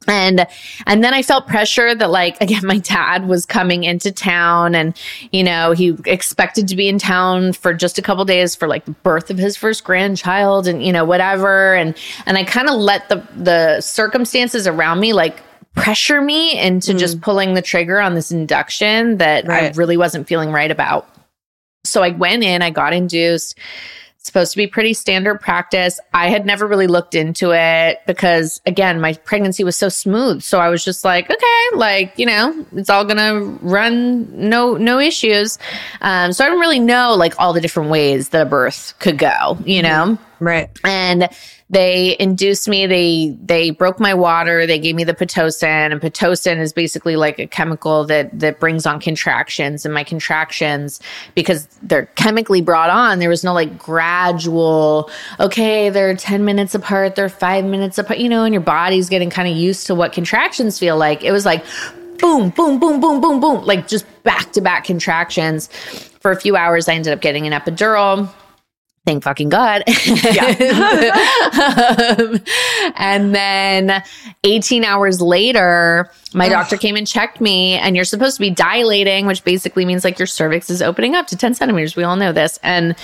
And 0.06 0.46
and 0.86 1.02
then 1.02 1.14
I 1.14 1.22
felt 1.22 1.46
pressure 1.46 1.94
that 1.94 2.10
like 2.10 2.40
again 2.40 2.66
my 2.66 2.78
dad 2.78 3.26
was 3.28 3.46
coming 3.46 3.84
into 3.84 4.12
town 4.12 4.74
and 4.74 4.96
you 5.32 5.42
know 5.42 5.72
he 5.72 5.96
expected 6.06 6.68
to 6.68 6.76
be 6.76 6.88
in 6.88 6.98
town 6.98 7.52
for 7.52 7.72
just 7.74 7.98
a 7.98 8.02
couple 8.02 8.24
days 8.24 8.54
for 8.54 8.68
like 8.68 8.84
the 8.84 8.92
birth 8.92 9.30
of 9.30 9.38
his 9.38 9.56
first 9.56 9.84
grandchild 9.84 10.66
and 10.66 10.84
you 10.84 10.92
know 10.92 11.04
whatever 11.04 11.74
and 11.74 11.96
and 12.26 12.36
I 12.36 12.44
kind 12.44 12.68
of 12.68 12.76
let 12.76 13.08
the 13.08 13.26
the 13.36 13.80
circumstances 13.80 14.66
around 14.66 15.00
me 15.00 15.12
like 15.12 15.42
pressure 15.74 16.20
me 16.20 16.58
into 16.58 16.92
mm. 16.92 16.98
just 16.98 17.20
pulling 17.20 17.54
the 17.54 17.62
trigger 17.62 18.00
on 18.00 18.14
this 18.14 18.30
induction 18.30 19.18
that 19.18 19.48
I 19.48 19.70
really 19.70 19.96
wasn't 19.96 20.28
feeling 20.28 20.52
right 20.52 20.70
about. 20.70 21.08
So 21.84 22.02
I 22.02 22.10
went 22.10 22.44
in, 22.44 22.62
I 22.62 22.70
got 22.70 22.94
induced. 22.94 23.58
Supposed 24.24 24.52
to 24.52 24.56
be 24.56 24.66
pretty 24.66 24.94
standard 24.94 25.38
practice. 25.38 26.00
I 26.14 26.28
had 26.28 26.46
never 26.46 26.66
really 26.66 26.86
looked 26.86 27.14
into 27.14 27.52
it 27.52 28.00
because 28.06 28.60
again, 28.64 28.98
my 28.98 29.12
pregnancy 29.12 29.64
was 29.64 29.76
so 29.76 29.90
smooth. 29.90 30.42
So 30.42 30.60
I 30.60 30.70
was 30.70 30.82
just 30.82 31.04
like, 31.04 31.30
okay, 31.30 31.76
like, 31.76 32.18
you 32.18 32.24
know, 32.24 32.64
it's 32.72 32.88
all 32.88 33.04
gonna 33.04 33.40
run 33.60 34.26
no 34.48 34.78
no 34.78 34.98
issues. 34.98 35.58
Um, 36.00 36.32
so 36.32 36.42
I 36.42 36.48
didn't 36.48 36.60
really 36.60 36.80
know 36.80 37.14
like 37.14 37.38
all 37.38 37.52
the 37.52 37.60
different 37.60 37.90
ways 37.90 38.30
that 38.30 38.46
a 38.46 38.48
birth 38.48 38.94
could 38.98 39.18
go, 39.18 39.58
you 39.66 39.82
know? 39.82 40.16
Right. 40.40 40.70
and 40.84 41.28
they 41.70 42.16
induced 42.20 42.68
me 42.68 42.86
they 42.86 43.36
they 43.42 43.70
broke 43.70 43.98
my 43.98 44.12
water 44.14 44.66
they 44.66 44.78
gave 44.78 44.94
me 44.94 45.04
the 45.04 45.14
pitocin 45.14 45.92
and 45.92 46.00
pitocin 46.00 46.58
is 46.58 46.72
basically 46.72 47.16
like 47.16 47.38
a 47.38 47.46
chemical 47.46 48.04
that 48.04 48.38
that 48.38 48.60
brings 48.60 48.86
on 48.86 49.00
contractions 49.00 49.84
and 49.84 49.94
my 49.94 50.04
contractions 50.04 51.00
because 51.34 51.66
they're 51.82 52.06
chemically 52.16 52.60
brought 52.60 52.90
on 52.90 53.18
there 53.18 53.30
was 53.30 53.42
no 53.42 53.52
like 53.52 53.78
gradual 53.78 55.10
okay 55.40 55.88
they're 55.88 56.14
10 56.14 56.44
minutes 56.44 56.74
apart 56.74 57.14
they're 57.14 57.28
5 57.28 57.64
minutes 57.64 57.98
apart 57.98 58.18
you 58.18 58.28
know 58.28 58.44
and 58.44 58.52
your 58.52 58.60
body's 58.60 59.08
getting 59.08 59.30
kind 59.30 59.48
of 59.48 59.56
used 59.56 59.86
to 59.86 59.94
what 59.94 60.12
contractions 60.12 60.78
feel 60.78 60.96
like. 60.96 61.24
It 61.24 61.32
was 61.32 61.44
like 61.44 61.64
boom 62.18 62.50
boom 62.50 62.78
boom 62.78 63.00
boom 63.00 63.20
boom 63.20 63.40
boom 63.40 63.64
like 63.64 63.88
just 63.88 64.06
back 64.22 64.52
to 64.52 64.60
back 64.60 64.84
contractions. 64.84 65.68
For 66.20 66.30
a 66.30 66.40
few 66.40 66.56
hours 66.56 66.88
i 66.88 66.94
ended 66.94 67.12
up 67.12 67.20
getting 67.20 67.46
an 67.46 67.52
epidural 67.52 68.32
thank 69.04 69.22
fucking 69.22 69.48
God. 69.48 69.84
Um, 71.54 72.40
and 72.96 73.34
then 73.34 74.02
18 74.44 74.84
hours 74.84 75.20
later, 75.20 76.10
my 76.34 76.48
doctor 76.48 76.76
came 76.76 76.96
and 76.96 77.06
checked 77.06 77.40
me, 77.40 77.74
and 77.74 77.94
you're 77.94 78.04
supposed 78.04 78.36
to 78.36 78.40
be 78.40 78.50
dilating, 78.50 79.26
which 79.26 79.44
basically 79.44 79.84
means 79.84 80.04
like 80.04 80.18
your 80.18 80.26
cervix 80.26 80.68
is 80.68 80.82
opening 80.82 81.14
up 81.14 81.28
to 81.28 81.36
10 81.36 81.54
centimeters. 81.54 81.94
We 81.94 82.02
all 82.02 82.16
know 82.16 82.32
this. 82.32 82.58
And 82.62 82.96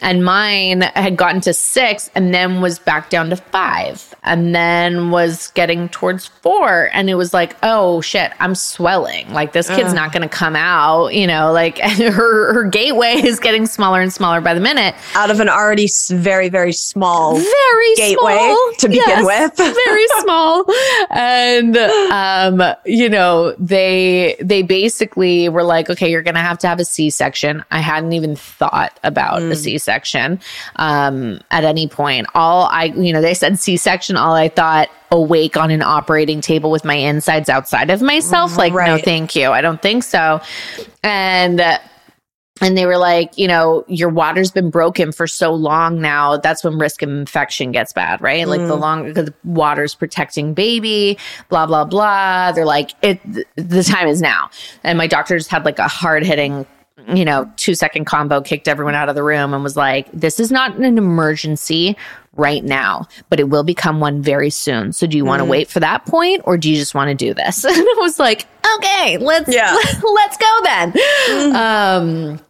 and 0.00 0.24
mine 0.24 0.80
had 0.80 1.16
gotten 1.16 1.40
to 1.42 1.52
six 1.52 2.10
and 2.14 2.32
then 2.32 2.60
was 2.60 2.78
back 2.78 3.10
down 3.10 3.28
to 3.30 3.36
five 3.36 4.14
and 4.24 4.54
then 4.54 5.10
was 5.10 5.48
getting 5.48 5.88
towards 5.90 6.26
four. 6.26 6.88
And 6.92 7.10
it 7.10 7.14
was 7.14 7.34
like, 7.34 7.56
oh 7.62 8.00
shit, 8.00 8.32
I'm 8.40 8.54
swelling. 8.54 9.32
Like 9.32 9.52
this 9.52 9.68
kid's 9.68 9.92
not 9.92 10.12
gonna 10.12 10.28
come 10.28 10.56
out, 10.56 11.08
you 11.08 11.26
know, 11.26 11.52
like 11.52 11.82
and 11.82 11.92
her 12.14 12.52
her 12.54 12.64
gateway 12.64 13.14
is 13.22 13.38
getting 13.38 13.66
smaller 13.66 14.00
and 14.00 14.12
smaller 14.12 14.40
by 14.40 14.54
the 14.54 14.60
minute 14.60 14.94
Out 15.14 15.30
of 15.30 15.40
an 15.40 15.47
already 15.48 15.88
very 16.10 16.48
very 16.48 16.72
small 16.72 17.34
very 17.36 17.94
gateway 17.96 18.36
small. 18.36 18.72
to 18.78 18.88
begin 18.88 19.02
Yes, 19.06 19.24
with. 19.56 19.74
very 19.86 20.06
small. 20.20 20.64
And 21.10 21.76
um 21.76 22.74
you 22.84 23.08
know 23.08 23.52
they 23.58 24.36
they 24.40 24.62
basically 24.62 25.48
were 25.48 25.62
like 25.64 25.90
okay 25.90 26.10
you're 26.10 26.22
gonna 26.22 26.40
have 26.42 26.58
to 26.58 26.68
have 26.68 26.80
a 26.80 26.84
c-section. 26.84 27.64
I 27.70 27.80
hadn't 27.80 28.12
even 28.12 28.36
thought 28.36 28.98
about 29.02 29.42
a 29.42 29.56
c-section 29.56 30.40
um 30.76 31.40
at 31.50 31.64
any 31.64 31.88
point. 31.88 32.26
All 32.34 32.66
i 32.70 32.84
you 32.84 33.12
know 33.12 33.20
they 33.20 33.34
said 33.34 33.58
c-section. 33.58 34.16
All 34.16 34.34
i 34.34 34.48
thought 34.48 34.88
awake 35.10 35.56
on 35.56 35.70
an 35.70 35.80
operating 35.82 36.40
table 36.42 36.70
with 36.70 36.84
my 36.84 36.94
insides 36.94 37.48
outside 37.48 37.88
of 37.90 38.02
myself. 38.02 38.56
Like 38.58 38.72
no 38.74 38.98
thank 38.98 39.34
you. 39.34 39.50
I 39.50 39.60
don't 39.62 39.80
think 39.80 40.02
so. 40.04 40.40
And 41.02 41.60
uh, 41.60 41.78
and 42.60 42.76
they 42.76 42.86
were 42.86 42.98
like, 42.98 43.36
you 43.36 43.48
know, 43.48 43.84
your 43.88 44.08
water's 44.08 44.50
been 44.50 44.70
broken 44.70 45.12
for 45.12 45.26
so 45.26 45.52
long 45.52 46.00
now. 46.00 46.36
That's 46.36 46.64
when 46.64 46.78
risk 46.78 47.02
of 47.02 47.08
infection 47.08 47.72
gets 47.72 47.92
bad, 47.92 48.20
right? 48.20 48.46
Like 48.46 48.60
the 48.60 48.76
mm. 48.76 48.80
longer 48.80 49.08
because 49.08 49.26
the 49.26 49.34
water's 49.44 49.94
protecting 49.94 50.54
baby, 50.54 51.18
blah 51.48 51.66
blah 51.66 51.84
blah. 51.84 52.52
They're 52.52 52.64
like, 52.64 52.92
it. 53.02 53.20
The 53.56 53.82
time 53.82 54.08
is 54.08 54.20
now. 54.20 54.50
And 54.84 54.98
my 54.98 55.06
doctor 55.06 55.36
just 55.36 55.50
had 55.50 55.64
like 55.64 55.78
a 55.78 55.88
hard 55.88 56.24
hitting, 56.24 56.66
you 57.14 57.24
know, 57.24 57.50
two 57.56 57.74
second 57.74 58.06
combo, 58.06 58.40
kicked 58.40 58.68
everyone 58.68 58.94
out 58.94 59.08
of 59.08 59.14
the 59.14 59.22
room, 59.22 59.54
and 59.54 59.62
was 59.62 59.76
like, 59.76 60.10
this 60.12 60.40
is 60.40 60.50
not 60.50 60.76
an 60.76 60.98
emergency 60.98 61.96
right 62.38 62.64
now, 62.64 63.06
but 63.28 63.40
it 63.40 63.50
will 63.50 63.64
become 63.64 64.00
one 64.00 64.22
very 64.22 64.50
soon. 64.50 64.92
So 64.92 65.06
do 65.06 65.16
you 65.16 65.24
want 65.24 65.40
to 65.40 65.44
mm. 65.46 65.50
wait 65.50 65.68
for 65.68 65.80
that 65.80 66.06
point, 66.06 66.42
or 66.44 66.56
do 66.56 66.70
you 66.70 66.76
just 66.76 66.94
want 66.94 67.08
to 67.08 67.14
do 67.14 67.34
this? 67.34 67.64
And 67.68 67.76
I 67.76 67.94
was 67.98 68.18
like, 68.18 68.46
okay, 68.76 69.18
let's 69.18 69.52
Yeah. 69.52 69.76
let's 70.14 70.36
go 70.36 70.58
then. 70.64 70.92
Mm. 70.92 71.54
Um, 71.54 72.40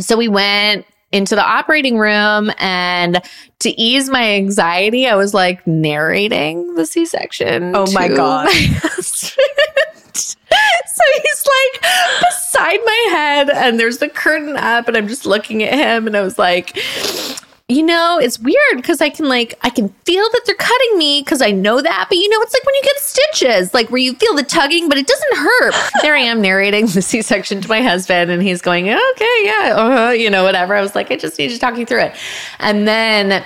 so 0.00 0.16
we 0.16 0.28
went 0.28 0.86
into 1.12 1.36
the 1.36 1.44
operating 1.44 1.96
room 1.96 2.50
and 2.58 3.22
to 3.60 3.80
ease 3.80 4.10
my 4.10 4.34
anxiety, 4.34 5.06
I 5.06 5.14
was 5.14 5.32
like 5.32 5.64
narrating 5.66 6.74
the 6.74 6.84
C-section. 6.84 7.74
Oh 7.74 7.90
my 7.92 8.08
God. 8.08 8.48
husband. 8.52 10.16
so 10.16 11.02
he's 11.22 11.46
like 11.46 11.82
beside 12.20 12.80
my 12.84 13.06
head 13.10 13.50
and 13.50 13.78
there's 13.78 13.98
the 13.98 14.08
curtain 14.08 14.56
up 14.56 14.88
and 14.88 14.96
I'm 14.96 15.06
just 15.06 15.24
looking 15.24 15.62
at 15.62 15.74
him 15.74 16.08
and 16.08 16.16
I 16.16 16.22
was 16.22 16.38
like, 16.38 16.76
you 17.68 17.82
know, 17.82 18.18
it's 18.18 18.38
weird 18.38 18.76
because 18.76 19.00
I 19.00 19.08
can 19.08 19.26
like 19.26 19.54
I 19.62 19.70
can 19.70 19.88
feel 20.04 20.24
that 20.32 20.42
they're 20.44 20.54
cutting 20.54 20.98
me 20.98 21.22
because 21.22 21.40
I 21.40 21.50
know 21.50 21.80
that, 21.80 22.06
but 22.10 22.18
you 22.18 22.28
know, 22.28 22.36
it's 22.42 22.52
like 22.52 22.64
when 22.66 22.74
you 22.74 22.82
get 22.82 22.96
stitches, 22.98 23.72
like 23.72 23.90
where 23.90 24.00
you 24.00 24.14
feel 24.14 24.34
the 24.34 24.42
tugging, 24.42 24.86
but 24.88 24.98
it 24.98 25.06
doesn't 25.06 25.36
hurt. 25.36 25.74
there 26.02 26.14
I 26.14 26.20
am 26.20 26.42
narrating 26.42 26.86
the 26.86 27.00
C-section 27.00 27.62
to 27.62 27.68
my 27.68 27.80
husband, 27.80 28.30
and 28.30 28.42
he's 28.42 28.60
going, 28.60 28.90
"Okay, 28.90 29.40
yeah, 29.44 29.74
uh-huh, 29.76 30.10
you 30.10 30.28
know, 30.28 30.44
whatever." 30.44 30.74
I 30.74 30.82
was 30.82 30.94
like, 30.94 31.10
"I 31.10 31.16
just 31.16 31.38
need 31.38 31.48
to 31.48 31.58
talk 31.58 31.78
you 31.78 31.86
through 31.86 32.02
it," 32.02 32.14
and 32.58 32.86
then 32.86 33.42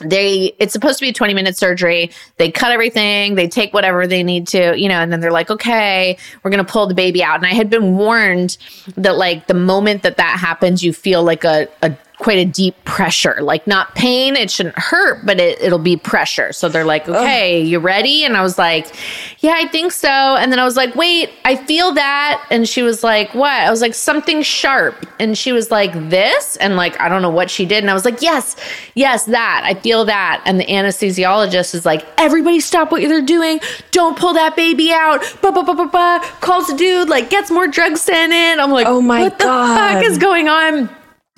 they 0.00 0.54
it's 0.58 0.72
supposed 0.72 0.98
to 0.98 1.04
be 1.04 1.10
a 1.10 1.12
20 1.12 1.34
minute 1.34 1.58
surgery 1.58 2.10
they 2.38 2.50
cut 2.50 2.72
everything 2.72 3.34
they 3.34 3.46
take 3.46 3.74
whatever 3.74 4.06
they 4.06 4.22
need 4.22 4.46
to 4.46 4.74
you 4.74 4.88
know 4.88 4.98
and 4.98 5.12
then 5.12 5.20
they're 5.20 5.30
like 5.30 5.50
okay 5.50 6.16
we're 6.42 6.50
gonna 6.50 6.64
pull 6.64 6.86
the 6.86 6.94
baby 6.94 7.22
out 7.22 7.36
and 7.36 7.44
i 7.44 7.52
had 7.52 7.68
been 7.68 7.98
warned 7.98 8.56
that 8.96 9.18
like 9.18 9.46
the 9.46 9.52
moment 9.52 10.02
that 10.02 10.16
that 10.16 10.38
happens 10.38 10.82
you 10.82 10.90
feel 10.90 11.22
like 11.22 11.44
a, 11.44 11.68
a 11.82 11.94
quite 12.20 12.38
a 12.38 12.44
deep 12.44 12.76
pressure, 12.84 13.38
like 13.40 13.66
not 13.66 13.94
pain. 13.94 14.36
It 14.36 14.50
shouldn't 14.50 14.78
hurt, 14.78 15.24
but 15.24 15.40
it, 15.40 15.60
it'll 15.60 15.78
be 15.78 15.96
pressure. 15.96 16.52
So 16.52 16.68
they're 16.68 16.84
like, 16.84 17.08
okay, 17.08 17.60
you 17.62 17.78
ready? 17.78 18.24
And 18.24 18.36
I 18.36 18.42
was 18.42 18.58
like, 18.58 18.94
yeah, 19.38 19.54
I 19.56 19.66
think 19.66 19.90
so. 19.92 20.08
And 20.08 20.52
then 20.52 20.58
I 20.58 20.64
was 20.64 20.76
like, 20.76 20.94
wait, 20.94 21.30
I 21.46 21.56
feel 21.56 21.92
that. 21.94 22.46
And 22.50 22.68
she 22.68 22.82
was 22.82 23.02
like, 23.02 23.34
what? 23.34 23.50
I 23.50 23.70
was 23.70 23.80
like, 23.80 23.94
something 23.94 24.42
sharp. 24.42 25.06
And 25.18 25.36
she 25.36 25.50
was 25.52 25.70
like, 25.70 25.92
this. 26.10 26.56
And 26.58 26.76
like, 26.76 27.00
I 27.00 27.08
don't 27.08 27.22
know 27.22 27.30
what 27.30 27.50
she 27.50 27.64
did. 27.64 27.82
And 27.82 27.90
I 27.90 27.94
was 27.94 28.04
like, 28.04 28.20
yes, 28.20 28.54
yes, 28.94 29.24
that. 29.24 29.62
I 29.64 29.74
feel 29.74 30.04
that. 30.04 30.42
And 30.44 30.60
the 30.60 30.66
anesthesiologist 30.66 31.74
is 31.74 31.86
like, 31.86 32.06
everybody 32.18 32.60
stop 32.60 32.92
what 32.92 33.00
you're 33.00 33.22
doing. 33.22 33.60
Don't 33.92 34.18
pull 34.18 34.34
that 34.34 34.56
baby 34.56 34.92
out. 34.92 35.22
Ba, 35.40 35.52
ba, 35.52 35.62
ba, 35.62 35.74
ba, 35.74 35.86
ba. 35.86 36.20
Calls 36.40 36.66
the 36.66 36.76
dude, 36.76 37.08
like, 37.08 37.30
gets 37.30 37.50
more 37.50 37.66
drugs 37.66 38.02
sent 38.02 38.32
in. 38.34 38.60
I'm 38.60 38.70
like, 38.70 38.86
Oh 38.86 39.00
my 39.00 39.20
god, 39.20 39.30
what 39.30 39.38
the 39.38 39.44
fuck 39.44 40.04
is 40.04 40.18
going 40.18 40.48
on? 40.48 40.90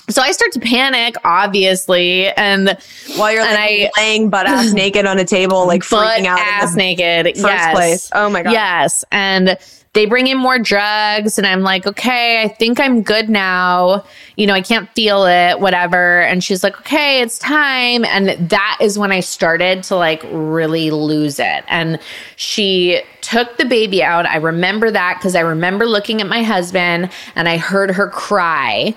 So 0.09 0.21
I 0.21 0.33
start 0.33 0.53
to 0.53 0.61
panic, 0.61 1.15
obviously, 1.25 2.27
and 2.33 2.77
While 3.17 3.33
you're 3.33 3.43
And 3.43 3.53
like 3.55 3.91
I- 3.97 4.01
laying 4.01 4.31
butt 4.31 4.47
ass 4.47 4.73
naked 4.75 5.07
on 5.07 5.19
a 5.19 5.25
table, 5.25 5.67
like 5.67 5.83
freaking 5.83 6.27
out 6.27 6.39
in 6.39 6.45
ass 6.45 6.73
the 6.73 6.77
naked. 6.79 7.27
first 7.27 7.39
yes. 7.47 7.75
place. 7.75 8.11
Oh 8.15 8.29
my 8.29 8.43
god. 8.43 8.53
Yes. 8.53 9.05
And 9.13 9.57
they 9.95 10.07
bring 10.07 10.27
in 10.27 10.39
more 10.39 10.59
drugs, 10.59 11.37
and 11.37 11.47
I'm 11.47 11.61
like, 11.61 11.87
okay, 11.87 12.43
I 12.43 12.49
think 12.49 12.81
I'm 12.81 13.03
good 13.03 13.29
now. 13.29 14.05
You 14.37 14.47
know, 14.47 14.55
I 14.55 14.63
can't 14.63 14.89
feel 14.95 15.27
it, 15.27 15.61
whatever. 15.61 16.23
And 16.23 16.43
she's 16.43 16.65
like, 16.65 16.79
okay, 16.81 17.21
it's 17.21 17.39
time. 17.39 18.03
And 18.07 18.29
that 18.49 18.79
is 18.81 18.99
when 18.99 19.13
I 19.13 19.21
started 19.21 19.83
to 19.85 19.97
like 19.97 20.23
really 20.31 20.91
lose 20.91 21.39
it. 21.39 21.65
And 21.69 21.99
she 22.37 23.03
took 23.21 23.59
the 23.59 23.67
baby 23.67 24.03
out. 24.03 24.25
I 24.25 24.37
remember 24.37 24.91
that 24.91 25.19
because 25.19 25.35
I 25.37 25.41
remember 25.41 25.85
looking 25.85 26.23
at 26.23 26.27
my 26.27 26.43
husband 26.43 27.11
and 27.37 27.47
I 27.47 27.59
heard 27.59 27.91
her 27.91 28.09
cry. 28.09 28.95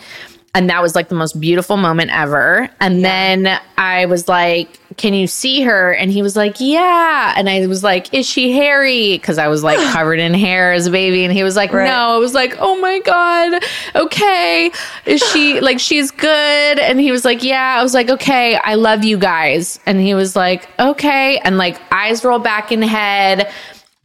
And 0.56 0.70
that 0.70 0.82
was 0.82 0.96
like 0.96 1.10
the 1.10 1.16
most 1.16 1.40
beautiful 1.40 1.76
moment 1.76 2.12
ever. 2.12 2.70
And 2.80 3.04
then 3.04 3.60
I 3.78 4.06
was 4.06 4.30
like, 4.30 4.80
Can 4.96 5.14
you 5.14 5.28
see 5.28 5.62
her? 5.64 5.94
And 5.94 6.10
he 6.10 6.22
was 6.22 6.38
like, 6.38 6.56
Yeah. 6.62 7.34
And 7.36 7.50
I 7.50 7.68
was 7.68 7.84
like, 7.84 8.14
Is 8.14 8.26
she 8.26 8.54
hairy? 8.54 9.18
Because 9.18 9.38
I 9.38 9.50
was 9.50 9.64
like 9.64 9.78
covered 9.94 10.18
in 10.18 10.34
hair 10.34 10.72
as 10.72 10.88
a 10.88 10.92
baby. 10.92 11.26
And 11.26 11.34
he 11.34 11.44
was 11.44 11.58
like, 11.58 11.74
Right. 11.74 11.86
No. 11.90 12.16
I 12.16 12.18
was 12.20 12.34
like, 12.34 12.56
Oh 12.58 12.80
my 12.80 13.00
God. 13.02 13.62
Okay. 13.96 14.72
Is 15.06 15.22
she 15.34 15.60
like, 15.70 15.82
she's 15.82 16.10
good? 16.10 16.80
And 16.80 17.02
he 17.02 17.12
was 17.12 17.26
like, 17.26 17.44
Yeah. 17.44 17.76
I 17.78 17.84
was 17.84 17.94
like, 17.94 18.10
Okay. 18.10 18.56
I 18.56 18.76
love 18.76 19.04
you 19.04 19.18
guys. 19.18 19.78
And 19.86 20.00
he 20.00 20.14
was 20.14 20.38
like, 20.38 20.70
Okay. 20.80 21.38
And 21.40 21.58
like 21.58 21.78
eyes 21.92 22.24
roll 22.24 22.40
back 22.40 22.72
in 22.72 22.82
head. 22.82 23.52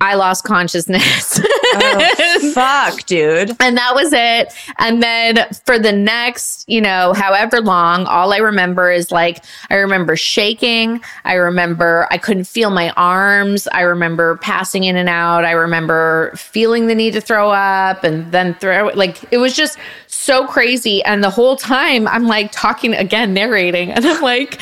I 0.03 0.14
lost 0.14 0.44
consciousness. 0.44 1.40
Oh, 1.72 2.51
fuck, 2.55 3.05
dude. 3.07 3.55
and 3.61 3.76
that 3.76 3.94
was 3.94 4.12
it. 4.12 4.53
And 4.78 5.03
then 5.03 5.46
for 5.66 5.78
the 5.78 5.92
next, 5.92 6.64
you 6.68 6.80
know, 6.80 7.12
however 7.12 7.61
long, 7.61 8.07
all 8.07 8.32
I 8.32 8.38
remember 8.38 8.90
is 8.90 9.12
like, 9.12 9.44
I 9.68 9.74
remember 9.76 10.16
shaking. 10.16 11.01
I 11.24 11.34
remember 11.34 12.09
I 12.11 12.18
couldn't 12.18 12.44
feel 12.44 12.70
my 12.70 12.90
arms. 12.96 13.68
I 13.68 13.82
remember 13.82 14.36
passing 14.38 14.84
in 14.84 14.96
and 14.96 15.09
out. 15.09 15.44
I 15.44 15.53
remember 15.53 16.32
feeling 16.34 16.86
the 16.86 16.94
need 16.94 17.12
to 17.12 17.20
throw 17.20 17.51
up 17.51 18.03
and 18.03 18.32
then 18.32 18.55
throw. 18.55 18.88
Like 18.94 19.18
it 19.30 19.36
was 19.38 19.55
just 19.55 19.78
so 20.21 20.47
crazy. 20.47 21.03
And 21.05 21.23
the 21.25 21.31
whole 21.31 21.57
time 21.57 22.07
I'm 22.09 22.27
like 22.27 22.51
talking 22.53 22.95
again, 22.95 23.33
narrating. 23.35 23.91
And 23.91 24.05
I'm 24.05 24.23
like, 24.23 24.61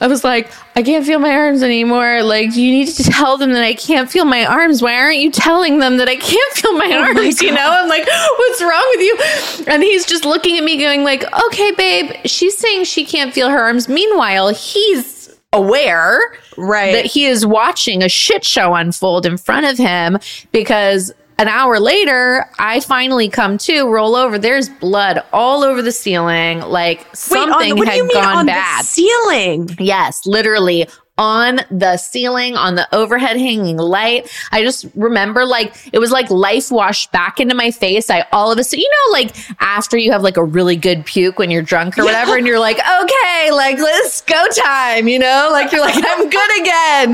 I 0.00 0.06
was 0.06 0.24
like, 0.24 0.50
I 0.76 0.82
can't 0.82 1.04
feel 1.04 1.18
my 1.18 1.32
arms 1.32 1.62
anymore. 1.62 2.22
Like, 2.22 2.54
you 2.56 2.70
need 2.70 2.88
to 2.88 3.02
tell 3.04 3.36
them 3.36 3.52
that 3.52 3.62
I 3.64 3.74
can't 3.74 4.10
feel 4.10 4.24
my 4.24 4.44
arms. 4.46 4.82
Why 4.82 4.94
aren't 4.94 5.18
you 5.18 5.30
telling 5.30 5.78
them 5.78 5.96
that 5.98 6.08
I 6.08 6.16
can't 6.16 6.52
feel 6.54 6.72
my 6.72 6.90
oh 6.92 7.02
arms? 7.02 7.42
you 7.42 7.52
know, 7.52 7.70
I'm 7.70 7.88
like, 7.88 8.06
what's 8.38 8.62
wrong 8.62 8.86
with 8.96 9.00
you? 9.00 9.64
And 9.72 9.82
he's 9.82 10.06
just 10.06 10.24
looking 10.24 10.56
at 10.56 10.64
me 10.64 10.78
going 10.78 11.04
like, 11.04 11.24
okay, 11.46 11.72
babe, 11.72 12.12
she's 12.24 12.56
saying 12.56 12.84
she 12.84 13.04
can't 13.04 13.32
feel 13.34 13.48
her 13.50 13.58
arms. 13.58 13.88
Meanwhile, 13.88 14.48
he's 14.54 15.20
aware 15.52 16.20
Right. 16.56 16.92
that 16.92 17.06
he 17.06 17.26
is 17.26 17.44
watching 17.44 18.02
a 18.02 18.08
shit 18.08 18.44
show 18.44 18.74
unfold 18.74 19.26
in 19.26 19.36
front 19.36 19.66
of 19.66 19.78
him 19.78 20.18
because 20.52 21.12
an 21.40 21.48
hour 21.48 21.80
later, 21.80 22.44
I 22.58 22.80
finally 22.80 23.30
come 23.30 23.56
to 23.58 23.88
roll 23.88 24.14
over. 24.14 24.38
There's 24.38 24.68
blood 24.68 25.22
all 25.32 25.64
over 25.64 25.80
the 25.80 25.90
ceiling. 25.90 26.60
Like 26.60 26.98
Wait, 26.98 27.16
something 27.16 27.72
on, 27.72 27.78
what 27.78 27.88
do 27.88 28.02
had 28.02 28.10
gone 28.12 28.36
on 28.36 28.46
bad. 28.46 28.82
the 28.82 28.86
ceiling? 28.86 29.70
Yes, 29.78 30.26
literally 30.26 30.86
on 31.20 31.60
the 31.70 31.98
ceiling, 31.98 32.56
on 32.56 32.76
the 32.76 32.92
overhead 32.94 33.36
hanging 33.36 33.76
light. 33.76 34.28
I 34.52 34.62
just 34.62 34.86
remember 34.94 35.44
like 35.44 35.76
it 35.92 35.98
was 35.98 36.10
like 36.10 36.30
life 36.30 36.72
washed 36.72 37.12
back 37.12 37.38
into 37.38 37.54
my 37.54 37.70
face. 37.70 38.08
I 38.08 38.26
all 38.32 38.50
of 38.50 38.58
a 38.58 38.64
sudden, 38.64 38.80
you 38.80 38.90
know, 38.90 39.12
like 39.12 39.36
after 39.60 39.98
you 39.98 40.12
have 40.12 40.22
like 40.22 40.38
a 40.38 40.44
really 40.44 40.76
good 40.76 41.04
puke 41.04 41.38
when 41.38 41.50
you're 41.50 41.62
drunk 41.62 41.98
or 41.98 42.04
whatever, 42.04 42.38
and 42.38 42.46
you're 42.46 42.58
like, 42.58 42.78
okay, 42.78 43.50
like 43.52 43.78
let's 43.78 44.22
go 44.22 44.46
time, 44.56 45.08
you 45.08 45.18
know, 45.18 45.50
like 45.52 45.70
you're 45.72 45.82
like, 45.82 45.94
I'm 45.94 46.30
good 46.30 46.60
again. 46.62 47.12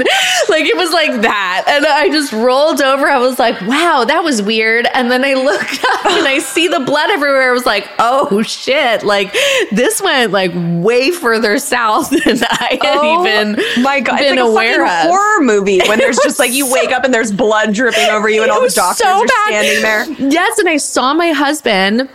Like 0.49 0.67
it 0.67 0.77
was 0.77 0.93
like 0.93 1.23
that. 1.23 1.65
And 1.67 1.85
I 1.85 2.09
just 2.09 2.33
rolled 2.33 2.81
over. 2.81 3.09
I 3.09 3.19
was 3.19 3.41
like, 3.41 3.61
wow, 3.63 4.05
that 4.07 4.23
was 4.23 4.41
weird. 4.41 4.87
And 4.95 5.11
then 5.11 5.25
I 5.25 5.35
looked 5.35 5.85
up 5.85 6.07
and 6.07 6.29
I 6.29 6.39
see 6.39 6.69
the 6.69 6.81
blood 6.81 7.11
everywhere. 7.11 7.51
I 7.51 7.53
was 7.53 7.67
like, 7.67 7.89
oh 7.99 8.43
shit. 8.43 9.03
Like 9.03 9.33
this 9.73 10.01
went 10.01 10.31
like 10.31 10.53
way 10.55 11.11
further 11.11 11.59
south 11.67 12.11
than 12.11 12.39
I 12.49 12.79
had 12.81 12.99
oh 12.99 13.27
even 13.27 13.57
Oh 13.59 13.83
my 13.97 14.01
god, 14.01 14.21
it's 14.21 14.35
been 14.35 14.55
like 14.55 14.69
a 14.69 14.79
fucking 14.79 15.09
of. 15.09 15.11
horror 15.11 15.43
movie 15.43 15.81
when 15.89 15.99
there's 15.99 16.19
just 16.25 16.39
like 16.39 16.53
you 16.53 16.71
wake 16.71 16.93
up 16.93 17.05
and 17.05 17.13
there's 17.13 17.33
blood 17.33 17.75
dripping 17.75 18.09
over 18.11 18.29
you 18.29 18.43
and 18.43 18.51
all 18.51 18.61
the 18.61 18.69
doctors 18.69 18.99
so 18.99 19.09
are 19.09 19.29
standing 19.47 19.83
there. 19.83 20.31
Yes, 20.31 20.59
and 20.59 20.69
I 20.69 20.77
saw 20.77 21.15
my 21.15 21.33
husband 21.33 22.09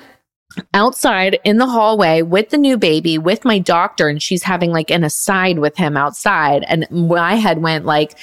outside 0.74 1.40
in 1.44 1.58
the 1.58 1.66
hallway 1.66 2.22
with 2.22 2.50
the 2.50 2.58
new 2.58 2.78
baby 2.78 3.18
with 3.18 3.46
my 3.46 3.58
doctor 3.58 4.10
and 4.10 4.22
she's 4.22 4.44
having 4.44 4.72
like 4.72 4.92
an 4.92 5.04
aside 5.04 5.60
with 5.60 5.78
him 5.78 5.96
outside 5.96 6.66
and 6.68 6.86
my 6.92 7.36
head 7.36 7.62
went 7.62 7.86
like 7.86 8.18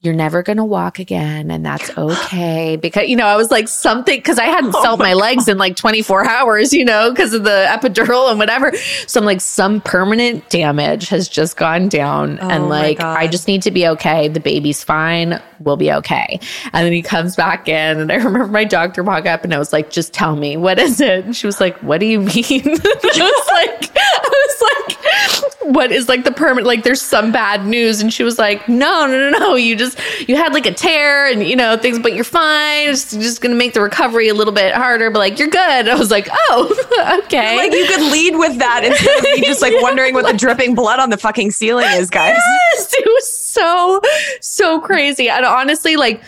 you're 0.00 0.14
never 0.14 0.44
going 0.44 0.58
to 0.58 0.64
walk 0.64 1.00
again 1.00 1.50
and 1.50 1.66
that's 1.66 1.90
okay 1.98 2.76
because 2.76 3.08
you 3.08 3.16
know 3.16 3.26
I 3.26 3.36
was 3.36 3.50
like 3.50 3.68
something 3.68 4.22
cuz 4.22 4.38
I 4.38 4.44
hadn't 4.44 4.74
Oh 4.76 4.82
felt 4.82 4.98
my, 5.00 5.14
legs 5.14 5.48
in 5.48 5.58
like 5.58 5.74
24 5.76 6.28
hours 6.28 6.72
you 6.72 6.84
know 6.84 7.12
cuz 7.14 7.32
of 7.32 7.44
the 7.44 7.66
epidural 7.68 8.30
and 8.30 8.38
whatever. 8.38 8.72
So 9.06 9.20
I'm 9.20 9.26
like 9.26 9.40
some 9.40 9.80
permanent 9.80 10.48
damage 10.50 11.08
has 11.08 11.28
just 11.28 11.56
gone 11.56 11.88
down 11.88 12.38
Oh 12.40 12.48
and 12.48 12.68
like 12.68 13.00
I 13.00 13.26
just 13.26 13.48
need 13.48 13.62
to 13.62 13.70
be 13.70 13.86
okay. 13.88 14.28
The 14.28 14.40
baby's 14.40 14.84
fine 14.84 15.40
we'll 15.60 15.76
be 15.76 15.92
okay. 15.92 16.40
And 16.72 16.84
then 16.84 16.92
he 16.92 17.02
comes 17.02 17.36
back 17.36 17.68
in 17.68 17.98
and 17.98 18.10
I 18.12 18.14
remember 18.16 18.46
my 18.46 18.64
doctor 18.64 19.02
walk 19.02 19.26
up 19.26 19.44
and 19.44 19.54
I 19.54 19.58
was 19.58 19.72
like 19.72 19.90
just 19.90 20.12
tell 20.12 20.36
me 20.36 20.56
what 20.56 20.78
is 20.78 21.00
it? 21.00 21.24
And 21.24 21.36
she 21.36 21.46
was 21.46 21.60
like 21.60 21.76
what 21.78 21.98
do 21.98 22.06
you 22.06 22.20
mean? 22.20 22.28
I 22.34 22.42
was 22.44 23.48
like 23.52 23.90
I 23.96 24.28
was 24.28 24.62
like 24.62 25.74
what 25.74 25.92
is 25.92 26.08
like 26.08 26.24
the 26.24 26.32
permanent 26.32 26.66
like 26.66 26.84
there's 26.84 27.02
some 27.02 27.32
bad 27.32 27.66
news? 27.66 28.00
And 28.00 28.12
she 28.12 28.22
was 28.22 28.38
like 28.38 28.68
no 28.68 29.06
no 29.06 29.30
no 29.30 29.38
no 29.38 29.54
you 29.54 29.76
just 29.76 29.98
you 30.28 30.36
had 30.36 30.52
like 30.52 30.66
a 30.66 30.72
tear 30.72 31.30
and 31.30 31.46
you 31.46 31.56
know 31.56 31.76
things 31.76 31.98
but 31.98 32.14
you're 32.14 32.24
fine. 32.24 32.88
It's 32.88 33.12
just 33.12 33.40
gonna 33.40 33.54
make 33.54 33.74
the 33.74 33.80
recovery 33.80 34.28
a 34.28 34.34
little 34.34 34.54
bit 34.54 34.74
harder 34.74 35.10
but 35.10 35.18
like 35.18 35.38
you're 35.38 35.48
good. 35.48 35.88
I 35.88 35.94
was 35.94 36.10
like 36.10 36.28
oh 36.32 37.20
okay. 37.24 37.56
Like 37.56 37.72
you 37.72 37.86
could 37.86 38.12
lead 38.12 38.36
with 38.36 38.58
that 38.58 38.84
instead 38.84 39.18
of 39.18 39.22
me 39.24 39.42
just 39.42 39.62
like 39.62 39.74
wondering 39.82 40.14
what 40.14 40.26
the 40.26 40.36
dripping 40.36 40.74
blood 40.74 41.00
on 41.00 41.10
the 41.10 41.16
fucking 41.16 41.50
ceiling 41.50 41.86
is, 41.92 42.10
guys. 42.10 42.36
Yes, 42.36 42.94
it 42.94 43.06
was 43.06 43.47
so 43.58 44.00
so 44.40 44.80
crazy. 44.80 45.28
And 45.28 45.44
honestly, 45.44 45.96
like 45.96 46.22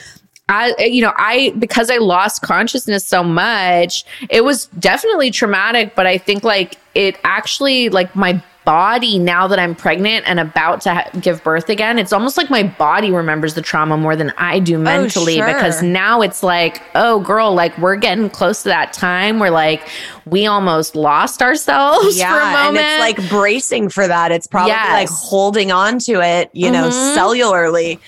I, 0.49 0.75
you 0.81 1.01
know, 1.01 1.13
I 1.17 1.55
because 1.59 1.91
I 1.91 1.99
lost 1.99 2.43
consciousness 2.43 3.07
so 3.07 3.23
much, 3.23 4.05
it 4.29 4.43
was 4.43 4.67
definitely 4.79 5.31
traumatic. 5.31 5.95
But 5.95 6.07
I 6.07 6.19
think 6.19 6.43
like 6.43 6.77
it 6.95 7.17
actually 7.23 7.89
like 7.89 8.15
my 8.17 8.43
body 8.65 9.19
now 9.19 9.47
that 9.49 9.59
I'm 9.59 9.75
pregnant 9.75 10.25
and 10.29 10.39
about 10.39 10.81
to 10.83 10.95
ha- 10.95 11.11
give 11.21 11.43
birth 11.43 11.69
again, 11.69 11.99
it's 11.99 12.13
almost 12.13 12.37
like 12.37 12.51
my 12.51 12.63
body 12.63 13.11
remembers 13.11 13.55
the 13.55 13.63
trauma 13.63 13.97
more 13.97 14.15
than 14.17 14.33
I 14.39 14.59
do 14.59 14.79
mentally 14.79 15.37
sure. 15.37 15.47
because 15.47 15.83
now 15.83 16.21
it's 16.21 16.43
like, 16.43 16.83
oh 16.95 17.21
girl, 17.21 17.55
like 17.55 17.77
we're 17.79 17.97
getting 17.97 18.29
close 18.31 18.63
to 18.65 18.69
that 18.69 18.93
time 18.93 19.39
where 19.39 19.51
like 19.51 19.89
we 20.27 20.47
almost 20.47 20.95
lost 20.95 21.43
ourselves 21.43 22.17
for 22.21 22.27
a 22.27 22.29
Yeah, 22.29 22.69
and 22.69 22.77
it's 22.77 23.01
like 23.21 23.29
bracing 23.31 23.89
for 23.89 24.07
that. 24.07 24.31
It's 24.33 24.47
probably 24.47 24.73
like 24.73 25.09
holding 25.11 25.73
on 25.73 25.99
to 26.01 26.21
it, 26.21 26.51
you 26.53 26.71
know, 26.71 26.89
Mhm. 26.91 27.17
cellularly. 27.17 27.99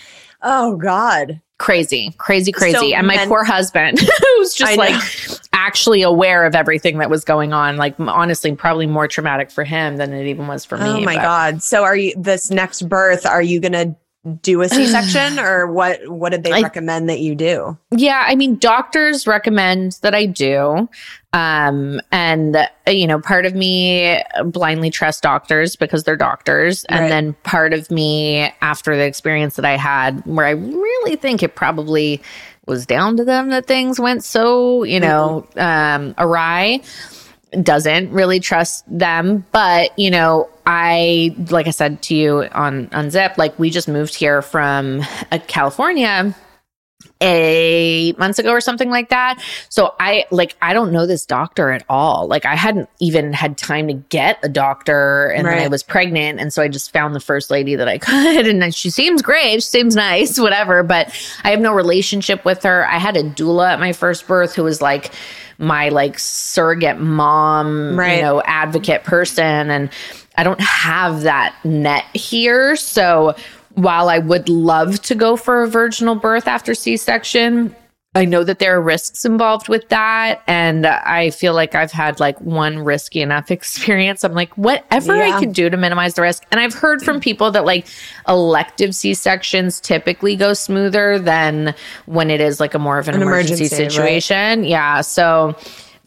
Oh 0.42 0.76
God. 0.76 1.40
crazy, 1.58 2.12
crazy, 2.18 2.50
crazy. 2.50 2.76
So 2.76 2.84
and 2.96 3.06
my 3.06 3.14
men- 3.16 3.28
poor 3.28 3.44
husband, 3.44 4.00
who's 4.36 4.52
just 4.54 4.72
know. 4.76 4.82
like 4.82 5.00
actually 5.66 6.02
aware 6.02 6.44
of 6.44 6.54
everything 6.54 6.98
that 6.98 7.08
was 7.10 7.24
going 7.24 7.52
on. 7.52 7.76
Like, 7.76 7.94
honestly, 7.98 8.54
probably 8.54 8.86
more 8.86 9.06
traumatic 9.08 9.50
for 9.50 9.64
him 9.64 9.96
than 9.96 10.12
it 10.12 10.26
even 10.28 10.46
was 10.48 10.64
for 10.64 10.76
me. 10.76 10.84
Oh 10.84 11.00
my 11.00 11.14
but- 11.16 11.22
God. 11.22 11.62
So 11.62 11.84
are 11.84 11.96
you 11.96 12.14
this 12.16 12.50
next 12.50 12.82
birth, 12.88 13.24
are 13.26 13.42
you 13.42 13.60
gonna 13.60 13.94
do 14.42 14.60
a 14.62 14.68
C-section 14.68 15.38
or 15.44 15.66
what 15.66 16.06
what 16.08 16.30
did 16.30 16.44
they 16.44 16.52
I- 16.52 16.60
recommend 16.60 17.08
that 17.08 17.18
you 17.20 17.34
do? 17.34 17.76
Yeah, 17.90 18.22
I 18.26 18.34
mean, 18.36 18.56
doctors 18.58 19.26
recommend 19.26 19.98
that 20.02 20.14
I 20.14 20.26
do. 20.26 20.88
Um, 21.32 22.00
and 22.12 22.56
uh, 22.56 22.66
you 22.86 23.06
know, 23.06 23.18
part 23.20 23.46
of 23.46 23.54
me 23.54 24.20
blindly 24.44 24.90
trust 24.90 25.22
doctors 25.22 25.76
because 25.76 26.04
they're 26.04 26.16
doctors. 26.16 26.84
And 26.84 27.00
Right. 27.00 27.08
then 27.08 27.32
part 27.42 27.72
of 27.72 27.90
me, 27.90 28.52
after 28.60 28.96
the 28.96 29.04
experience 29.04 29.56
that 29.56 29.64
I 29.64 29.76
had, 29.76 30.20
where 30.26 30.46
I 30.46 30.50
really 30.50 31.16
think 31.16 31.42
it 31.42 31.54
probably 31.54 32.20
was 32.66 32.86
down 32.86 33.16
to 33.16 33.24
them 33.24 33.50
that 33.50 33.66
things 33.66 33.98
went 33.98 34.24
so, 34.24 34.84
you 34.84 35.00
know, 35.00 35.46
um, 35.56 36.14
awry. 36.18 36.80
doesn't 37.62 38.10
really 38.12 38.40
trust 38.40 38.84
them. 38.86 39.44
But, 39.52 39.98
you 39.98 40.10
know, 40.10 40.48
I, 40.64 41.34
like 41.50 41.66
I 41.66 41.70
said 41.70 42.02
to 42.02 42.14
you 42.14 42.44
on 42.52 42.86
Unzip, 42.88 43.36
like 43.36 43.58
we 43.58 43.70
just 43.70 43.88
moved 43.88 44.14
here 44.14 44.42
from 44.42 45.02
uh, 45.30 45.38
California 45.46 46.34
eight 47.20 48.18
months 48.18 48.38
ago 48.38 48.50
or 48.50 48.60
something 48.60 48.90
like 48.90 49.08
that. 49.10 49.42
So 49.68 49.94
I 50.00 50.26
like 50.30 50.56
I 50.60 50.72
don't 50.72 50.92
know 50.92 51.06
this 51.06 51.24
doctor 51.24 51.70
at 51.70 51.84
all. 51.88 52.26
Like 52.26 52.44
I 52.44 52.54
hadn't 52.56 52.88
even 53.00 53.32
had 53.32 53.56
time 53.56 53.86
to 53.88 53.94
get 53.94 54.38
a 54.42 54.48
doctor 54.48 55.26
and 55.28 55.46
then 55.46 55.58
I 55.58 55.68
was 55.68 55.82
pregnant 55.82 56.40
and 56.40 56.52
so 56.52 56.62
I 56.62 56.68
just 56.68 56.92
found 56.92 57.14
the 57.14 57.20
first 57.20 57.50
lady 57.50 57.76
that 57.76 57.88
I 57.88 57.98
could 57.98 58.46
and 58.46 58.60
then 58.60 58.72
she 58.72 58.90
seems 58.90 59.22
great, 59.22 59.54
she 59.54 59.60
seems 59.60 59.94
nice, 59.94 60.38
whatever, 60.38 60.82
but 60.82 61.08
I 61.44 61.50
have 61.50 61.60
no 61.60 61.72
relationship 61.72 62.44
with 62.44 62.62
her. 62.64 62.86
I 62.88 62.98
had 62.98 63.16
a 63.16 63.22
doula 63.22 63.70
at 63.72 63.80
my 63.80 63.92
first 63.92 64.26
birth 64.26 64.54
who 64.54 64.64
was 64.64 64.82
like 64.82 65.12
my 65.58 65.90
like 65.90 66.18
surrogate 66.18 66.98
mom, 66.98 67.96
Right. 67.98 68.16
you 68.16 68.22
know, 68.22 68.42
advocate 68.42 69.04
person 69.04 69.70
and 69.70 69.90
I 70.36 70.44
don't 70.44 70.60
have 70.60 71.22
that 71.22 71.54
net 71.62 72.04
here. 72.14 72.74
So 72.74 73.34
while 73.74 74.08
I 74.08 74.18
would 74.18 74.48
love 74.48 75.00
to 75.02 75.14
go 75.14 75.36
for 75.36 75.62
a 75.62 75.68
vaginal 75.68 76.14
birth 76.14 76.46
after 76.48 76.74
C 76.74 76.96
section, 76.96 77.74
I 78.14 78.26
know 78.26 78.44
that 78.44 78.58
there 78.58 78.76
are 78.76 78.82
risks 78.82 79.24
involved 79.24 79.70
with 79.70 79.88
that. 79.88 80.42
And 80.46 80.86
I 80.86 81.30
feel 81.30 81.54
like 81.54 81.74
I've 81.74 81.92
had 81.92 82.20
like 82.20 82.38
one 82.42 82.78
risky 82.80 83.22
enough 83.22 83.50
experience. 83.50 84.22
I'm 84.22 84.34
like, 84.34 84.52
whatever 84.58 85.16
Yeah. 85.16 85.34
I 85.34 85.40
can 85.40 85.52
do 85.52 85.70
to 85.70 85.76
minimize 85.78 86.12
the 86.14 86.20
risk. 86.22 86.44
And 86.50 86.60
I've 86.60 86.74
heard 86.74 87.02
from 87.02 87.20
people 87.28 87.50
that 87.52 87.64
like 87.64 87.86
elective 88.28 88.94
C 88.94 89.14
sections 89.14 89.80
typically 89.80 90.36
go 90.36 90.52
smoother 90.52 91.18
than 91.18 91.74
when 92.04 92.30
it 92.30 92.42
is 92.42 92.60
like 92.60 92.74
a 92.74 92.78
more 92.78 92.98
of 92.98 93.08
an, 93.08 93.14
An 93.14 93.22
emergency, 93.22 93.64
emergency, 93.64 93.82
right. 93.82 93.92
situation. 93.92 94.64
Yeah. 94.64 95.00
So 95.00 95.56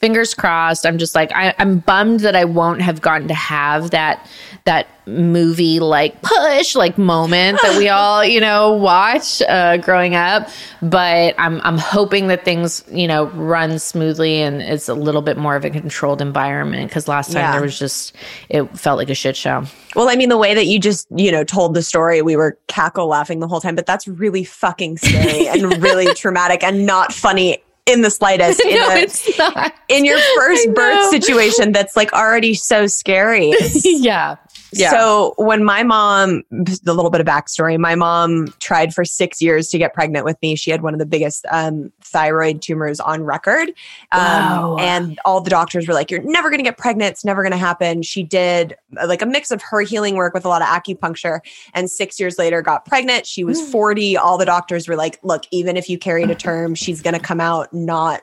fingers 0.05 0.35
crossed. 0.35 0.85
I'm 0.85 0.99
just 0.99 1.15
like, 1.15 1.31
I, 1.33 1.55
I'm 1.57 1.79
bummed 1.79 2.19
that 2.19 2.35
I 2.35 2.45
won't 2.45 2.79
have 2.81 3.01
gotten 3.01 3.27
to 3.29 3.33
have 3.33 3.89
that 3.89 4.29
that 4.65 4.87
movie 5.05 5.79
like 5.79 6.19
push 6.23 6.73
like 6.75 6.97
moment 6.97 7.59
that 7.61 7.77
we 7.77 7.87
all 7.97 8.25
you 8.25 8.39
know 8.39 8.73
watch 8.73 9.39
uh, 9.43 9.77
growing 9.77 10.15
up 10.15 10.49
but 10.81 11.35
i'm 11.37 11.61
i'm 11.61 11.77
hoping 11.77 12.29
that 12.29 12.43
things 12.43 12.83
you 12.89 13.07
know 13.07 13.25
run 13.27 13.77
smoothly 13.77 14.41
and 14.41 14.63
it's 14.63 14.89
a 14.89 14.95
little 14.95 15.21
bit 15.21 15.37
more 15.37 15.55
of 15.55 15.63
a 15.63 15.69
controlled 15.69 16.19
environment 16.19 16.89
because 16.89 17.07
last 17.07 17.27
time 17.33 17.41
Yeah. 17.41 17.51
there 17.51 17.61
was 17.61 17.77
just 17.77 18.15
it 18.49 18.63
felt 18.75 18.97
like 18.97 19.11
a 19.11 19.13
shit 19.13 19.35
show 19.37 19.65
Well, 19.95 20.09
I 20.09 20.15
mean, 20.15 20.29
the 20.29 20.37
way 20.37 20.55
that 20.55 20.65
you 20.65 20.79
just, 20.79 21.07
you 21.15 21.31
know, 21.31 21.43
told 21.45 21.73
the 21.75 21.81
story, 21.83 22.21
we 22.23 22.35
were 22.35 22.57
cackle 22.67 23.07
laughing 23.07 23.39
the 23.39 23.47
whole 23.47 23.61
time, 23.61 23.75
but 23.75 23.85
that's 23.85 24.07
really 24.09 24.43
fucking 24.43 24.97
scary 24.97 25.47
and 25.47 25.61
really 25.83 26.11
traumatic 26.15 26.63
and 26.63 26.85
not 26.87 27.13
funny 27.13 27.59
in 27.85 28.01
the 28.01 28.09
slightest. 28.09 28.59
In, 28.65 28.75
no 28.75 28.89
a- 28.89 28.97
it's 28.97 29.37
not 29.37 29.73
in 29.89 30.05
your 30.05 30.19
first 30.37 30.73
birth 30.73 31.09
situation 31.11 31.71
that's 31.71 31.95
like 31.95 32.11
already 32.13 32.53
so 32.55 32.87
scary. 32.87 33.53
yeah 33.83 34.35
yeah 34.73 34.89
So 34.89 35.35
when 35.37 35.63
my 35.63 35.83
mom, 35.83 36.43
the 36.49 36.93
little 36.93 37.11
bit 37.11 37.21
of 37.21 37.27
backstory, 37.27 37.77
my 37.77 37.93
mom 37.95 38.47
tried 38.59 38.93
for 38.93 39.05
six 39.05 39.41
years 39.41 39.69
to 39.69 39.77
get 39.77 39.93
pregnant 39.93 40.25
with 40.25 40.37
me. 40.41 40.55
She 40.55 40.71
had 40.71 40.81
one 40.81 40.93
of 40.93 40.99
the 40.99 41.05
biggest 41.05 41.45
um, 41.51 41.93
thyroid 42.01 42.61
tumors 42.61 42.99
on 42.99 43.23
record, 43.23 43.69
um, 44.11 44.21
Wow. 44.21 44.77
and 44.79 45.19
all 45.23 45.39
the 45.39 45.49
doctors 45.51 45.87
were 45.87 45.93
like, 45.93 46.09
"You're 46.11 46.23
never 46.23 46.49
going 46.49 46.57
to 46.59 46.63
get 46.63 46.77
pregnant. 46.77 47.11
It's 47.11 47.23
never 47.23 47.41
going 47.43 47.51
to 47.51 47.57
happen." 47.57 48.01
She 48.01 48.23
did 48.23 48.75
uh, 48.99 49.07
like 49.07 49.21
a 49.21 49.25
mix 49.25 49.51
of 49.51 49.61
her 49.61 49.81
healing 49.81 50.15
work 50.15 50.33
with 50.33 50.43
a 50.45 50.49
lot 50.49 50.61
of 50.61 50.67
acupuncture, 50.67 51.39
and 51.73 51.89
six 51.89 52.19
years 52.19 52.37
later 52.39 52.61
got 52.61 52.85
pregnant. 52.85 53.25
She 53.27 53.43
was 53.45 53.61
40. 53.71 54.17
All 54.17 54.37
the 54.37 54.45
doctors 54.45 54.87
were 54.89 54.95
like, 54.95 55.19
"Look, 55.23 55.43
even 55.51 55.77
if 55.77 55.87
you 55.89 55.97
carry 55.97 56.25
to 56.25 56.35
term, 56.35 56.73
she's 56.75 57.01
going 57.01 57.13
to 57.13 57.19
come 57.19 57.39
out 57.39 57.71
not." 57.75 58.21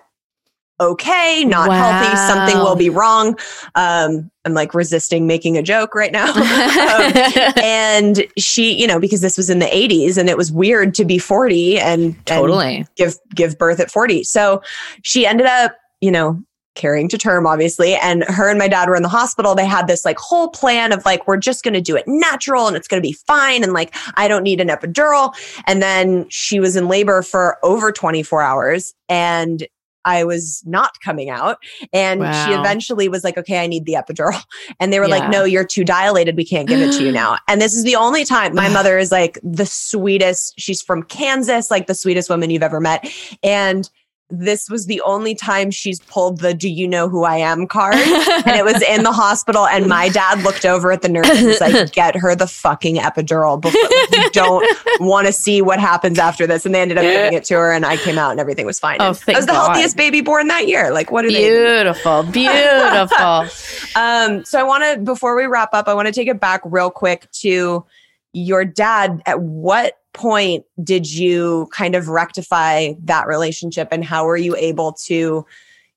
okay, 0.83 1.45
not 1.45 1.71
healthy, 1.73 2.17
something 2.17 2.59
will 2.59 2.77
be 2.77 2.91
wrong. 2.91 3.39
Um, 3.75 4.31
I'm 4.45 4.55
like 4.55 4.75
resisting 4.75 5.27
making 5.27 5.57
a 5.57 5.63
joke 5.63 5.95
right 5.95 6.13
now. 6.13 6.33
Um, 6.83 7.13
and 7.63 8.25
she, 8.37 8.75
you 8.75 8.87
know, 8.87 8.99
because 8.99 9.21
this 9.21 9.37
was 9.37 9.49
in 9.49 9.61
the 9.61 9.67
80s 9.67 10.19
and 10.19 10.29
it 10.29 10.37
was 10.37 10.51
weird 10.51 10.95
to 10.95 11.05
be 11.05 11.17
40 11.17 11.79
and, 11.79 12.03
and 12.03 12.27
totally 12.27 12.87
give 12.97 13.15
give 13.35 13.57
birth 13.59 13.79
at 13.79 13.91
40. 13.91 14.25
So 14.25 14.63
she 15.03 15.27
ended 15.27 15.47
up, 15.47 15.77
you 16.01 16.11
know, 16.11 16.43
carrying 16.75 17.09
to 17.09 17.19
term 17.19 17.47
obviously. 17.47 17.95
And 17.97 18.25
her 18.25 18.49
and 18.49 18.59
my 18.59 18.69
dad 18.69 18.89
were 18.89 18.97
in 18.97 19.03
the 19.03 19.09
hospital. 19.09 19.55
They 19.55 19.67
had 19.67 19.87
this 19.89 20.05
like 20.05 20.19
whole 20.19 20.49
plan 20.49 20.93
of 20.93 21.05
like 21.05 21.27
we're 21.27 21.37
just 21.37 21.65
going 21.65 21.75
to 21.75 21.81
do 21.81 21.97
it 21.97 22.05
natural 22.07 22.67
and 22.67 22.77
it's 22.77 22.89
going 22.89 23.03
to 23.03 23.07
be 23.07 23.13
fine 23.27 23.63
and 23.63 23.73
like 23.73 23.95
I 24.15 24.29
don't 24.29 24.43
need 24.43 24.61
an 24.61 24.69
epidural. 24.69 25.35
And 25.67 25.83
then 25.83 26.27
she 26.29 26.61
was 26.61 26.77
in 26.77 26.89
labor 26.89 27.23
for 27.23 27.59
over 27.63 27.93
24 27.93 28.43
hours 28.43 28.95
and 29.09 29.67
I 30.05 30.25
was 30.25 30.65
not 30.67 30.99
coming 31.05 31.31
out. 31.31 31.59
And 31.93 32.23
she 32.35 32.53
eventually 32.59 33.09
was 33.09 33.23
like 33.23 33.37
okay 33.39 33.63
I 33.63 33.67
need 33.67 33.85
the 33.85 33.93
epidural. 33.95 34.43
And 34.81 34.93
they 34.93 34.99
were 34.99 35.07
Yeah. 35.07 35.17
like 35.19 35.31
no 35.31 35.45
you're 35.45 35.67
too 35.67 35.85
dilated. 35.85 36.37
We 36.37 36.45
can't 36.45 36.67
give 36.67 36.81
it 36.81 36.93
to 36.99 37.05
you 37.05 37.13
now. 37.13 37.37
And 37.49 37.61
this 37.61 37.75
is 37.75 37.85
the 37.85 37.97
only 37.97 38.25
time 38.25 38.55
my 38.55 38.69
mother 38.71 38.99
is 38.99 39.13
like 39.13 39.39
the 39.43 39.67
sweetest 39.67 40.55
she's 40.59 40.81
from 40.83 41.03
Kansas 41.03 41.71
like 41.71 41.87
the 41.87 41.95
sweetest 41.95 42.31
woman 42.31 42.51
you've 42.51 42.63
ever 42.63 42.81
met. 42.81 43.09
And 43.43 43.89
this 44.35 44.71
was 44.71 44.87
the 44.87 45.01
only 45.03 45.35
time 45.35 45.71
she's 45.71 46.01
pulled 46.01 46.39
the 46.41 46.55
do 46.55 46.69
you 46.69 46.89
know 46.89 47.07
who 47.09 47.25
I 47.25 47.37
am 47.37 47.67
card. 47.67 47.95
And 48.45 48.57
it 48.57 48.65
was 48.65 48.83
in 48.83 49.03
the 49.05 49.13
hospital 49.13 49.67
and 49.67 49.87
my 49.87 50.09
dad 50.09 50.43
looked 50.43 50.65
over 50.65 50.91
at 50.91 51.03
the 51.03 51.09
nurse 51.09 51.29
and 51.29 51.47
was 51.47 51.61
like 51.61 51.93
get 51.93 52.17
her 52.17 52.35
the 52.35 52.47
fucking 52.47 52.97
epidural 52.97 53.61
before 53.61 53.81
you 54.19 54.31
don't 54.31 54.67
want 55.01 55.27
to 55.27 55.33
see 55.33 55.63
what 55.63 55.79
happens 55.79 56.19
after 56.19 56.47
this. 56.47 56.67
And 56.67 56.75
they 56.75 56.81
ended 56.81 56.99
up 56.99 57.03
giving 57.03 57.35
it 57.35 57.45
to 57.45 57.55
her 57.55 57.73
and 57.73 57.85
I 57.87 57.99
came 57.99 58.19
out 58.19 58.31
and 58.33 58.41
everything 58.41 58.67
was 58.67 58.81
fine. 58.81 58.97
Oh, 59.01 59.09
And 59.09 59.17
thank 59.17 59.37
I 59.37 59.39
was 59.39 59.47
the 59.47 59.53
God. 59.53 59.67
healthiest 59.75 59.97
baby 59.97 60.23
born 60.23 60.49
that 60.49 60.67
year. 60.67 60.93
Like 60.93 61.11
what 61.13 61.25
are 61.25 61.31
they 61.31 61.49
beautiful 61.49 62.23
beautiful. 62.25 63.47
Um, 63.95 64.45
so 64.45 64.59
I 64.59 64.63
want 64.63 64.85
to, 64.85 65.01
before 65.01 65.37
we 65.37 65.45
wrap 65.45 65.75
up, 65.75 65.87
I 65.89 65.95
want 65.95 66.07
to 66.07 66.13
take 66.13 66.29
it 66.29 66.41
back 66.41 66.63
real 66.65 66.91
quick 66.91 67.31
to 67.43 67.85
your 68.33 68.65
dad. 68.65 69.23
At 69.27 69.41
what 69.41 69.99
point 70.13 70.65
did 70.83 71.11
you 71.11 71.69
kind 71.73 71.95
of 71.95 72.09
rectify 72.09 72.93
that 73.05 73.27
relationship 73.27 73.89
and 73.91 74.05
how 74.05 74.25
were 74.27 74.37
you 74.37 74.55
able 74.57 74.93
to, 74.93 75.47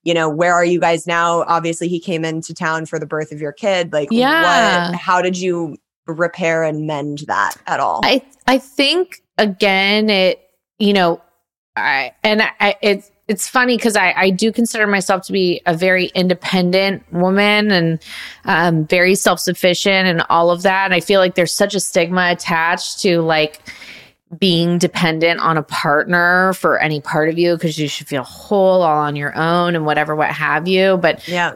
you 0.04 0.14
know, 0.14 0.28
where 0.28 0.54
are 0.54 0.64
you 0.64 0.80
guys 0.80 1.06
now? 1.06 1.42
Obviously, 1.48 1.88
he 1.88 2.00
came 2.00 2.24
into 2.24 2.54
town 2.54 2.86
for 2.86 2.98
the 2.98 3.06
birth 3.06 3.32
of 3.32 3.40
your 3.40 3.52
kid. 3.52 3.92
Like, 3.92 4.08
Yeah. 4.10 4.88
what, 4.90 4.94
how 4.96 5.20
did 5.20 5.36
you 5.38 5.76
repair 6.06 6.62
and 6.62 6.86
mend 6.86 7.24
that 7.26 7.56
at 7.66 7.80
all? 7.80 8.00
I 8.04 8.22
I 8.46 8.58
think 8.58 9.22
again 9.38 10.08
it 10.08 10.40
you 10.78 10.92
know 10.92 11.20
I 11.74 12.12
and 12.22 12.42
I 12.42 12.76
it's 12.80 13.10
it's 13.28 13.48
funny 13.48 13.76
because 13.76 13.96
I, 13.96 14.12
I 14.16 14.30
do 14.30 14.52
consider 14.52 14.86
myself 14.86 15.26
to 15.26 15.32
be 15.32 15.60
a 15.66 15.74
very 15.74 16.06
independent 16.14 17.02
woman 17.12 17.72
and 17.72 17.98
um, 18.44 18.86
very 18.86 19.16
self 19.16 19.40
sufficient 19.40 20.06
and 20.06 20.22
all 20.30 20.50
of 20.50 20.62
that. 20.62 20.84
And 20.84 20.94
I 20.94 21.00
feel 21.00 21.18
like 21.18 21.34
there's 21.34 21.52
such 21.52 21.74
a 21.74 21.80
stigma 21.80 22.28
attached 22.30 23.00
to 23.00 23.20
like 23.22 23.60
being 24.38 24.78
dependent 24.78 25.40
on 25.40 25.56
a 25.56 25.62
partner 25.62 26.52
for 26.54 26.78
any 26.78 27.00
part 27.00 27.28
of 27.28 27.38
you 27.38 27.54
because 27.54 27.78
you 27.78 27.88
should 27.88 28.08
feel 28.08 28.24
whole 28.24 28.82
all 28.82 28.98
on 28.98 29.16
your 29.16 29.36
own 29.36 29.76
and 29.76 29.86
whatever, 29.86 30.16
what 30.16 30.30
have 30.30 30.66
you. 30.66 30.96
But 30.96 31.26
yeah. 31.28 31.54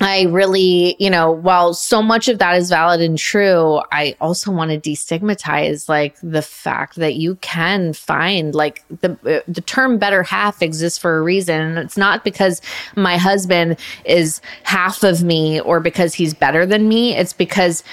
I 0.00 0.22
really, 0.22 0.96
you 0.98 1.08
know, 1.08 1.30
while 1.30 1.72
so 1.72 2.02
much 2.02 2.28
of 2.28 2.38
that 2.38 2.56
is 2.56 2.68
valid 2.68 3.00
and 3.00 3.16
true, 3.16 3.80
I 3.92 4.16
also 4.20 4.50
want 4.50 4.70
to 4.70 4.90
destigmatize 4.90 5.88
like 5.88 6.16
the 6.20 6.42
fact 6.42 6.96
that 6.96 7.14
you 7.14 7.36
can 7.36 7.92
find 7.92 8.54
like 8.54 8.82
the 8.88 9.44
the 9.46 9.60
term 9.60 9.98
better 9.98 10.22
half 10.22 10.62
exists 10.62 10.98
for 10.98 11.16
a 11.16 11.22
reason. 11.22 11.60
And 11.60 11.78
it's 11.78 11.96
not 11.96 12.24
because 12.24 12.60
my 12.96 13.16
husband 13.16 13.78
is 14.04 14.40
half 14.64 15.04
of 15.04 15.22
me 15.22 15.60
or 15.60 15.78
because 15.78 16.14
he's 16.14 16.34
better 16.34 16.66
than 16.66 16.88
me. 16.88 17.14
It's 17.14 17.32
because 17.32 17.84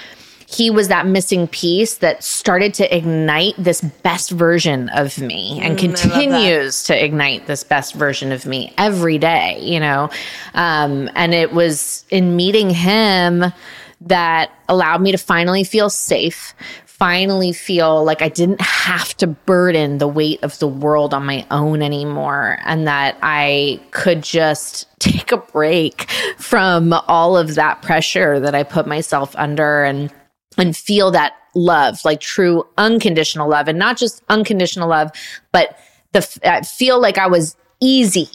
he 0.52 0.70
was 0.70 0.90
that 0.90 1.06
missing 1.08 1.48
piece 1.48 1.96
that 1.98 2.24
started 2.24 2.74
to 2.74 2.96
ignite 2.96 3.54
this 3.58 3.82
best 3.82 4.32
version 4.32 4.90
of 4.90 5.18
me 5.20 5.60
and 5.62 5.78
Mm, 5.78 5.84
I 5.84 5.88
love 5.88 5.96
that. 5.96 6.02
continues 6.02 6.84
to 6.84 7.04
ignite 7.06 7.48
this 7.48 7.64
best 7.64 7.94
version 7.94 8.32
of 8.32 8.46
me 8.46 8.74
every 8.78 9.18
day, 9.18 9.60
you 9.62 9.80
know? 9.80 10.10
Um, 10.54 11.10
and 11.16 11.34
it 11.34 11.54
was 11.54 12.04
in 12.10 12.36
meeting 12.36 12.70
him 12.70 13.46
that 14.02 14.52
allowed 14.68 15.02
me 15.02 15.12
to 15.12 15.18
finally 15.18 15.64
feel 15.64 15.90
safe, 15.90 16.54
finally 16.86 17.54
feel 17.54 18.04
like 18.04 18.22
I 18.22 18.30
didn't 18.30 18.62
have 18.62 19.16
to 19.18 19.28
burden 19.28 20.00
the 20.00 20.08
weight 20.08 20.40
of 20.44 20.60
the 20.60 20.68
world 20.68 21.14
on 21.14 21.26
my 21.26 21.46
own 21.50 21.82
anymore, 21.82 22.60
and 22.66 22.88
that 22.88 23.18
I 23.22 23.80
could 23.92 24.22
just 24.24 24.88
take 25.00 25.32
a 25.32 25.38
break 25.38 26.10
from 26.38 26.94
all 27.08 27.38
of 27.38 27.56
that 27.56 27.82
pressure 27.82 28.40
that 28.40 28.54
I 28.54 28.64
put 28.64 28.86
myself 28.86 29.36
under 29.38 29.84
and 29.84 30.12
and 30.62 30.78
feel 30.78 31.10
that 31.10 31.34
love, 31.56 32.06
like 32.06 32.20
true 32.20 32.64
unconditional 32.78 33.50
love, 33.50 33.68
and 33.68 33.80
not 33.80 33.98
just 33.98 34.22
unconditional 34.30 34.88
love, 34.88 35.12
but 35.52 35.76
the 36.12 36.40
I 36.46 36.62
feel 36.62 37.02
like 37.02 37.18
I 37.18 37.26
was 37.26 37.56
easy 37.82 38.30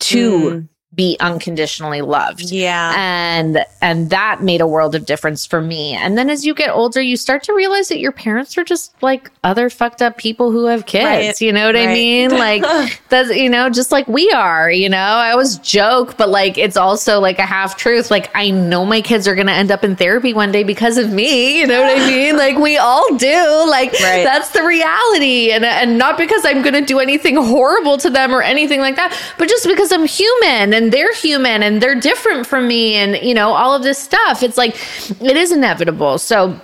to 0.00 0.40
mm. 0.40 0.68
Be 0.92 1.16
unconditionally 1.20 2.00
loved. 2.02 2.50
Yeah. 2.50 2.92
And 2.96 3.64
and 3.80 4.10
that 4.10 4.42
made 4.42 4.60
a 4.60 4.66
world 4.66 4.96
of 4.96 5.06
difference 5.06 5.46
for 5.46 5.60
me. 5.60 5.94
And 5.94 6.18
then 6.18 6.28
as 6.28 6.44
you 6.44 6.52
get 6.52 6.70
older, 6.70 7.00
you 7.00 7.16
start 7.16 7.44
to 7.44 7.54
realize 7.54 7.88
that 7.88 8.00
your 8.00 8.10
parents 8.10 8.58
are 8.58 8.64
just 8.64 8.92
like 9.00 9.30
other 9.44 9.70
fucked 9.70 10.02
up 10.02 10.18
people 10.18 10.50
who 10.50 10.64
have 10.66 10.86
kids. 10.86 11.04
Right. 11.04 11.40
You 11.40 11.52
know 11.52 11.66
what 11.66 11.76
I 11.76 11.86
mean? 11.86 12.30
Like 12.30 12.64
that's 13.08 13.30
you 13.30 13.48
know, 13.48 13.70
just 13.70 13.92
like 13.92 14.08
we 14.08 14.30
are, 14.32 14.68
you 14.70 14.88
know. 14.88 14.96
I 14.98 15.30
always 15.30 15.58
joke, 15.58 16.16
but 16.16 16.28
like 16.28 16.58
it's 16.58 16.76
also 16.76 17.20
like 17.20 17.38
a 17.38 17.46
half 17.46 17.76
truth. 17.76 18.10
Like 18.10 18.28
I 18.34 18.50
know 18.50 18.84
my 18.84 19.00
kids 19.00 19.28
are 19.28 19.36
gonna 19.36 19.52
end 19.52 19.70
up 19.70 19.84
in 19.84 19.94
therapy 19.94 20.34
one 20.34 20.50
day 20.50 20.64
because 20.64 20.98
of 20.98 21.12
me. 21.12 21.60
You 21.60 21.68
know 21.68 21.82
what 21.82 21.98
I 22.00 22.06
mean? 22.08 22.36
Like 22.36 22.58
we 22.58 22.78
all 22.78 23.14
do. 23.16 23.64
Like 23.68 23.92
Right. 23.92 24.24
that's 24.24 24.50
the 24.50 24.64
reality. 24.64 25.52
And 25.52 25.64
and 25.64 25.98
not 25.98 26.18
because 26.18 26.44
I'm 26.44 26.62
gonna 26.62 26.84
do 26.84 26.98
anything 26.98 27.36
horrible 27.36 27.96
to 27.98 28.10
them 28.10 28.34
or 28.34 28.42
anything 28.42 28.80
like 28.80 28.96
that, 28.96 29.16
but 29.38 29.48
just 29.48 29.66
because 29.68 29.92
I'm 29.92 30.04
human 30.04 30.79
and 30.80 30.92
they're 30.92 31.14
human 31.14 31.62
and 31.62 31.82
they're 31.82 31.94
different 31.94 32.46
from 32.46 32.66
me 32.66 32.94
and 32.94 33.22
you 33.24 33.34
know, 33.34 33.52
all 33.52 33.74
of 33.74 33.82
this 33.82 33.98
stuff. 33.98 34.42
It's 34.42 34.56
like 34.56 34.74
it 35.20 35.36
is 35.36 35.52
inevitable. 35.52 36.18
So 36.18 36.58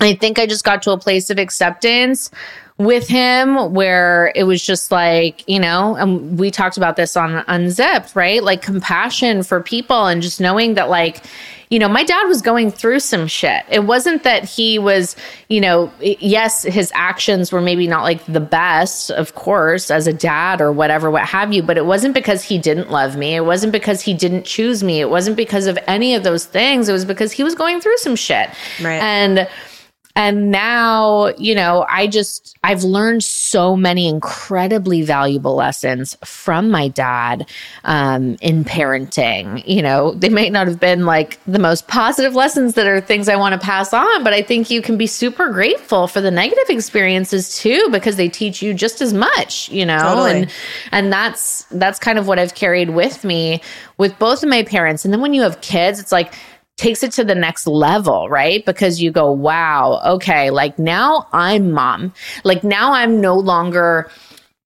I 0.00 0.14
think 0.14 0.38
I 0.38 0.46
just 0.46 0.64
got 0.64 0.82
to 0.82 0.92
a 0.92 0.98
place 0.98 1.30
of 1.30 1.38
acceptance 1.38 2.30
with 2.78 3.08
him 3.08 3.74
where 3.74 4.30
it 4.36 4.44
was 4.44 4.64
just 4.64 4.92
like, 4.92 5.42
you 5.48 5.58
know, 5.58 5.96
and 5.96 6.38
we 6.38 6.50
talked 6.50 6.76
about 6.76 6.94
this 6.94 7.16
on 7.16 7.44
Unzipped, 7.48 8.14
right? 8.14 8.42
Like 8.42 8.62
compassion 8.62 9.42
for 9.42 9.60
people 9.60 10.06
and 10.06 10.22
just 10.22 10.40
knowing 10.40 10.74
that, 10.74 10.88
like, 10.88 11.24
you 11.70 11.78
know, 11.80 11.88
my 11.88 12.04
dad 12.04 12.24
was 12.28 12.40
going 12.40 12.70
through 12.70 13.00
some 13.00 13.26
shit. 13.26 13.64
It 13.68 13.80
wasn't 13.80 14.22
that 14.22 14.44
he 14.44 14.78
was, 14.78 15.16
you 15.48 15.60
know, 15.60 15.92
yes, 16.00 16.62
his 16.62 16.92
actions 16.94 17.50
were 17.50 17.60
maybe 17.60 17.88
not 17.88 18.04
like 18.04 18.24
the 18.26 18.40
best, 18.40 19.10
of 19.10 19.34
course, 19.34 19.90
as 19.90 20.06
a 20.06 20.12
dad 20.12 20.60
or 20.60 20.70
whatever, 20.72 21.10
what 21.10 21.26
have 21.26 21.52
you, 21.52 21.62
but 21.64 21.76
it 21.76 21.84
wasn't 21.84 22.14
because 22.14 22.44
he 22.44 22.58
didn't 22.58 22.90
love 22.90 23.16
me. 23.16 23.34
It 23.34 23.44
wasn't 23.44 23.72
because 23.72 24.00
he 24.00 24.14
didn't 24.14 24.44
choose 24.44 24.84
me. 24.84 25.00
It 25.00 25.10
wasn't 25.10 25.36
because 25.36 25.66
of 25.66 25.78
any 25.88 26.14
of 26.14 26.22
those 26.22 26.46
things. 26.46 26.88
It 26.88 26.92
was 26.92 27.04
because 27.04 27.32
he 27.32 27.42
was 27.42 27.56
going 27.56 27.80
through 27.80 27.98
some 27.98 28.16
shit. 28.16 28.48
Right. 28.80 29.02
And, 29.02 29.48
and 30.18 30.50
now, 30.50 31.28
you 31.38 31.54
know, 31.54 31.86
I 31.88 32.08
just, 32.08 32.58
I've 32.64 32.82
learned 32.82 33.22
so 33.22 33.76
many 33.76 34.08
incredibly 34.08 35.02
valuable 35.02 35.54
lessons 35.54 36.16
from 36.24 36.70
my 36.70 36.88
dad 36.88 37.48
um, 37.84 38.36
in 38.40 38.64
parenting. 38.64 39.62
You 39.64 39.80
know, 39.80 40.14
they 40.14 40.28
might 40.28 40.50
not 40.50 40.66
have 40.66 40.80
been 40.80 41.06
like 41.06 41.38
the 41.46 41.60
most 41.60 41.86
positive 41.86 42.34
lessons 42.34 42.74
that 42.74 42.88
are 42.88 43.00
things 43.00 43.28
I 43.28 43.36
want 43.36 43.52
to 43.52 43.64
pass 43.64 43.92
on, 43.92 44.24
but 44.24 44.32
I 44.32 44.42
think 44.42 44.70
you 44.70 44.82
can 44.82 44.96
be 44.96 45.06
super 45.06 45.52
grateful 45.52 46.08
for 46.08 46.20
the 46.20 46.32
negative 46.32 46.68
experiences 46.68 47.56
too, 47.56 47.88
because 47.92 48.16
they 48.16 48.28
teach 48.28 48.60
you 48.60 48.74
just 48.74 49.00
as 49.00 49.12
much, 49.12 49.68
you 49.70 49.86
know, 49.86 50.00
Totally. 50.00 50.30
and, 50.32 50.52
and 50.90 51.12
that's, 51.12 51.62
that's 51.70 52.00
kind 52.00 52.18
of 52.18 52.26
what 52.26 52.40
I've 52.40 52.56
carried 52.56 52.90
with 52.90 53.22
me 53.22 53.62
with 53.98 54.18
both 54.18 54.42
of 54.42 54.48
my 54.48 54.64
parents. 54.64 55.04
And 55.04 55.14
then 55.14 55.20
when 55.20 55.32
you 55.32 55.42
have 55.42 55.60
kids, 55.60 56.00
it's 56.00 56.10
like, 56.10 56.34
takes 56.78 57.02
it 57.02 57.12
to 57.12 57.24
the 57.24 57.34
next 57.34 57.66
level, 57.66 58.28
right? 58.30 58.64
Because 58.64 59.02
you 59.02 59.10
go, 59.10 59.30
wow, 59.30 60.00
okay, 60.06 60.50
like 60.50 60.78
now 60.78 61.28
I'm 61.32 61.72
mom. 61.72 62.14
Like 62.44 62.64
now 62.64 62.92
I'm 62.92 63.20
no 63.20 63.36
longer 63.36 64.10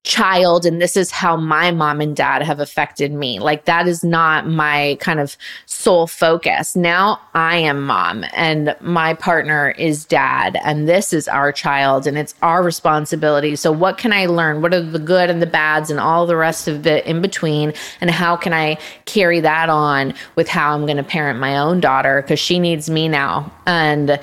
child 0.03 0.65
and 0.65 0.81
this 0.81 0.97
is 0.97 1.11
how 1.11 1.37
my 1.37 1.71
mom 1.71 2.01
and 2.01 2.13
dad 2.13 2.41
have 2.41 2.59
affected 2.59 3.13
me. 3.13 3.39
Like 3.39 3.63
that 3.65 3.87
is 3.87 4.03
not 4.03 4.45
my 4.45 4.97
kind 4.99 5.17
of 5.17 5.37
sole 5.65 6.07
focus. 6.07 6.75
Now 6.75 7.21
I 7.33 7.55
am 7.57 7.83
mom 7.83 8.25
and 8.33 8.75
my 8.81 9.13
partner 9.13 9.71
is 9.77 10.03
dad 10.03 10.57
and 10.65 10.89
this 10.89 11.13
is 11.13 11.29
our 11.29 11.53
child 11.53 12.05
and 12.05 12.17
it's 12.17 12.35
our 12.41 12.61
responsibility. 12.61 13.55
So 13.55 13.71
what 13.71 13.97
can 13.97 14.11
I 14.11 14.25
learn? 14.25 14.61
What 14.61 14.73
are 14.73 14.81
the 14.81 14.99
good 14.99 15.29
and 15.29 15.41
the 15.41 15.47
bads 15.47 15.89
and 15.89 16.01
all 16.01 16.27
the 16.27 16.35
rest 16.35 16.67
of 16.67 16.85
it 16.85 17.05
in 17.05 17.21
between 17.21 17.71
and 18.01 18.11
how 18.11 18.35
can 18.35 18.51
I 18.51 18.77
carry 19.05 19.39
that 19.39 19.69
on 19.69 20.13
with 20.35 20.49
how 20.49 20.73
I'm 20.73 20.85
going 20.85 20.97
to 20.97 21.03
parent 21.03 21.39
my 21.39 21.57
own 21.57 21.79
daughter 21.79 22.21
cuz 22.23 22.39
she 22.39 22.59
needs 22.59 22.89
me 22.89 23.07
now. 23.07 23.49
And 23.65 24.19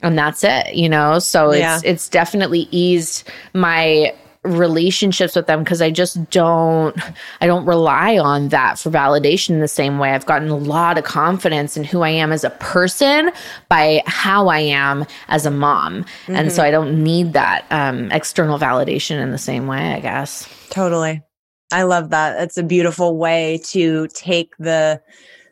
and 0.00 0.16
that's 0.16 0.44
it, 0.44 0.74
you 0.74 0.88
know? 0.88 1.18
So 1.18 1.52
Yeah. 1.52 1.74
it's 1.76 1.84
it's 1.84 2.08
definitely 2.08 2.68
eased 2.70 3.28
my 3.52 4.14
relationships 4.44 5.34
with 5.34 5.46
them 5.46 5.64
because 5.64 5.80
I 5.80 5.90
just 5.90 6.30
don't 6.30 6.96
I 7.40 7.46
don't 7.46 7.64
rely 7.64 8.18
on 8.18 8.48
that 8.48 8.78
for 8.78 8.90
validation 8.90 9.50
in 9.50 9.60
the 9.60 9.68
same 9.68 9.98
way. 9.98 10.12
I've 10.12 10.26
gotten 10.26 10.48
a 10.48 10.56
lot 10.56 10.98
of 10.98 11.04
confidence 11.04 11.76
in 11.76 11.84
who 11.84 12.02
I 12.02 12.10
am 12.10 12.30
as 12.32 12.44
a 12.44 12.50
person 12.50 13.30
by 13.68 14.02
how 14.06 14.48
I 14.48 14.60
am 14.60 15.06
as 15.28 15.46
a 15.46 15.50
mom. 15.50 16.04
And 16.28 16.52
so 16.52 16.62
I 16.62 16.70
don't 16.70 17.02
need 17.02 17.32
that 17.32 17.64
um, 17.70 18.10
external 18.12 18.58
validation 18.58 19.22
in 19.22 19.30
the 19.30 19.38
same 19.38 19.66
way, 19.66 19.94
I 19.94 20.00
guess. 20.00 20.48
Totally. 20.70 21.22
I 21.72 21.82
love 21.82 22.10
that. 22.10 22.40
It's 22.42 22.58
a 22.58 22.62
beautiful 22.62 23.16
way 23.16 23.60
to 23.70 24.08
take 24.08 24.56
the 24.58 25.00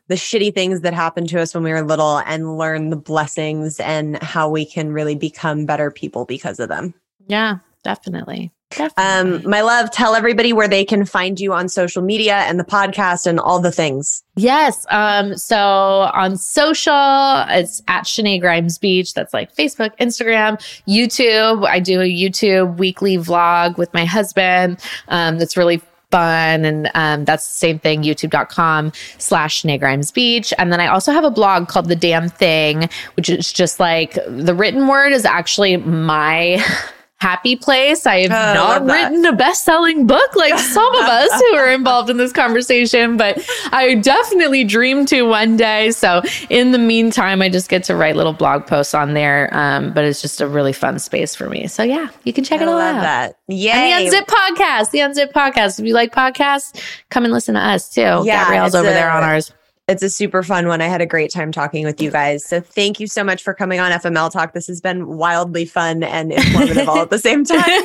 the 0.09 0.15
shitty 0.15 0.53
things 0.53 0.83
that 0.83 0.93
happened 0.93 1.29
to 1.31 1.41
us 1.41 1.55
when 1.55 1.65
we 1.65 1.71
were 1.71 1.83
little 1.83 2.19
and 2.27 2.59
learn 2.59 2.91
the 2.91 2.97
blessings 2.97 3.81
and 3.81 4.23
how 4.23 4.49
we 4.49 4.67
can 4.67 4.93
really 4.93 5.15
become 5.15 5.65
better 5.65 5.91
people 5.91 6.27
because 6.27 6.61
of 6.61 6.69
them. 6.69 6.93
Yeah, 7.29 7.59
definitely. 7.83 8.53
Um, 8.97 9.49
my 9.49 9.61
love, 9.61 9.91
tell 9.91 10.15
everybody 10.15 10.53
where 10.53 10.69
they 10.69 10.85
can 10.85 11.05
find 11.05 11.39
you 11.41 11.53
on 11.53 11.69
social 11.69 12.03
media 12.03 12.37
and 12.37 12.59
the 12.59 12.65
podcast 12.65 13.27
and 13.27 13.39
all 13.41 13.61
the 13.61 13.73
things. 13.73 14.23
Yes. 14.37 14.87
Um, 14.91 15.37
so 15.37 15.57
on 15.57 16.37
social, 16.37 17.45
it's 17.49 17.83
at 17.89 18.05
Shenae 18.05 18.41
Grimes 18.41 18.79
Beech. 18.79 19.15
That's 19.15 19.35
like 19.35 19.55
Facebook, 19.55 19.97
Instagram, 19.99 20.59
YouTube. 20.89 21.67
I 21.67 21.81
do 21.81 22.01
a 22.01 22.09
YouTube 22.09 22.79
weekly 22.79 23.17
vlog 23.17 23.77
with 23.77 23.93
my 23.93 24.05
husband. 24.05 24.79
Um, 25.09 25.39
that's 25.39 25.57
really 25.57 25.83
fun. 26.13 26.65
And 26.65 26.91
um, 26.95 27.25
that's 27.25 27.49
the 27.49 27.55
same 27.55 27.79
thing, 27.81 28.03
youtube.com 28.03 28.93
slash 29.19 29.63
Shenae 29.63 29.81
Grimes 29.81 30.13
Beech. 30.13 30.53
And 30.59 30.73
then 30.73 30.79
I 30.79 30.87
also 30.87 31.11
have 31.11 31.25
a 31.25 31.31
blog 31.31 31.67
called 31.67 31.89
The 31.89 31.97
Damn 31.97 32.29
Thing, 32.29 32.89
which 33.17 33.29
is 33.29 33.53
just 33.53 33.81
like 33.81 34.19
the 34.29 34.55
written 34.55 34.87
word 34.87 35.13
is 35.13 35.25
actually 35.25 35.79
my 35.79 36.65
happy 37.23 37.55
place. 37.57 38.05
I 38.07 38.23
have 38.23 38.31
Oh, 38.33 38.35
I 38.35 38.55
not 38.55 38.69
love 38.81 38.87
that. 38.89 39.11
written 39.11 39.25
a 39.27 39.33
best-selling 39.33 40.07
book 40.07 40.35
like 40.37 40.59
some 40.59 40.95
of 40.97 41.05
us 41.05 41.31
who 41.41 41.55
are 41.57 41.71
involved 41.71 42.11
in 42.11 42.17
this 42.17 42.33
conversation, 42.33 43.17
but 43.17 43.39
I 43.73 43.95
definitely 43.95 44.65
dream 44.65 45.07
to 45.07 45.23
one 45.23 45.57
day. 45.57 45.93
So 45.93 46.23
in 46.51 46.73
the 46.73 46.79
meantime, 46.79 47.41
I 47.43 47.49
just 47.49 47.69
get 47.69 47.85
to 47.85 47.95
write 47.97 48.17
little 48.17 48.33
blog 48.33 48.67
posts 48.67 48.95
on 48.95 49.15
there. 49.15 49.49
Um, 49.53 49.93
but 49.93 50.05
it's 50.05 50.21
just 50.21 50.41
a 50.41 50.49
really 50.49 50.73
fun 50.73 50.99
space 50.99 51.35
for 51.35 51.49
me. 51.49 51.69
So 51.69 51.83
yeah, 51.85 52.09
you 52.25 52.33
can 52.33 52.43
check 52.45 52.61
I 52.61 52.65
it 52.65 52.69
all 52.69 52.75
love 52.77 52.97
out. 52.97 53.03
that. 53.03 53.37
Yeah. 53.49 53.77
And 53.77 54.11
the 54.11 54.17
Unzip 54.17 54.27
podcast, 54.27 54.91
the 54.91 54.99
Unzip 54.99 55.33
podcast. 55.33 55.79
If 55.79 55.87
you 55.87 55.95
like 55.95 56.13
podcasts, 56.13 56.81
come 57.11 57.25
and 57.25 57.33
listen 57.33 57.55
to 57.55 57.61
us 57.61 57.89
too. 57.89 58.01
Yeah, 58.01 58.45
Gabrielle's 58.45 58.75
over 58.75 58.89
there 58.91 59.11
on 59.11 59.23
ours. 59.23 59.53
It's 59.89 60.03
a 60.03 60.11
super 60.11 60.45
fun 60.45 60.69
one. 60.69 60.81
I 60.81 60.87
had 60.87 61.01
a 61.01 61.07
great 61.07 61.33
time 61.33 61.51
talking 61.51 61.85
with 61.85 62.01
you 62.01 62.11
guys. 62.11 62.45
So 62.45 62.61
thank 62.61 63.01
you 63.01 63.09
so 63.09 63.25
much 63.25 63.43
for 63.43 63.53
coming 63.53 63.81
on 63.81 63.91
FML 63.91 64.31
Talk. 64.31 64.53
This 64.53 64.69
has 64.69 64.81
been 64.81 65.07
wildly 65.07 65.65
fun 65.65 66.05
and 66.05 66.33
informative 66.33 66.89
all 66.89 67.01
at 67.01 67.11
the 67.11 67.19
same 67.19 67.45
time. 67.45 67.63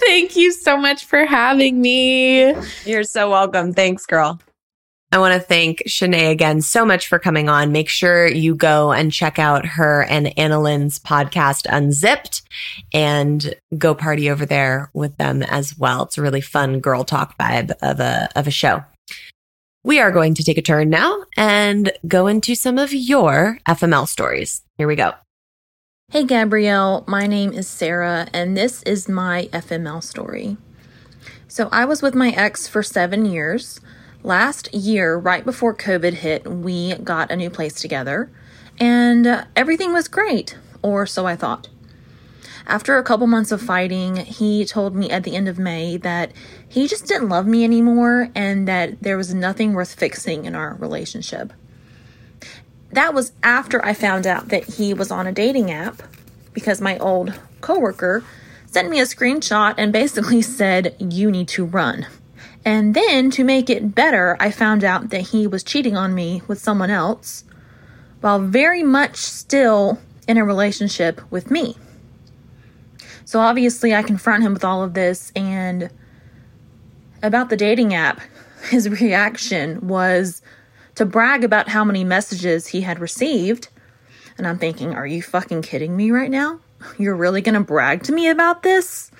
Thank 0.00 0.36
you 0.36 0.52
so 0.52 0.76
much 0.76 1.04
for 1.04 1.24
having 1.26 1.80
me. 1.80 2.54
You're 2.84 3.04
so 3.04 3.28
welcome. 3.28 3.72
Thanks, 3.72 4.06
girl. 4.06 4.40
I 5.12 5.18
want 5.18 5.34
to 5.34 5.40
thank 5.40 5.82
Shenae 5.88 6.30
again 6.30 6.62
so 6.62 6.86
much 6.86 7.08
for 7.08 7.18
coming 7.18 7.48
on. 7.48 7.72
Make 7.72 7.88
sure 7.88 8.28
you 8.28 8.54
go 8.54 8.92
and 8.92 9.12
check 9.12 9.40
out 9.40 9.66
her 9.66 10.04
and 10.04 10.28
Annalyn's 10.36 11.00
podcast, 11.00 11.66
Unzipped, 11.68 12.42
and 12.94 13.52
go 13.76 13.92
party 13.92 14.30
over 14.30 14.46
there 14.46 14.88
with 14.94 15.16
them 15.16 15.42
as 15.42 15.76
well. 15.76 16.04
It's 16.04 16.16
a 16.16 16.22
really 16.22 16.40
fun 16.40 16.78
girl 16.78 17.02
talk 17.02 17.36
vibe 17.38 17.72
of 17.82 17.98
a, 17.98 18.28
of 18.36 18.46
a 18.46 18.52
show. 18.52 18.84
We 19.82 19.98
are 19.98 20.10
going 20.10 20.34
to 20.34 20.44
take 20.44 20.58
a 20.58 20.62
turn 20.62 20.90
now 20.90 21.24
and 21.38 21.90
go 22.06 22.26
into 22.26 22.54
some 22.54 22.76
of 22.76 22.92
your 22.92 23.58
FML 23.66 24.06
stories. 24.06 24.62
Here 24.76 24.86
we 24.86 24.94
go. 24.94 25.14
Hey 26.12 26.24
Gabrielle, 26.24 27.02
my 27.08 27.26
name 27.26 27.52
is 27.52 27.66
Sarah, 27.66 28.28
and 28.34 28.54
this 28.54 28.82
is 28.82 29.08
my 29.08 29.48
FML 29.54 30.02
story. 30.02 30.58
So, 31.48 31.70
I 31.72 31.86
was 31.86 32.02
with 32.02 32.14
my 32.14 32.30
ex 32.30 32.68
for 32.68 32.82
seven 32.82 33.24
years. 33.24 33.80
Last 34.22 34.72
year, 34.74 35.16
right 35.16 35.44
before 35.44 35.74
COVID 35.74 36.12
hit, 36.14 36.46
we 36.46 36.94
got 36.96 37.30
a 37.30 37.36
new 37.36 37.48
place 37.48 37.80
together, 37.80 38.30
and 38.78 39.26
uh, 39.26 39.44
everything 39.56 39.94
was 39.94 40.08
great, 40.08 40.58
or 40.82 41.06
so 41.06 41.26
I 41.26 41.36
thought. 41.36 41.68
After 42.70 42.96
a 42.96 43.02
couple 43.02 43.26
months 43.26 43.52
of 43.52 43.60
fighting, 43.60 44.16
he 44.16 44.64
told 44.64 44.94
me 44.94 45.10
at 45.10 45.24
the 45.24 45.36
end 45.36 45.48
of 45.48 45.58
May 45.58 45.98
that 45.98 46.32
he 46.68 46.86
just 46.86 47.06
didn't 47.06 47.28
love 47.28 47.46
me 47.46 47.64
anymore 47.64 48.30
and 48.34 48.66
that 48.68 49.02
there 49.02 49.16
was 49.16 49.34
nothing 49.34 49.74
worth 49.74 49.94
fixing 49.94 50.46
in 50.46 50.54
our 50.54 50.74
relationship 50.76 51.52
that 52.92 53.14
was 53.14 53.32
after 53.42 53.84
I 53.84 53.94
found 53.94 54.26
out 54.26 54.48
that 54.48 54.64
he 54.64 54.94
was 54.94 55.10
on 55.10 55.26
a 55.26 55.32
dating 55.32 55.70
app 55.70 56.02
because 56.52 56.80
my 56.80 56.98
old 56.98 57.38
coworker 57.60 58.24
sent 58.66 58.90
me 58.90 59.00
a 59.00 59.04
screenshot 59.04 59.74
and 59.78 59.92
basically 59.92 60.42
said, 60.60 60.96
You 60.98 61.30
need 61.30 61.48
to 61.48 61.64
run. 61.64 62.06
And 62.64 62.94
then 62.94 63.30
to 63.30 63.44
make 63.44 63.70
it 63.70 63.94
better, 63.94 64.36
I 64.38 64.50
found 64.50 64.84
out 64.84 65.10
that 65.10 65.28
he 65.28 65.46
was 65.46 65.62
cheating 65.62 65.96
on 65.96 66.14
me 66.14 66.42
with 66.46 66.58
someone 66.58 66.90
else 66.90 67.44
while 68.20 68.38
very 68.38 68.82
much 68.82 69.16
still 69.16 69.98
in 70.28 70.36
a 70.36 70.44
relationship 70.44 71.20
with 71.30 71.50
me. 71.50 71.76
So 73.30 73.38
obviously, 73.38 73.94
I 73.94 74.02
confront 74.02 74.42
him 74.42 74.54
with 74.54 74.64
all 74.64 74.82
of 74.82 74.94
this 74.94 75.30
and 75.36 75.88
about 77.22 77.48
the 77.48 77.56
dating 77.56 77.94
app. 77.94 78.20
his 78.70 78.88
reaction 78.88 79.86
was 79.86 80.42
to 80.96 81.06
brag 81.06 81.44
about 81.44 81.68
how 81.68 81.84
many 81.84 82.02
messages 82.02 82.66
he 82.66 82.80
had 82.80 82.98
received. 82.98 83.68
And 84.36 84.48
I'm 84.48 84.58
thinking, 84.58 84.96
are 84.96 85.06
you 85.06 85.22
fucking 85.22 85.62
kidding 85.62 85.96
me 85.96 86.10
right 86.10 86.28
now? 86.28 86.58
You're 86.98 87.14
really 87.14 87.40
gonna 87.40 87.60
brag 87.60 88.02
to 88.02 88.12
me 88.12 88.28
about 88.28 88.64
this? 88.64 89.12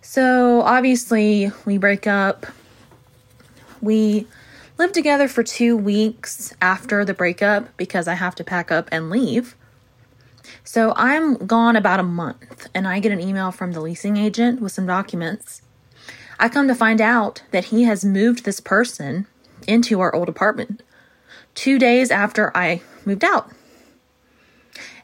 So 0.00 0.60
obviously, 0.60 1.50
we 1.64 1.78
break 1.78 2.06
up. 2.06 2.46
We 3.80 4.28
live 4.78 4.92
together 4.92 5.26
for 5.26 5.42
two 5.42 5.76
weeks 5.76 6.54
after 6.62 7.04
the 7.04 7.12
breakup 7.12 7.76
because 7.76 8.06
I 8.06 8.14
have 8.14 8.36
to 8.36 8.44
pack 8.44 8.70
up 8.70 8.88
and 8.92 9.10
leave. 9.10 9.56
So 10.64 10.92
I'm 10.96 11.34
gone 11.34 11.76
about 11.76 12.00
a 12.00 12.04
month 12.04 12.68
and 12.74 12.86
I 12.86 13.00
get 13.00 13.12
an 13.12 13.20
email 13.20 13.50
from 13.50 13.72
the 13.72 13.80
leasing 13.80 14.16
agent 14.16 14.60
with 14.60 14.72
some 14.72 14.86
documents. 14.86 15.62
I 16.38 16.48
come 16.48 16.68
to 16.68 16.74
find 16.74 17.00
out 17.00 17.42
that 17.50 17.66
he 17.66 17.84
has 17.84 18.04
moved 18.04 18.44
this 18.44 18.60
person 18.60 19.26
into 19.66 20.00
our 20.00 20.14
old 20.14 20.28
apartment 20.28 20.82
two 21.54 21.78
days 21.78 22.10
after 22.10 22.56
I 22.56 22.82
moved 23.04 23.24
out. 23.24 23.50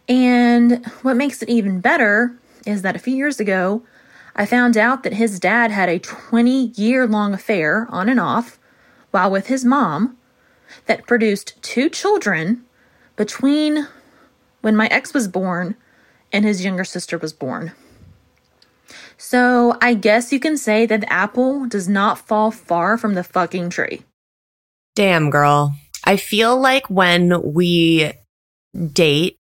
And 0.08 0.86
what 1.02 1.16
makes 1.16 1.42
it 1.42 1.48
even 1.48 1.80
better 1.80 2.38
is 2.66 2.82
that 2.82 2.96
a 2.96 3.00
few 3.00 3.16
years 3.16 3.40
ago, 3.40 3.82
I 4.36 4.46
found 4.46 4.76
out 4.76 5.02
that 5.02 5.14
his 5.14 5.40
dad 5.40 5.70
had 5.70 5.88
a 5.88 5.98
20 5.98 6.68
year 6.76 7.06
long 7.06 7.34
affair 7.34 7.86
on 7.90 8.08
and 8.08 8.20
off 8.20 8.58
while 9.10 9.30
with 9.30 9.46
his 9.46 9.64
mom 9.64 10.16
that 10.86 11.06
produced 11.06 11.60
two 11.62 11.88
children 11.88 12.64
between 13.16 13.86
when 14.64 14.74
my 14.74 14.86
ex 14.86 15.12
was 15.12 15.28
born 15.28 15.76
and 16.32 16.44
his 16.44 16.64
younger 16.64 16.84
sister 16.84 17.18
was 17.18 17.34
born. 17.34 17.72
So 19.18 19.76
I 19.80 19.94
guess 19.94 20.32
you 20.32 20.40
can 20.40 20.56
say 20.56 20.86
that 20.86 21.02
the 21.02 21.12
apple 21.12 21.66
does 21.66 21.88
not 21.88 22.18
fall 22.18 22.50
far 22.50 22.96
from 22.96 23.14
the 23.14 23.22
fucking 23.22 23.70
tree. 23.70 24.02
Damn, 24.94 25.28
girl. 25.28 25.74
I 26.04 26.16
feel 26.16 26.58
like 26.58 26.88
when 26.88 27.52
we 27.52 28.12
date 28.92 29.36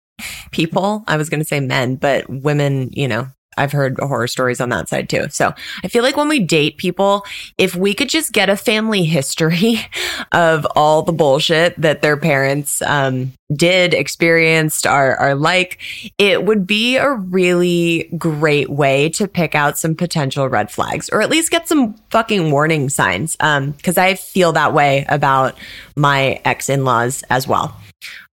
people, 0.50 1.04
I 1.06 1.16
was 1.16 1.28
going 1.28 1.40
to 1.40 1.46
say 1.46 1.60
men, 1.60 1.96
but 1.96 2.28
women, 2.28 2.90
you 2.92 3.08
know, 3.08 3.28
I've 3.58 3.72
heard 3.72 3.98
horror 3.98 4.28
stories 4.28 4.60
on 4.60 4.68
that 4.70 4.88
side 4.88 5.08
too. 5.08 5.26
So 5.30 5.52
I 5.82 5.88
feel 5.88 6.02
like 6.02 6.16
when 6.16 6.28
we 6.28 6.38
date 6.38 6.78
people, 6.78 7.24
if 7.58 7.74
we 7.74 7.92
could 7.92 8.08
just 8.08 8.32
get 8.32 8.48
a 8.48 8.56
family 8.56 9.04
history 9.04 9.80
of 10.32 10.66
all 10.76 11.02
the 11.02 11.12
bullshit 11.12 11.78
that 11.80 12.00
their 12.00 12.16
parents 12.16 12.80
um, 12.82 13.32
did, 13.54 13.94
experienced, 13.94 14.86
are, 14.86 15.16
are 15.16 15.34
like, 15.34 15.78
it 16.18 16.44
would 16.44 16.66
be 16.66 16.96
a 16.96 17.12
really 17.12 18.10
great 18.16 18.70
way 18.70 19.08
to 19.10 19.26
pick 19.26 19.54
out 19.54 19.78
some 19.78 19.94
potential 19.94 20.48
red 20.48 20.70
flags 20.70 21.08
or 21.10 21.20
at 21.20 21.30
least 21.30 21.50
get 21.50 21.68
some 21.68 21.94
fucking 22.10 22.50
warning 22.50 22.88
signs. 22.88 23.36
Um, 23.40 23.72
cause 23.82 23.98
I 23.98 24.14
feel 24.14 24.52
that 24.52 24.72
way 24.72 25.04
about 25.08 25.58
my 25.96 26.40
ex 26.44 26.68
in 26.68 26.84
laws 26.84 27.24
as 27.30 27.48
well. 27.48 27.76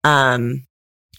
Um, 0.04 0.64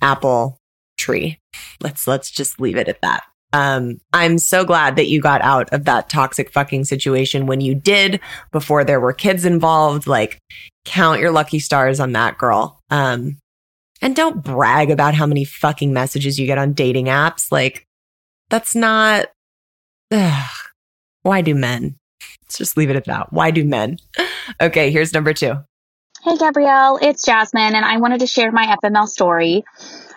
apple 0.01 0.57
tree. 0.97 1.39
Let's, 1.81 2.07
let's 2.07 2.29
just 2.29 2.59
leave 2.59 2.77
it 2.77 2.89
at 2.89 3.01
that. 3.01 3.23
Um, 3.53 4.01
I'm 4.11 4.39
so 4.39 4.65
glad 4.65 4.95
that 4.95 5.07
you 5.07 5.21
got 5.21 5.41
out 5.41 5.71
of 5.71 5.85
that 5.85 6.09
toxic 6.09 6.51
fucking 6.51 6.85
situation 6.85 7.45
when 7.45 7.61
you 7.61 7.75
did 7.75 8.19
before 8.51 8.83
there 8.83 8.99
were 8.99 9.13
kids 9.13 9.45
involved. 9.45 10.07
Like, 10.07 10.39
count 10.85 11.19
your 11.19 11.31
lucky 11.31 11.59
stars 11.59 11.99
on 11.99 12.13
that 12.13 12.37
girl. 12.37 12.79
Um, 12.89 13.37
and 14.01 14.15
don't 14.15 14.43
brag 14.43 14.89
about 14.89 15.13
how 15.13 15.25
many 15.25 15.45
fucking 15.45 15.93
messages 15.93 16.39
you 16.39 16.47
get 16.47 16.57
on 16.57 16.73
dating 16.73 17.05
apps. 17.05 17.51
Like, 17.51 17.85
that's 18.49 18.75
not, 18.75 19.27
ugh, 20.11 20.49
why 21.21 21.41
do 21.41 21.55
men? 21.55 21.95
Let's 22.41 22.57
just 22.57 22.75
leave 22.75 22.89
it 22.89 22.95
at 22.95 23.05
that. 23.05 23.31
Why 23.31 23.51
do 23.51 23.63
men? 23.63 23.99
Okay, 24.59 24.91
here's 24.91 25.13
number 25.13 25.33
two. 25.33 25.55
Hey, 26.23 26.37
Gabrielle, 26.37 26.99
it's 27.01 27.25
Jasmine, 27.25 27.75
and 27.75 27.85
I 27.85 27.97
wanted 27.97 28.21
to 28.21 28.27
share 28.27 28.51
my 28.51 28.77
FML 28.81 29.07
story. 29.07 29.63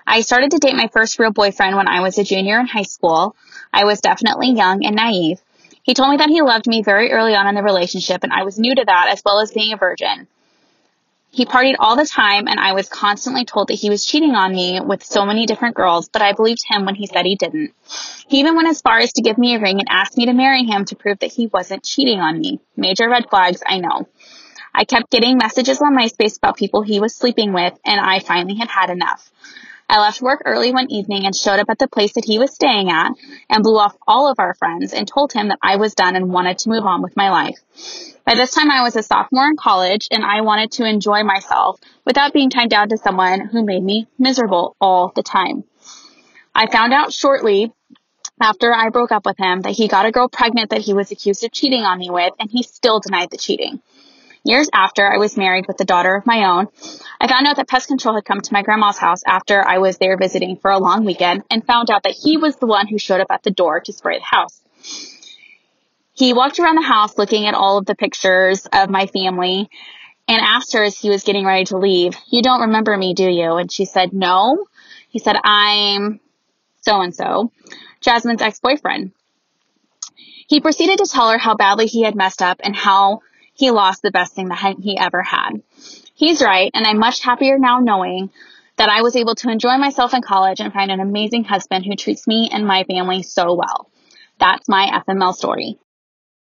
I 0.07 0.21
started 0.21 0.53
to 0.53 0.59
date 0.59 0.77
my 0.77 0.89
first 0.89 1.19
real 1.19 1.33
boyfriend 1.33 1.77
when 1.77 1.89
I 1.89 2.01
was 2.01 2.17
a 2.17 2.25
junior 2.25 2.61
in 2.61 2.67
high 2.67 2.83
school. 2.83 3.35
I 3.73 3.85
was 3.85 4.01
definitely 4.01 4.53
young 4.53 4.85
and 4.85 4.95
naive. 4.95 5.41
He 5.83 5.95
told 5.95 6.11
me 6.11 6.17
that 6.19 6.31
he 6.31 6.43
loved 6.43 6.67
me 6.67 6.83
very 6.83 7.11
early 7.13 7.35
on 7.35 7.47
in 7.47 7.55
the 7.55 7.63
relationship, 7.63 8.23
and 8.23 8.33
I 8.33 8.45
was 8.45 8.59
new 8.59 8.75
to 8.75 8.85
that 8.85 9.09
as 9.11 9.23
well 9.25 9.41
as 9.41 9.53
being 9.53 9.73
a 9.73 9.77
virgin. 9.77 10.29
He 11.31 11.45
partied 11.45 11.77
all 11.79 11.97
the 11.97 12.07
time, 12.07 12.49
and 12.49 12.59
I 12.59 12.73
was 12.73 12.89
constantly 12.89 13.45
told 13.45 13.69
that 13.69 13.75
he 13.75 13.91
was 13.91 14.05
cheating 14.05 14.35
on 14.35 14.53
me 14.53 14.81
with 14.81 15.05
so 15.05 15.27
many 15.27 15.45
different 15.45 15.75
girls, 15.75 16.09
but 16.09 16.23
I 16.23 16.33
believed 16.33 16.63
him 16.67 16.87
when 16.87 16.95
he 16.95 17.07
said 17.07 17.27
he 17.27 17.37
didn't. 17.37 17.75
He 18.27 18.41
even 18.41 18.57
went 18.57 18.69
as 18.69 18.81
far 18.81 19.01
as 19.01 19.13
to 19.15 19.23
give 19.23 19.37
me 19.37 19.55
a 19.55 19.61
ring 19.61 19.81
and 19.81 19.89
ask 19.91 20.17
me 20.17 20.27
to 20.27 20.33
marry 20.33 20.65
him 20.65 20.85
to 20.87 20.97
prove 20.97 21.19
that 21.19 21.33
he 21.33 21.49
wasn't 21.49 21.85
cheating 21.85 22.21
on 22.21 22.39
me. 22.41 22.61
Major 22.77 23.11
red 23.11 23.29
flags, 23.29 23.63
I 23.67 23.81
know. 23.81 24.09
I 24.75 24.85
kept 24.85 25.11
getting 25.11 25.37
messages 25.37 25.83
on 25.83 25.97
MySpace 25.97 26.39
about 26.39 26.57
people 26.57 26.83
he 26.83 27.01
was 27.01 27.15
sleeping 27.15 27.53
with, 27.53 27.79
and 27.85 28.01
I 28.01 28.21
finally 28.21 28.55
had 28.55 28.69
had 28.69 28.91
enough. 28.91 29.31
I 29.89 30.01
left 30.01 30.21
work 30.21 30.43
early 30.45 30.73
one 30.73 30.91
evening 30.91 31.27
and 31.27 31.35
showed 31.35 31.61
up 31.61 31.71
at 31.71 31.79
the 31.79 31.87
place 31.87 32.15
that 32.15 32.25
he 32.25 32.39
was 32.39 32.53
staying 32.53 32.91
at 32.91 33.13
and 33.49 33.63
blew 33.63 33.79
off 33.79 33.97
all 34.07 34.29
of 34.29 34.41
our 34.41 34.55
friends 34.55 34.93
and 34.93 35.07
told 35.07 35.33
him 35.33 35.49
that 35.49 35.59
I 35.63 35.77
was 35.77 35.95
done 35.95 36.17
and 36.17 36.33
wanted 36.33 36.59
to 36.59 36.71
move 36.71 36.85
on 36.85 37.03
with 37.03 37.17
my 37.17 37.31
life. 37.31 37.59
By 38.25 38.35
this 38.35 38.53
time, 38.53 38.71
I 38.71 38.83
was 38.83 38.97
a 38.97 39.03
sophomore 39.05 39.47
in 39.47 39.57
college 39.57 40.09
and 40.11 40.25
I 40.25 40.41
wanted 40.41 40.73
to 40.73 40.85
enjoy 40.85 41.23
myself 41.23 41.79
without 42.05 42.33
being 42.33 42.51
tied 42.51 42.71
down 42.71 42.89
to 42.89 42.99
someone 42.99 43.41
who 43.47 43.65
made 43.65 43.83
me 43.83 44.09
miserable 44.19 44.75
all 44.81 45.13
the 45.15 45.23
time. 45.23 45.63
I 46.53 46.67
found 46.67 46.93
out 46.93 47.13
shortly 47.13 47.73
after 48.41 48.75
I 48.75 48.91
broke 48.91 49.13
up 49.13 49.25
with 49.25 49.39
him 49.39 49.63
that 49.63 49.73
he 49.73 49.87
got 49.87 50.07
a 50.07 50.11
girl 50.11 50.29
pregnant 50.29 50.71
that 50.71 50.81
he 50.81 50.95
was 50.95 51.13
accused 51.13 51.45
of 51.45 51.53
cheating 51.53 51.83
on 51.83 51.99
me 51.99 52.11
with 52.11 52.33
and 52.41 52.51
he 52.51 52.65
still 52.65 52.99
denied 52.99 53.31
the 53.31 53.39
cheating. 53.39 53.81
Years 54.47 54.71
after 54.73 55.13
I 55.13 55.17
was 55.17 55.37
married 55.37 55.67
with 55.67 55.81
a 55.81 55.85
daughter 55.85 56.15
of 56.15 56.25
my 56.25 56.45
own, 56.45 56.69
I 57.21 57.27
found 57.27 57.49
out 57.49 57.57
that 57.57 57.67
pest 57.67 57.89
control 57.89 58.15
had 58.15 58.25
come 58.25 58.41
to 58.41 58.53
my 58.53 58.63
grandma's 58.63 58.97
house 58.97 59.23
after 59.27 59.61
I 59.67 59.79
was 59.79 59.99
there 59.99 60.17
visiting 60.17 60.57
for 60.57 60.71
a 60.71 60.79
long 60.79 61.05
weekend 61.05 61.43
and 61.51 61.67
found 61.67 61.91
out 61.91 62.05
that 62.05 62.13
he 62.13 62.37
was 62.37 62.55
the 62.55 62.67
one 62.67 62.87
who 62.87 62.97
showed 62.97 63.21
up 63.21 63.27
at 63.31 63.43
the 63.43 63.51
door 63.51 63.81
to 63.81 63.93
spray 63.93 64.19
the 64.19 64.25
house. 64.25 64.61
He 66.13 66.33
walked 66.33 66.61
around 66.61 66.77
the 66.77 66.87
house 66.87 67.19
looking 67.19 67.49
at 67.49 67.55
all 67.55 67.77
of 67.77 67.87
the 67.87 67.97
pictures 67.97 68.67
of 68.73 68.89
my 68.89 69.07
family 69.07 69.69
and 70.29 70.41
asked 70.41 70.75
her 70.75 70.85
as 70.85 70.97
he 70.97 71.11
was 71.11 71.25
getting 71.25 71.45
ready 71.45 71.65
to 71.65 71.79
leave, 71.79 72.15
You 72.31 72.41
don't 72.41 72.61
remember 72.61 72.97
me, 72.97 73.15
do 73.15 73.29
you? 73.29 73.55
And 73.55 73.73
she 73.73 73.85
said, 73.85 74.13
No. 74.13 74.67
He 75.09 75.19
said, 75.19 75.35
I'm 75.43 76.21
so 76.83 77.01
and 77.01 77.13
so, 77.13 77.51
Jasmine's 78.01 78.43
ex 78.43 78.61
boyfriend. 78.61 79.11
He 80.47 80.61
proceeded 80.61 80.99
to 80.99 81.07
tell 81.07 81.31
her 81.31 81.39
how 81.39 81.57
badly 81.57 81.87
he 81.87 82.03
had 82.03 82.15
messed 82.15 82.43
up 82.43 82.61
and 82.63 82.77
how 82.77 83.23
he 83.57 83.71
lost 83.71 84.03
the 84.03 84.11
best 84.11 84.35
thing 84.35 84.49
that 84.49 84.77
he 84.81 84.99
ever 84.99 85.23
had. 85.23 85.63
He's 86.15 86.43
right, 86.43 86.71
and 86.75 86.87
I'm 86.87 86.99
much 86.99 87.23
happier 87.23 87.59
now 87.59 87.81
knowing 87.81 88.31
that 88.77 88.89
I 88.89 89.03
was 89.03 89.17
able 89.17 89.35
to 89.37 89.51
enjoy 89.51 89.79
myself 89.79 90.15
in 90.15 90.23
college 90.23 90.61
and 90.61 90.73
find 90.73 90.91
an 90.91 91.01
amazing 91.01 91.45
husband 91.45 91.85
who 91.85 91.97
treats 91.97 92.27
me 92.27 92.51
and 92.53 92.67
my 92.67 92.85
family 92.85 93.23
so 93.23 93.55
well. 93.55 93.91
That's 94.39 94.69
my 94.69 95.03
FML 95.09 95.35
story. 95.35 95.79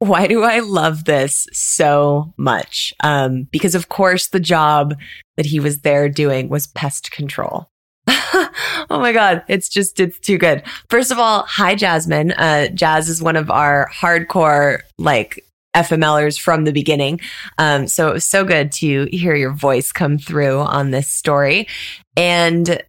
Why 0.00 0.26
do 0.26 0.42
I 0.42 0.58
love 0.58 1.04
this 1.04 1.46
so 1.52 2.34
much? 2.36 2.92
Um, 3.02 3.44
because 3.50 3.74
of 3.74 3.88
course 3.88 4.26
the 4.26 4.40
job 4.40 4.94
that 5.36 5.46
he 5.46 5.60
was 5.60 5.80
there 5.80 6.08
doing 6.08 6.48
was 6.48 6.66
pest 6.66 7.10
control. 7.10 7.68
oh 8.08 8.50
my 8.90 9.12
God. 9.12 9.42
It's 9.48 9.68
just, 9.68 9.98
it's 10.00 10.18
too 10.18 10.36
good. 10.36 10.62
First 10.90 11.10
of 11.10 11.18
all, 11.18 11.44
hi, 11.44 11.74
Jasmine. 11.74 12.32
Uh, 12.32 12.68
Jazz 12.68 13.08
is 13.08 13.22
one 13.22 13.36
of 13.36 13.50
our 13.50 13.88
hardcore, 13.92 14.80
like 14.98 15.45
FMLers 15.76 16.40
from 16.40 16.64
the 16.64 16.72
beginning. 16.72 17.20
Um, 17.58 17.86
so 17.86 18.08
it 18.08 18.14
was 18.14 18.24
so 18.24 18.44
good 18.44 18.72
to 18.72 19.06
hear 19.12 19.36
your 19.36 19.52
voice 19.52 19.92
come 19.92 20.18
through 20.18 20.58
on 20.58 20.90
this 20.90 21.08
story. 21.08 21.68
And 22.16 22.82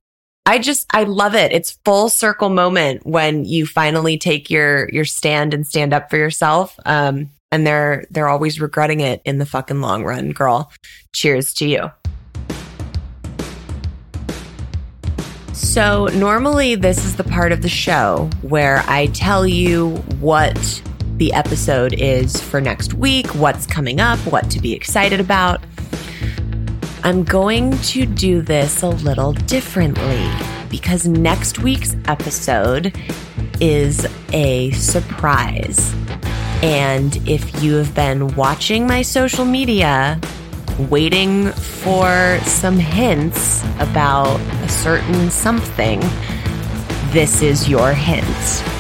I 0.45 0.59
just, 0.59 0.88
I 0.93 1.03
love 1.03 1.35
it. 1.35 1.51
It's 1.51 1.77
full 1.83 2.07
circle 2.07 2.47
moment 2.47 3.05
when 3.05 3.43
you 3.43 3.65
finally 3.65 4.17
take 4.17 4.49
your, 4.49 4.89
your 4.91 5.03
stand 5.03 5.53
and 5.53 5.67
stand 5.67 5.93
up 5.93 6.09
for 6.09 6.15
yourself. 6.15 6.79
Um, 6.85 7.29
and 7.51 7.67
they're, 7.67 8.05
they're 8.11 8.29
always 8.29 8.61
regretting 8.61 9.01
it 9.01 9.21
in 9.25 9.39
the 9.39 9.45
fucking 9.45 9.81
long 9.81 10.05
run, 10.05 10.31
girl. 10.31 10.71
Cheers 11.13 11.53
to 11.55 11.67
you. 11.67 11.91
So, 15.53 16.05
normally, 16.13 16.75
this 16.75 17.03
is 17.03 17.15
the 17.15 17.23
part 17.23 17.51
of 17.51 17.61
the 17.61 17.69
show 17.69 18.29
where 18.41 18.83
I 18.88 19.07
tell 19.07 19.45
you 19.45 19.95
what 20.19 20.81
the 21.18 21.34
episode 21.34 21.93
is 21.93 22.39
for 22.39 22.61
next 22.61 22.93
week, 22.93 23.28
what's 23.36 23.65
coming 23.65 23.99
up, 23.99 24.20
what 24.20 24.49
to 24.51 24.61
be 24.61 24.74
excited 24.74 25.20
about. 25.20 25.63
I'm 27.03 27.24
going 27.24 27.78
to 27.80 28.05
do 28.05 28.41
this 28.41 28.84
a 28.84 28.89
little 28.89 29.34
differently 29.34 30.30
because 30.70 31.07
next 31.07 31.59
week's 31.59 31.95
episode 32.05 32.95
is 33.59 34.05
a 34.32 34.72
surprise. 34.72 35.93
And 36.61 37.18
if 37.28 37.63
you 37.63 37.76
have 37.76 37.95
been 37.95 38.36
watching 38.36 38.86
my 38.86 39.01
social 39.01 39.45
media, 39.45 40.20
waiting 40.89 41.51
for 41.51 42.39
some 42.43 42.78
hints 42.78 43.63
about 43.80 44.39
a 44.39 44.70
certain 44.70 45.32
something, 45.32 45.99
this 47.11 47.41
is 47.41 47.68
your 47.68 47.93
hint. 47.93 48.76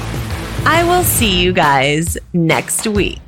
I 0.65 0.83
will 0.83 1.03
see 1.03 1.41
you 1.41 1.53
guys 1.53 2.17
next 2.33 2.87
week. 2.87 3.19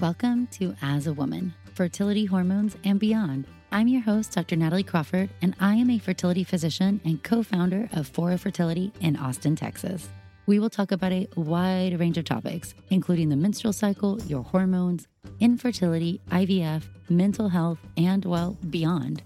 Welcome 0.00 0.46
to 0.52 0.74
As 0.80 1.06
a 1.06 1.12
Woman 1.12 1.54
Fertility 1.74 2.24
Hormones 2.24 2.76
and 2.84 2.98
Beyond. 2.98 3.46
I'm 3.72 3.88
your 3.88 4.02
host, 4.02 4.32
Dr. 4.32 4.56
Natalie 4.56 4.82
Crawford, 4.82 5.30
and 5.42 5.54
I 5.60 5.74
am 5.74 5.90
a 5.90 5.98
fertility 5.98 6.44
physician 6.44 7.00
and 7.04 7.22
co 7.22 7.42
founder 7.42 7.88
of 7.92 8.08
Fora 8.08 8.38
Fertility 8.38 8.92
in 9.00 9.16
Austin, 9.16 9.56
Texas. 9.56 10.08
We 10.46 10.58
will 10.58 10.70
talk 10.70 10.90
about 10.92 11.12
a 11.12 11.28
wide 11.36 11.98
range 12.00 12.18
of 12.18 12.24
topics, 12.24 12.74
including 12.90 13.28
the 13.28 13.36
menstrual 13.36 13.72
cycle, 13.72 14.20
your 14.22 14.42
hormones, 14.42 15.06
infertility, 15.38 16.20
IVF, 16.30 16.82
mental 17.08 17.48
health, 17.48 17.78
and, 17.96 18.24
well, 18.24 18.56
beyond. 18.70 19.22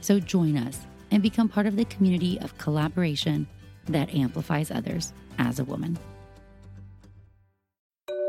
So 0.00 0.20
join 0.20 0.56
us 0.56 0.78
and 1.10 1.22
become 1.22 1.48
part 1.48 1.66
of 1.66 1.76
the 1.76 1.84
community 1.86 2.38
of 2.40 2.56
collaboration 2.58 3.46
that 3.86 4.14
amplifies 4.14 4.70
others 4.70 5.12
as 5.38 5.58
a 5.58 5.64
woman. 5.64 5.98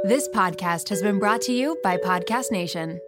This 0.03 0.29
podcast 0.29 0.87
has 0.89 1.01
been 1.01 1.19
brought 1.19 1.41
to 1.41 1.51
you 1.51 1.77
by 1.83 1.97
Podcast 1.97 2.51
Nation. 2.51 2.99